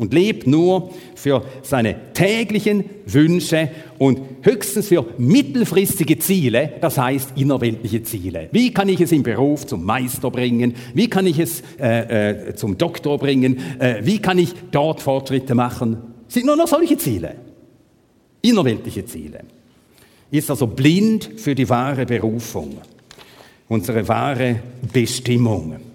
und 0.00 0.14
lebt 0.14 0.46
nur 0.46 0.92
für 1.14 1.44
seine 1.62 2.14
täglichen 2.14 2.84
Wünsche 3.04 3.68
und 3.98 4.18
höchstens 4.40 4.88
für 4.88 5.04
mittelfristige 5.18 6.18
Ziele, 6.18 6.72
das 6.80 6.96
heißt 6.96 7.32
innerweltliche 7.36 8.02
Ziele. 8.02 8.48
Wie 8.50 8.72
kann 8.72 8.88
ich 8.88 9.02
es 9.02 9.12
im 9.12 9.22
Beruf 9.22 9.66
zum 9.66 9.84
Meister 9.84 10.30
bringen? 10.30 10.74
Wie 10.94 11.10
kann 11.10 11.26
ich 11.26 11.38
es 11.38 11.62
äh, 11.78 12.48
äh, 12.48 12.54
zum 12.54 12.78
Doktor 12.78 13.18
bringen? 13.18 13.58
Äh, 13.78 13.96
wie 14.02 14.20
kann 14.20 14.38
ich 14.38 14.54
dort 14.70 15.02
Fortschritte 15.02 15.54
machen? 15.54 15.98
Sind 16.28 16.46
nur 16.46 16.56
noch 16.56 16.68
solche 16.68 16.96
Ziele, 16.96 17.34
innerweltliche 18.40 19.04
Ziele. 19.04 19.40
Ist 20.30 20.50
also 20.50 20.66
blind 20.66 21.28
für 21.36 21.54
die 21.54 21.68
wahre 21.68 22.06
Berufung, 22.06 22.78
unsere 23.68 24.08
wahre 24.08 24.62
Bestimmung 24.90 25.89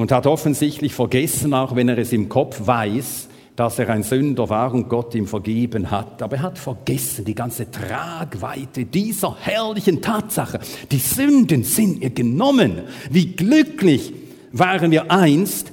und 0.00 0.12
hat 0.12 0.26
offensichtlich 0.26 0.94
vergessen, 0.94 1.52
auch 1.52 1.76
wenn 1.76 1.90
er 1.90 1.98
es 1.98 2.14
im 2.14 2.30
Kopf 2.30 2.66
weiß, 2.66 3.28
dass 3.54 3.78
er 3.78 3.90
ein 3.90 4.02
Sünder 4.02 4.48
war 4.48 4.72
und 4.72 4.88
Gott 4.88 5.14
ihm 5.14 5.26
vergeben 5.26 5.90
hat. 5.90 6.22
Aber 6.22 6.36
er 6.36 6.42
hat 6.42 6.58
vergessen 6.58 7.26
die 7.26 7.34
ganze 7.34 7.70
Tragweite 7.70 8.86
dieser 8.86 9.36
herrlichen 9.38 10.00
Tatsache. 10.00 10.60
Die 10.90 10.98
Sünden 10.98 11.64
sind 11.64 12.00
ihr 12.00 12.08
genommen. 12.08 12.80
Wie 13.10 13.26
glücklich 13.32 14.14
waren 14.52 14.90
wir 14.90 15.10
einst, 15.12 15.70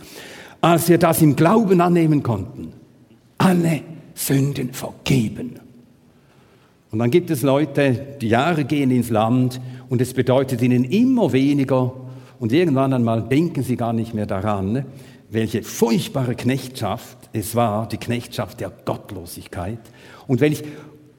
als 0.59 0.89
wir 0.89 0.97
das 0.97 1.21
im 1.21 1.37
Glauben 1.37 1.79
annehmen 1.79 2.21
konnten. 2.21 2.73
Alle 3.37 3.79
Sünden 4.13 4.73
vergeben. 4.73 5.53
Und 6.91 6.99
dann 6.99 7.11
gibt 7.11 7.29
es 7.29 7.43
Leute, 7.43 8.17
die 8.19 8.27
Jahre 8.27 8.65
gehen 8.65 8.91
ins 8.91 9.09
Land 9.09 9.61
und 9.87 10.01
es 10.01 10.13
bedeutet 10.13 10.61
ihnen 10.61 10.83
immer 10.83 11.31
weniger 11.31 11.93
und 12.39 12.51
irgendwann 12.51 12.93
einmal 12.93 13.23
denken 13.23 13.63
sie 13.63 13.75
gar 13.75 13.93
nicht 13.93 14.13
mehr 14.13 14.25
daran, 14.25 14.85
welche 15.29 15.63
furchtbare 15.63 16.35
Knechtschaft 16.35 17.17
es 17.33 17.55
war, 17.55 17.87
die 17.87 17.97
Knechtschaft 17.97 18.59
der 18.59 18.71
Gottlosigkeit. 18.85 19.79
Und 20.27 20.39
welch 20.41 20.63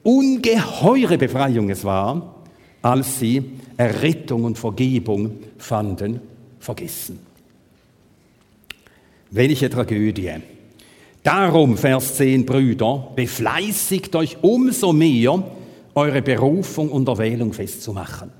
ungeheure 0.03 1.17
Befreiung 1.17 1.69
es 1.69 1.83
war, 1.83 2.35
als 2.81 3.19
sie 3.19 3.51
Errettung 3.77 4.45
und 4.45 4.57
Vergebung 4.57 5.31
fanden, 5.57 6.21
vergessen. 6.59 7.19
Welche 9.31 9.69
Tragödie. 9.69 10.31
Darum, 11.21 11.77
Vers 11.77 12.15
10, 12.15 12.45
Brüder, 12.45 13.11
befleißigt 13.15 14.15
euch 14.15 14.37
umso 14.41 14.93
mehr, 14.93 15.43
eure 15.93 16.21
Berufung 16.21 16.89
und 16.89 17.07
Erwählung 17.07 17.53
festzumachen. 17.53 18.38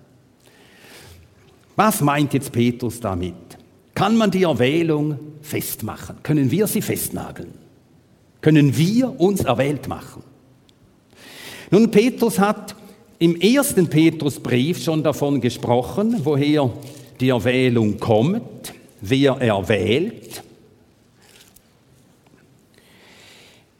Was 1.80 2.02
meint 2.02 2.34
jetzt 2.34 2.52
Petrus 2.52 3.00
damit? 3.00 3.34
Kann 3.96 4.18
man 4.18 4.30
die 4.30 4.44
Erwählung 4.44 5.18
festmachen? 5.42 6.18
Können 6.24 6.52
wir 6.52 6.68
sie 6.68 6.82
festnageln? 6.82 7.54
Können 8.42 8.76
wir 8.76 9.18
uns 9.18 9.46
erwählt 9.46 9.88
machen? 9.88 10.22
Nun, 11.72 11.90
Petrus 11.90 12.38
hat 12.38 12.76
im 13.18 13.40
ersten 13.40 13.88
Petrusbrief 13.88 14.84
schon 14.84 15.04
davon 15.04 15.40
gesprochen, 15.40 16.18
woher 16.26 16.70
die 17.22 17.30
Erwählung 17.30 17.98
kommt, 17.98 18.74
wer 19.00 19.36
erwählt. 19.36 20.44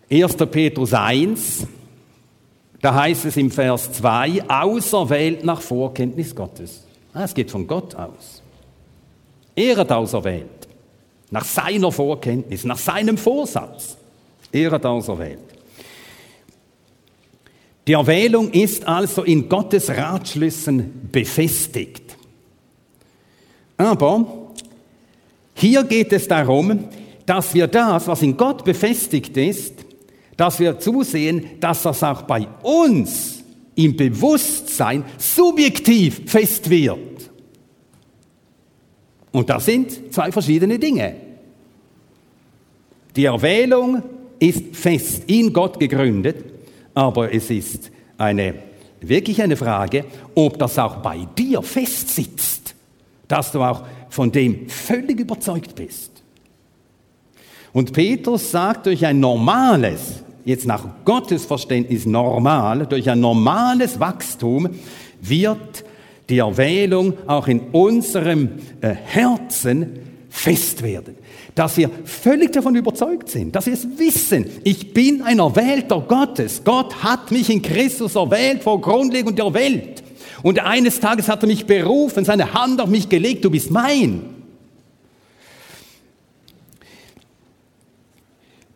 1. 0.10 0.38
Petrus 0.50 0.94
1, 0.94 1.68
da 2.82 2.96
heißt 2.96 3.26
es 3.26 3.36
im 3.36 3.52
Vers 3.52 3.92
2, 3.92 4.48
auserwählt 4.48 5.44
nach 5.44 5.60
Vorkenntnis 5.60 6.34
Gottes. 6.34 6.86
Ah, 7.14 7.24
es 7.24 7.34
geht 7.34 7.50
von 7.52 7.66
Gott 7.66 7.96
aus. 7.96 8.42
Er 9.56 9.78
hat 9.78 9.92
auserwählt. 9.92 10.68
Nach 11.32 11.46
seiner 11.46 11.92
Vorkenntnis, 11.92 12.64
nach 12.64 12.78
seinem 12.78 13.18
Vorsatz. 13.18 13.98
Er 14.52 14.72
hat 14.72 14.86
auserwählt. 14.86 15.40
Die 17.88 17.94
Erwählung 17.94 18.52
ist 18.52 18.88
also 18.88 19.24
in 19.24 19.50
Gottes 19.50 19.90
Ratschlüssen 19.90 21.10
befestigt. 21.12 22.16
Aber 23.78 24.26
hier 25.56 25.84
geht 25.84 26.14
es 26.14 26.28
darum, 26.28 26.88
dass 27.26 27.54
wir 27.54 27.68
das, 27.68 28.08
was 28.08 28.22
in 28.22 28.38
Gott 28.38 28.64
befestigt 28.64 29.36
ist, 29.38 29.74
dass 30.38 30.60
wir 30.60 30.80
zusehen, 30.80 31.60
dass 31.60 31.84
das 31.84 32.04
auch 32.04 32.22
bei 32.24 32.48
uns 32.64 33.39
im 33.80 33.96
Bewusstsein 33.96 35.06
subjektiv 35.18 36.30
fest 36.30 36.70
wird. 36.70 37.00
Und 39.32 39.50
das 39.50 39.66
sind 39.66 40.14
zwei 40.14 40.34
verschiedene 40.34 40.78
Dinge. 40.78 41.16
Die 43.16 43.24
Erwählung 43.24 44.04
ist 44.38 44.76
fest 44.76 45.24
in 45.28 45.54
Gott 45.54 45.80
gegründet, 45.80 46.44
aber 46.94 47.34
es 47.34 47.50
ist 47.50 47.90
eine, 48.18 48.56
wirklich 49.00 49.42
eine 49.42 49.56
Frage, 49.56 50.04
ob 50.36 50.60
das 50.60 50.78
auch 50.78 50.98
bei 50.98 51.26
dir 51.38 51.62
festsitzt, 51.62 52.76
dass 53.30 53.54
du 53.54 53.62
auch 53.62 53.84
von 54.10 54.30
dem 54.30 54.68
völlig 54.68 55.22
überzeugt 55.22 55.76
bist. 55.76 56.12
Und 57.72 57.94
Petrus 57.94 58.52
sagt 58.52 58.88
durch 58.88 59.06
ein 59.06 59.22
normales, 59.22 60.22
jetzt 60.46 60.66
nach 60.66 60.86
Gottes 61.06 61.46
Verständnis 61.46 62.06
normal, 62.06 62.86
durch 62.88 63.10
ein 63.10 63.20
normales 63.20 64.00
Wachstum 64.00 64.70
wird 65.22 65.84
die 66.30 66.40
Erwählung 66.40 67.14
auch 67.28 67.48
in 67.48 67.60
unserem 67.72 68.50
äh, 68.82 68.90
Herzen 68.94 70.00
fest 70.30 70.84
werden. 70.84 71.16
Dass 71.56 71.76
wir 71.78 71.90
völlig 72.06 72.52
davon 72.52 72.76
überzeugt 72.76 73.30
sind, 73.30 73.56
dass 73.56 73.66
wir 73.66 73.74
es 73.74 73.88
wissen. 73.98 74.46
Ich 74.64 74.94
bin 74.94 75.24
ein 75.24 75.40
Erwählter 75.40 76.00
Gottes. 76.00 76.62
Gott 76.64 77.04
hat 77.04 77.32
mich 77.32 77.50
in 77.50 77.62
Christus 77.62 78.16
erwählt 78.16 78.64
vor 78.64 78.80
Grundlegung 78.80 79.36
der 79.36 79.54
Welt. 79.54 80.04
Und 80.44 80.60
eines 80.60 81.00
Tages 81.00 81.28
hat 81.28 81.44
er 81.44 81.48
mich 81.48 81.66
berufen, 81.66 82.24
seine 82.24 82.54
Hand 82.54 82.80
auf 82.80 82.90
mich 82.90 83.10
gelegt, 83.10 83.44
du 83.44 83.50
bist 83.50 83.72
mein. 83.72 84.39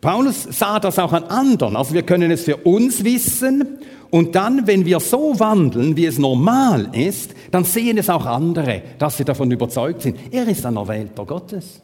Paulus 0.04 0.42
sah 0.50 0.78
das 0.80 0.98
auch 0.98 1.14
an 1.14 1.24
anderen. 1.24 1.76
Also 1.76 1.94
wir 1.94 2.02
können 2.02 2.30
es 2.30 2.44
für 2.44 2.58
uns 2.58 3.04
wissen 3.04 3.78
und 4.10 4.34
dann, 4.34 4.66
wenn 4.66 4.84
wir 4.84 5.00
so 5.00 5.40
wandeln, 5.40 5.96
wie 5.96 6.04
es 6.04 6.18
normal 6.18 6.90
ist, 6.92 7.34
dann 7.50 7.64
sehen 7.64 7.96
es 7.96 8.10
auch 8.10 8.26
andere, 8.26 8.82
dass 8.98 9.16
sie 9.16 9.24
davon 9.24 9.50
überzeugt 9.50 10.02
sind. 10.02 10.18
Er 10.30 10.46
ist 10.46 10.66
ein 10.66 10.76
Erwählter 10.76 11.24
Gottes. 11.24 11.80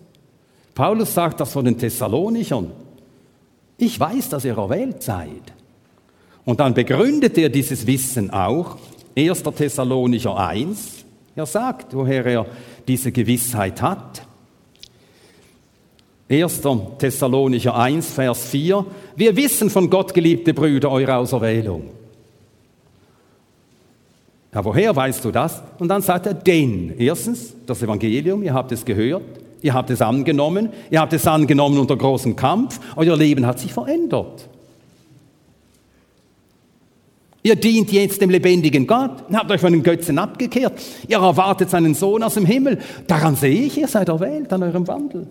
Paulus 0.74 1.14
sagt 1.14 1.40
das 1.40 1.50
von 1.50 1.64
den 1.64 1.78
Thessalonichern. 1.78 2.70
Ich 3.78 3.98
weiß, 3.98 4.28
dass 4.28 4.44
ihr 4.44 4.58
erwählt 4.58 5.02
seid. 5.02 5.54
Und 6.44 6.60
dann 6.60 6.74
begründet 6.74 7.38
er 7.38 7.48
dieses 7.48 7.86
Wissen 7.86 8.28
auch. 8.28 8.76
1. 9.16 9.42
Thessalonicher 9.44 10.36
1. 10.36 11.06
Er 11.36 11.46
sagt, 11.46 11.94
woher 11.94 12.26
er 12.26 12.46
diese 12.86 13.12
Gewissheit 13.12 13.80
hat. 13.80 14.26
1. 16.30 16.62
Thessalonicher 16.98 17.76
1, 17.76 18.12
Vers 18.12 18.44
4. 18.46 18.86
Wir 19.16 19.36
wissen 19.36 19.68
von 19.68 19.90
Gott, 19.90 20.14
geliebte 20.14 20.54
Brüder, 20.54 20.92
eure 20.92 21.16
Auserwählung. 21.16 21.90
Ja, 24.54 24.64
woher 24.64 24.94
weißt 24.94 25.24
du 25.24 25.32
das? 25.32 25.60
Und 25.78 25.88
dann 25.88 26.02
sagt 26.02 26.26
er, 26.26 26.34
denn, 26.34 26.94
erstens, 26.98 27.54
das 27.66 27.82
Evangelium, 27.82 28.44
ihr 28.44 28.54
habt 28.54 28.70
es 28.70 28.84
gehört, 28.84 29.22
ihr 29.60 29.74
habt 29.74 29.90
es 29.90 30.00
angenommen, 30.00 30.70
ihr 30.90 31.00
habt 31.00 31.12
es 31.12 31.26
angenommen 31.26 31.78
unter 31.78 31.96
großem 31.96 32.36
Kampf, 32.36 32.78
euer 32.94 33.16
Leben 33.16 33.44
hat 33.44 33.58
sich 33.58 33.72
verändert. 33.72 34.48
Ihr 37.42 37.56
dient 37.56 37.90
jetzt 37.90 38.20
dem 38.20 38.30
lebendigen 38.30 38.86
Gott, 38.86 39.24
habt 39.32 39.50
euch 39.50 39.60
von 39.60 39.72
den 39.72 39.82
Götzen 39.82 40.18
abgekehrt, 40.18 40.80
ihr 41.08 41.18
erwartet 41.18 41.70
seinen 41.70 41.94
Sohn 41.94 42.22
aus 42.22 42.34
dem 42.34 42.46
Himmel. 42.46 42.78
Daran 43.06 43.34
sehe 43.34 43.62
ich, 43.62 43.78
ihr 43.78 43.88
seid 43.88 44.08
erwählt 44.08 44.52
an 44.52 44.62
eurem 44.62 44.86
Wandel. 44.86 45.26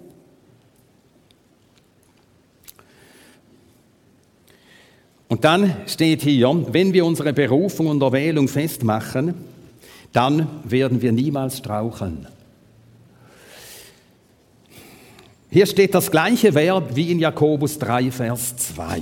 Und 5.30 5.46
dann 5.46 5.76
steht 5.88 6.24
hier, 6.24 6.66
wenn 6.72 6.92
wir 6.92 7.06
unsere 7.06 7.32
Berufung 7.32 7.88
und 7.88 8.02
Erwählung 8.02 8.48
festmachen, 8.48 9.36
Dann 10.12 10.48
werden 10.64 11.02
wir 11.02 11.12
niemals 11.12 11.60
straucheln. 11.60 12.28
Hier 15.52 15.66
steht 15.66 15.96
das 15.96 16.12
gleiche 16.12 16.54
Verb 16.54 16.96
wie 16.96 17.12
in 17.12 17.20
Jakobus 17.20 17.80
3, 17.80 18.12
Vers 18.12 18.56
2. 18.58 19.02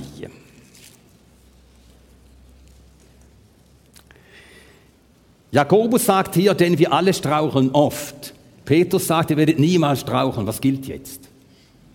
Jakobus 5.50 6.04
sagt 6.04 6.34
hier, 6.34 6.54
denn 6.54 6.78
wir 6.78 6.92
alle 6.92 7.14
straucheln 7.14 7.70
oft. 7.70 8.34
Petrus 8.66 9.06
sagt, 9.06 9.30
ihr 9.30 9.38
werdet 9.38 9.58
niemals 9.58 10.00
straucheln. 10.00 10.46
Was 10.46 10.60
gilt 10.60 10.86
jetzt? 10.86 11.22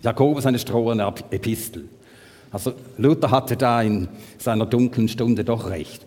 Jakobus 0.02 0.44
eine 0.44 0.58
strohende 0.58 1.12
Epistel. 1.30 1.88
Also 2.54 2.72
Luther 2.98 3.32
hatte 3.32 3.56
da 3.56 3.82
in 3.82 4.06
seiner 4.38 4.64
dunklen 4.64 5.08
Stunde 5.08 5.42
doch 5.42 5.70
recht. 5.70 6.06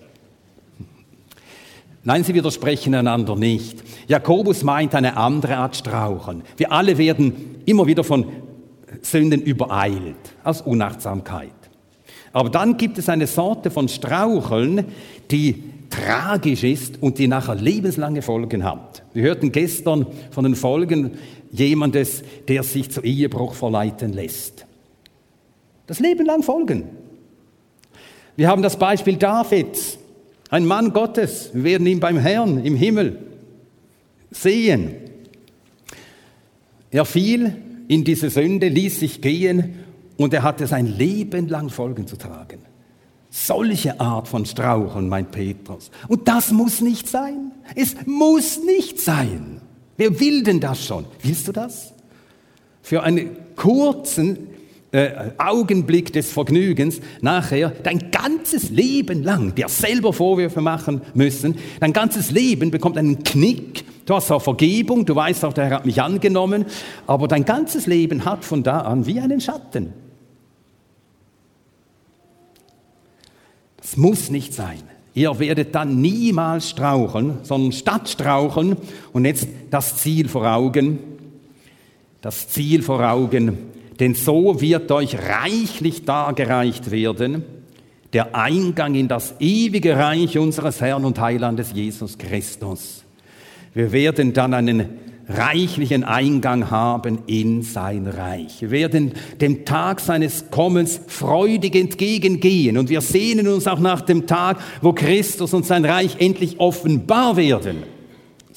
Nein, 2.05 2.23
sie 2.23 2.33
widersprechen 2.33 2.95
einander 2.95 3.35
nicht. 3.35 3.83
Jakobus 4.07 4.63
meint 4.63 4.95
eine 4.95 5.17
andere 5.17 5.57
Art 5.57 5.75
Strauchen. 5.75 6.43
Wir 6.55 6.71
alle 6.71 6.97
werden 6.97 7.57
immer 7.65 7.85
wieder 7.85 8.05
von 8.05 8.27
Sünden 9.01 9.41
übereilt, 9.41 10.15
aus 10.45 10.61
Unachtsamkeit. 10.61 11.51
Aber 12.31 12.49
dann 12.49 12.77
gibt 12.77 12.97
es 12.97 13.09
eine 13.09 13.27
Sorte 13.27 13.69
von 13.69 13.89
Straucheln, 13.89 14.85
die 15.29 15.65
tragisch 15.89 16.63
ist 16.63 17.03
und 17.03 17.17
die 17.17 17.27
nachher 17.27 17.55
lebenslange 17.55 18.21
Folgen 18.21 18.63
hat. 18.63 19.03
Wir 19.13 19.23
hörten 19.23 19.51
gestern 19.51 20.07
von 20.31 20.45
den 20.45 20.55
Folgen 20.55 21.17
jemandes, 21.51 22.23
der 22.47 22.63
sich 22.63 22.89
zu 22.89 23.01
Ehebruch 23.01 23.53
verleiten 23.53 24.13
lässt. 24.13 24.66
Das 25.87 25.99
Leben 25.99 26.25
lang 26.25 26.43
Folgen. 26.43 26.83
Wir 28.35 28.49
haben 28.49 28.61
das 28.61 28.77
Beispiel 28.77 29.15
Davids, 29.15 29.97
ein 30.49 30.65
Mann 30.65 30.93
Gottes. 30.93 31.49
Wir 31.53 31.63
werden 31.63 31.87
ihn 31.87 31.99
beim 31.99 32.17
Herrn 32.17 32.63
im 32.63 32.75
Himmel 32.75 33.17
sehen. 34.29 34.95
Er 36.91 37.05
fiel 37.05 37.55
in 37.87 38.03
diese 38.03 38.29
Sünde, 38.29 38.67
ließ 38.67 38.99
sich 38.99 39.21
gehen 39.21 39.75
und 40.17 40.33
er 40.33 40.43
hatte 40.43 40.67
sein 40.67 40.85
Leben 40.85 41.47
lang 41.47 41.69
Folgen 41.69 42.05
zu 42.05 42.17
tragen. 42.17 42.59
Solche 43.29 43.99
Art 43.99 44.27
von 44.27 44.45
Strauchen, 44.45 45.09
mein 45.09 45.31
Petrus. 45.31 45.91
Und 46.07 46.27
das 46.27 46.51
muss 46.51 46.81
nicht 46.81 47.07
sein. 47.07 47.51
Es 47.75 47.95
muss 48.05 48.63
nicht 48.63 48.99
sein. 48.99 49.61
Wer 49.95 50.19
will 50.19 50.43
denn 50.43 50.59
das 50.59 50.85
schon? 50.85 51.05
Willst 51.21 51.47
du 51.47 51.51
das? 51.51 51.93
Für 52.81 53.03
einen 53.03 53.35
kurzen 53.55 54.37
äh, 54.97 55.31
Augenblick 55.37 56.11
des 56.11 56.31
Vergnügens, 56.31 57.01
nachher 57.21 57.69
dein 57.83 58.09
ganzes 58.09 58.71
Leben 58.71 59.21
lang 59.21 59.53
dir 59.53 59.69
selber 59.69 60.11
Vorwürfe 60.11 60.59
machen 60.59 61.01
müssen, 61.13 61.55
dein 61.79 61.93
ganzes 61.93 62.31
Leben 62.31 62.71
bekommt 62.71 62.97
einen 62.97 63.21
Knick, 63.21 63.85
du 64.07 64.15
hast 64.15 64.31
auch 64.31 64.41
Vergebung, 64.41 65.05
du 65.05 65.15
weißt 65.15 65.45
auch, 65.45 65.53
der 65.53 65.65
Herr 65.65 65.75
hat 65.75 65.85
mich 65.85 66.01
angenommen, 66.01 66.65
aber 67.05 67.27
dein 67.27 67.45
ganzes 67.45 67.85
Leben 67.85 68.25
hat 68.25 68.43
von 68.43 68.63
da 68.63 68.81
an 68.81 69.05
wie 69.05 69.19
einen 69.19 69.39
Schatten. 69.39 69.93
Das 73.77 73.97
muss 73.97 74.31
nicht 74.31 74.51
sein. 74.55 74.81
Ihr 75.13 75.37
werdet 75.37 75.75
dann 75.75 76.01
niemals 76.01 76.69
strauchen, 76.71 77.37
sondern 77.43 77.71
statt 77.71 78.09
strauchen, 78.09 78.77
und 79.13 79.25
jetzt 79.25 79.47
das 79.69 79.97
Ziel 79.97 80.27
vor 80.27 80.51
Augen, 80.51 80.97
das 82.21 82.49
Ziel 82.49 82.81
vor 82.81 83.07
Augen, 83.07 83.76
denn 83.99 84.15
so 84.15 84.61
wird 84.61 84.91
euch 84.91 85.17
reichlich 85.17 86.05
dargereicht 86.05 86.91
werden 86.91 87.43
der 88.13 88.35
Eingang 88.35 88.95
in 88.95 89.07
das 89.07 89.35
ewige 89.39 89.97
Reich 89.97 90.37
unseres 90.37 90.81
Herrn 90.81 91.05
und 91.05 91.19
Heilandes 91.19 91.73
Jesus 91.73 92.17
Christus. 92.17 93.03
Wir 93.73 93.91
werden 93.91 94.33
dann 94.33 94.53
einen 94.53 94.89
reichlichen 95.27 96.05
Eingang 96.05 96.71
haben 96.71 97.19
in 97.27 97.61
sein 97.61 98.07
Reich. 98.07 98.61
Wir 98.61 98.71
werden 98.71 99.11
dem 99.41 99.65
Tag 99.65 99.99
seines 99.99 100.49
Kommens 100.49 101.01
freudig 101.07 101.75
entgegengehen 101.75 102.77
und 102.77 102.89
wir 102.89 103.01
sehnen 103.01 103.47
uns 103.49 103.67
auch 103.67 103.79
nach 103.79 104.01
dem 104.01 104.25
Tag, 104.25 104.57
wo 104.81 104.93
Christus 104.93 105.53
und 105.53 105.65
sein 105.65 105.83
Reich 105.83 106.15
endlich 106.19 106.61
offenbar 106.61 107.35
werden. 107.35 107.83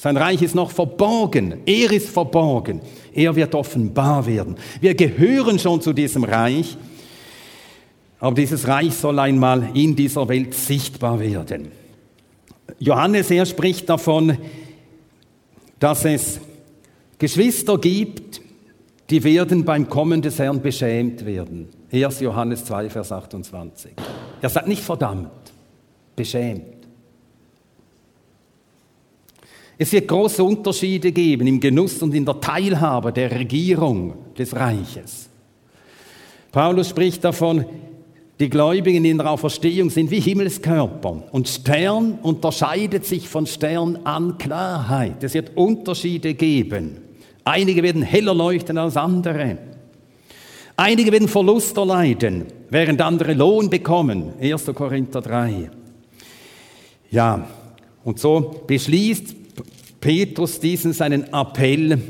Sein 0.01 0.17
Reich 0.17 0.41
ist 0.41 0.55
noch 0.55 0.71
verborgen, 0.71 1.59
er 1.63 1.91
ist 1.91 2.09
verborgen. 2.09 2.81
Er 3.13 3.35
wird 3.35 3.53
offenbar 3.53 4.25
werden. 4.25 4.55
Wir 4.79 4.95
gehören 4.95 5.59
schon 5.59 5.79
zu 5.79 5.93
diesem 5.93 6.23
Reich, 6.23 6.75
aber 8.19 8.33
dieses 8.33 8.67
Reich 8.67 8.95
soll 8.95 9.19
einmal 9.19 9.69
in 9.75 9.95
dieser 9.95 10.27
Welt 10.27 10.55
sichtbar 10.55 11.19
werden. 11.19 11.67
Johannes, 12.79 13.29
er 13.29 13.45
spricht 13.45 13.87
davon, 13.89 14.39
dass 15.77 16.03
es 16.05 16.39
Geschwister 17.19 17.77
gibt, 17.77 18.41
die 19.11 19.23
werden 19.23 19.65
beim 19.65 19.87
Kommen 19.87 20.23
des 20.23 20.39
Herrn 20.39 20.63
beschämt 20.63 21.27
werden. 21.27 21.69
1. 21.91 22.21
Johannes 22.21 22.65
2, 22.65 22.89
Vers 22.89 23.11
28. 23.11 23.91
Er 24.41 24.49
sagt 24.49 24.67
nicht 24.67 24.81
verdammt, 24.81 25.29
beschämt. 26.15 26.80
Es 29.81 29.91
wird 29.93 30.09
große 30.09 30.43
Unterschiede 30.43 31.11
geben 31.11 31.47
im 31.47 31.59
Genuss 31.59 32.03
und 32.03 32.13
in 32.13 32.23
der 32.23 32.39
Teilhabe 32.39 33.11
der 33.11 33.31
Regierung 33.31 34.13
des 34.37 34.55
Reiches. 34.55 35.27
Paulus 36.51 36.89
spricht 36.89 37.23
davon, 37.23 37.65
die 38.39 38.47
Gläubigen 38.47 39.03
in 39.05 39.17
der 39.17 39.31
Auferstehung 39.31 39.89
sind 39.89 40.11
wie 40.11 40.19
Himmelskörper 40.19 41.23
und 41.31 41.47
Stern 41.49 42.19
unterscheidet 42.21 43.07
sich 43.07 43.27
von 43.27 43.47
Stern 43.47 43.97
an 44.03 44.37
Klarheit. 44.37 45.23
Es 45.23 45.33
wird 45.33 45.57
Unterschiede 45.57 46.35
geben. 46.35 46.97
Einige 47.43 47.81
werden 47.81 48.03
heller 48.03 48.35
leuchten 48.35 48.77
als 48.77 48.95
andere. 48.95 49.57
Einige 50.75 51.11
werden 51.11 51.27
Verlust 51.27 51.75
erleiden, 51.75 52.45
während 52.69 53.01
andere 53.01 53.33
Lohn 53.33 53.71
bekommen. 53.71 54.33
1. 54.39 54.63
Korinther 54.75 55.21
3. 55.21 55.71
Ja, 57.09 57.47
und 58.03 58.19
so 58.19 58.61
beschließt 58.67 59.40
Petrus 60.01 60.59
diesen 60.59 60.93
seinen 60.93 61.31
Appell 61.31 62.01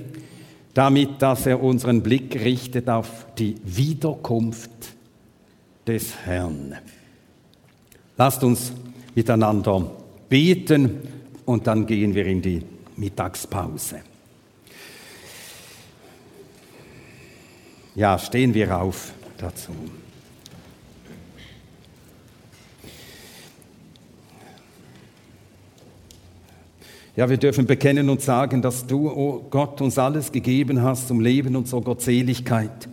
damit, 0.74 1.22
dass 1.22 1.46
er 1.46 1.62
unseren 1.62 2.02
Blick 2.02 2.34
richtet 2.36 2.90
auf 2.90 3.28
die 3.38 3.58
Wiederkunft 3.66 4.72
des 5.86 6.16
Herrn. 6.26 6.78
Lasst 8.18 8.44
uns 8.44 8.72
miteinander 9.14 9.92
beten 10.30 11.00
und 11.46 11.68
dann 11.68 11.86
gehen 11.86 12.16
wir 12.16 12.26
in 12.26 12.42
die 12.42 12.62
Mittagspause. 12.96 14.00
Ja, 17.96 18.18
stehen 18.18 18.54
wir 18.54 18.80
auf 18.80 19.12
dazu. 19.38 19.74
Ja, 27.18 27.30
wir 27.30 27.36
dürfen 27.36 27.66
bekennen 27.66 28.10
und 28.10 28.22
sagen, 28.22 28.62
dass 28.62 28.88
du, 28.88 29.10
oh 29.10 29.46
Gott, 29.50 29.82
uns 29.82 29.98
alles 29.98 30.32
gegeben 30.32 30.82
hast 30.82 31.10
zum 31.10 31.20
Leben 31.20 31.58
und 31.58 31.68
zur 31.68 31.82
Gottseligkeit. 31.82 32.88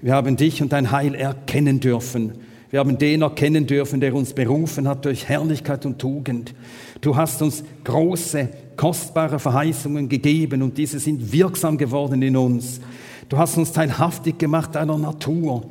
Wir 0.00 0.14
haben 0.14 0.36
dich 0.36 0.62
und 0.62 0.72
dein 0.72 0.90
Heil 0.90 1.14
erkennen 1.14 1.78
dürfen. 1.78 2.32
Wir 2.70 2.80
haben 2.80 2.96
den 2.96 3.20
erkennen 3.20 3.66
dürfen, 3.66 4.00
der 4.00 4.14
uns 4.14 4.32
berufen 4.32 4.88
hat 4.88 5.04
durch 5.04 5.28
Herrlichkeit 5.28 5.84
und 5.84 5.98
Tugend. 5.98 6.54
Du 7.02 7.14
hast 7.14 7.42
uns 7.42 7.62
große, 7.84 8.48
kostbare 8.76 9.38
Verheißungen 9.38 10.08
gegeben 10.08 10.62
und 10.62 10.78
diese 10.78 10.98
sind 10.98 11.30
wirksam 11.30 11.76
geworden 11.76 12.22
in 12.22 12.38
uns. 12.38 12.80
Du 13.28 13.36
hast 13.36 13.58
uns 13.58 13.72
teilhaftig 13.72 14.38
gemacht 14.38 14.76
deiner 14.76 14.96
Natur. 14.96 15.64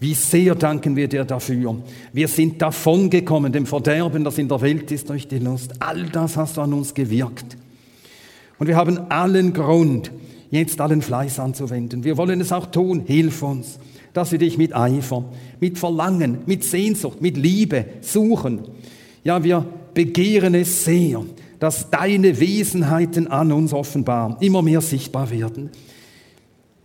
Wie 0.00 0.14
sehr 0.14 0.54
danken 0.54 0.94
wir 0.94 1.08
dir 1.08 1.24
dafür. 1.24 1.76
Wir 2.12 2.28
sind 2.28 2.62
davongekommen, 2.62 3.52
dem 3.52 3.66
Verderben, 3.66 4.22
das 4.22 4.38
in 4.38 4.48
der 4.48 4.60
Welt 4.60 4.92
ist, 4.92 5.10
durch 5.10 5.26
die 5.26 5.38
Lust. 5.38 5.72
All 5.80 6.04
das 6.04 6.36
hast 6.36 6.56
du 6.56 6.60
an 6.60 6.72
uns 6.72 6.94
gewirkt. 6.94 7.56
Und 8.58 8.68
wir 8.68 8.76
haben 8.76 9.10
allen 9.10 9.52
Grund, 9.52 10.12
jetzt 10.50 10.80
allen 10.80 11.02
Fleiß 11.02 11.40
anzuwenden. 11.40 12.04
Wir 12.04 12.16
wollen 12.16 12.40
es 12.40 12.52
auch 12.52 12.66
tun. 12.66 13.02
Hilf 13.06 13.42
uns, 13.42 13.78
dass 14.12 14.30
wir 14.30 14.38
dich 14.38 14.56
mit 14.56 14.74
Eifer, 14.74 15.24
mit 15.58 15.78
Verlangen, 15.78 16.38
mit 16.46 16.64
Sehnsucht, 16.64 17.20
mit 17.20 17.36
Liebe 17.36 17.84
suchen. 18.00 18.60
Ja, 19.24 19.42
wir 19.42 19.64
begehren 19.94 20.54
es 20.54 20.84
sehr, 20.84 21.24
dass 21.58 21.90
deine 21.90 22.38
Wesenheiten 22.38 23.26
an 23.26 23.50
uns 23.50 23.72
offenbar 23.72 24.36
immer 24.40 24.62
mehr 24.62 24.80
sichtbar 24.80 25.30
werden. 25.30 25.70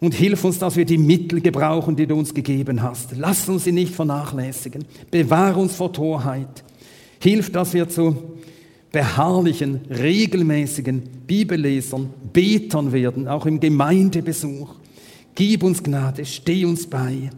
Und 0.03 0.13
hilf 0.15 0.43
uns, 0.43 0.59
dass 0.59 0.75
wir 0.75 0.83
die 0.83 0.97
Mittel 0.97 1.39
gebrauchen, 1.39 1.95
die 1.95 2.05
du 2.05 2.15
uns 2.15 2.33
gegeben 2.33 2.81
hast. 2.81 3.15
Lass 3.15 3.47
uns 3.47 3.63
sie 3.63 3.71
nicht 3.71 3.95
vernachlässigen. 3.95 4.83
Bewahr 5.09 5.55
uns 5.55 5.77
vor 5.77 5.93
Torheit. 5.93 6.65
Hilf, 7.21 7.53
dass 7.53 7.73
wir 7.73 7.87
zu 7.87 8.17
beharrlichen, 8.91 9.79
regelmäßigen 9.89 11.03
Bibellesern, 11.25 12.09
Betern 12.33 12.91
werden, 12.91 13.29
auch 13.29 13.45
im 13.45 13.61
Gemeindebesuch. 13.61 14.75
Gib 15.35 15.63
uns 15.63 15.81
Gnade, 15.81 16.25
steh 16.25 16.65
uns 16.65 16.85
bei. 16.85 17.29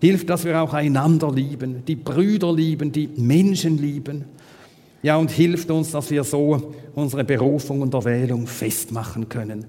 Hilf, 0.00 0.24
dass 0.24 0.44
wir 0.44 0.62
auch 0.62 0.72
einander 0.72 1.32
lieben, 1.32 1.82
die 1.84 1.96
Brüder 1.96 2.54
lieben, 2.54 2.92
die 2.92 3.08
Menschen 3.16 3.76
lieben. 3.76 4.26
Ja, 5.02 5.16
und 5.16 5.32
hilft 5.32 5.68
uns, 5.72 5.90
dass 5.90 6.12
wir 6.12 6.22
so 6.22 6.74
unsere 6.94 7.24
Berufung 7.24 7.80
und 7.80 7.92
Erwählung 7.92 8.46
festmachen 8.46 9.28
können 9.28 9.64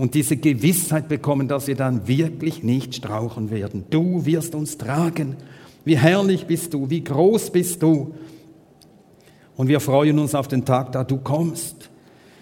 und 0.00 0.14
diese 0.14 0.38
Gewissheit 0.38 1.08
bekommen, 1.08 1.46
dass 1.46 1.66
wir 1.66 1.76
dann 1.76 2.08
wirklich 2.08 2.62
nicht 2.62 2.94
strauchen 2.94 3.50
werden. 3.50 3.84
Du 3.90 4.24
wirst 4.24 4.54
uns 4.54 4.78
tragen. 4.78 5.36
Wie 5.84 5.98
herrlich 5.98 6.46
bist 6.46 6.72
du, 6.72 6.88
wie 6.88 7.04
groß 7.04 7.50
bist 7.50 7.82
du. 7.82 8.14
Und 9.58 9.68
wir 9.68 9.78
freuen 9.78 10.18
uns 10.18 10.34
auf 10.34 10.48
den 10.48 10.64
Tag, 10.64 10.92
da 10.92 11.04
du 11.04 11.18
kommst, 11.18 11.90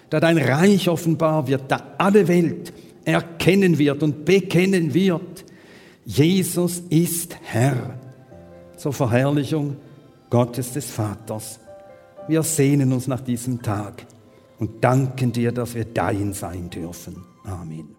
da 0.09 0.21
dein 0.21 0.37
Reich 0.37 0.87
offenbar 0.87 1.49
wird, 1.49 1.63
da 1.67 1.95
alle 1.97 2.29
Welt 2.29 2.71
erkennen 3.03 3.77
wird 3.77 4.03
und 4.03 4.23
bekennen 4.23 4.93
wird, 4.93 5.43
Jesus 6.05 6.81
ist 6.89 7.35
Herr 7.43 7.99
zur 8.77 8.93
Verherrlichung 8.93 9.75
Gottes 10.29 10.71
des 10.71 10.89
Vaters. 10.89 11.59
Wir 12.29 12.41
sehnen 12.41 12.93
uns 12.93 13.07
nach 13.07 13.19
diesem 13.19 13.61
Tag 13.61 14.05
und 14.59 14.81
danken 14.81 15.33
dir, 15.33 15.51
dass 15.51 15.75
wir 15.75 15.83
dein 15.83 16.31
sein 16.31 16.69
dürfen. 16.69 17.28
Amen. 17.49 17.98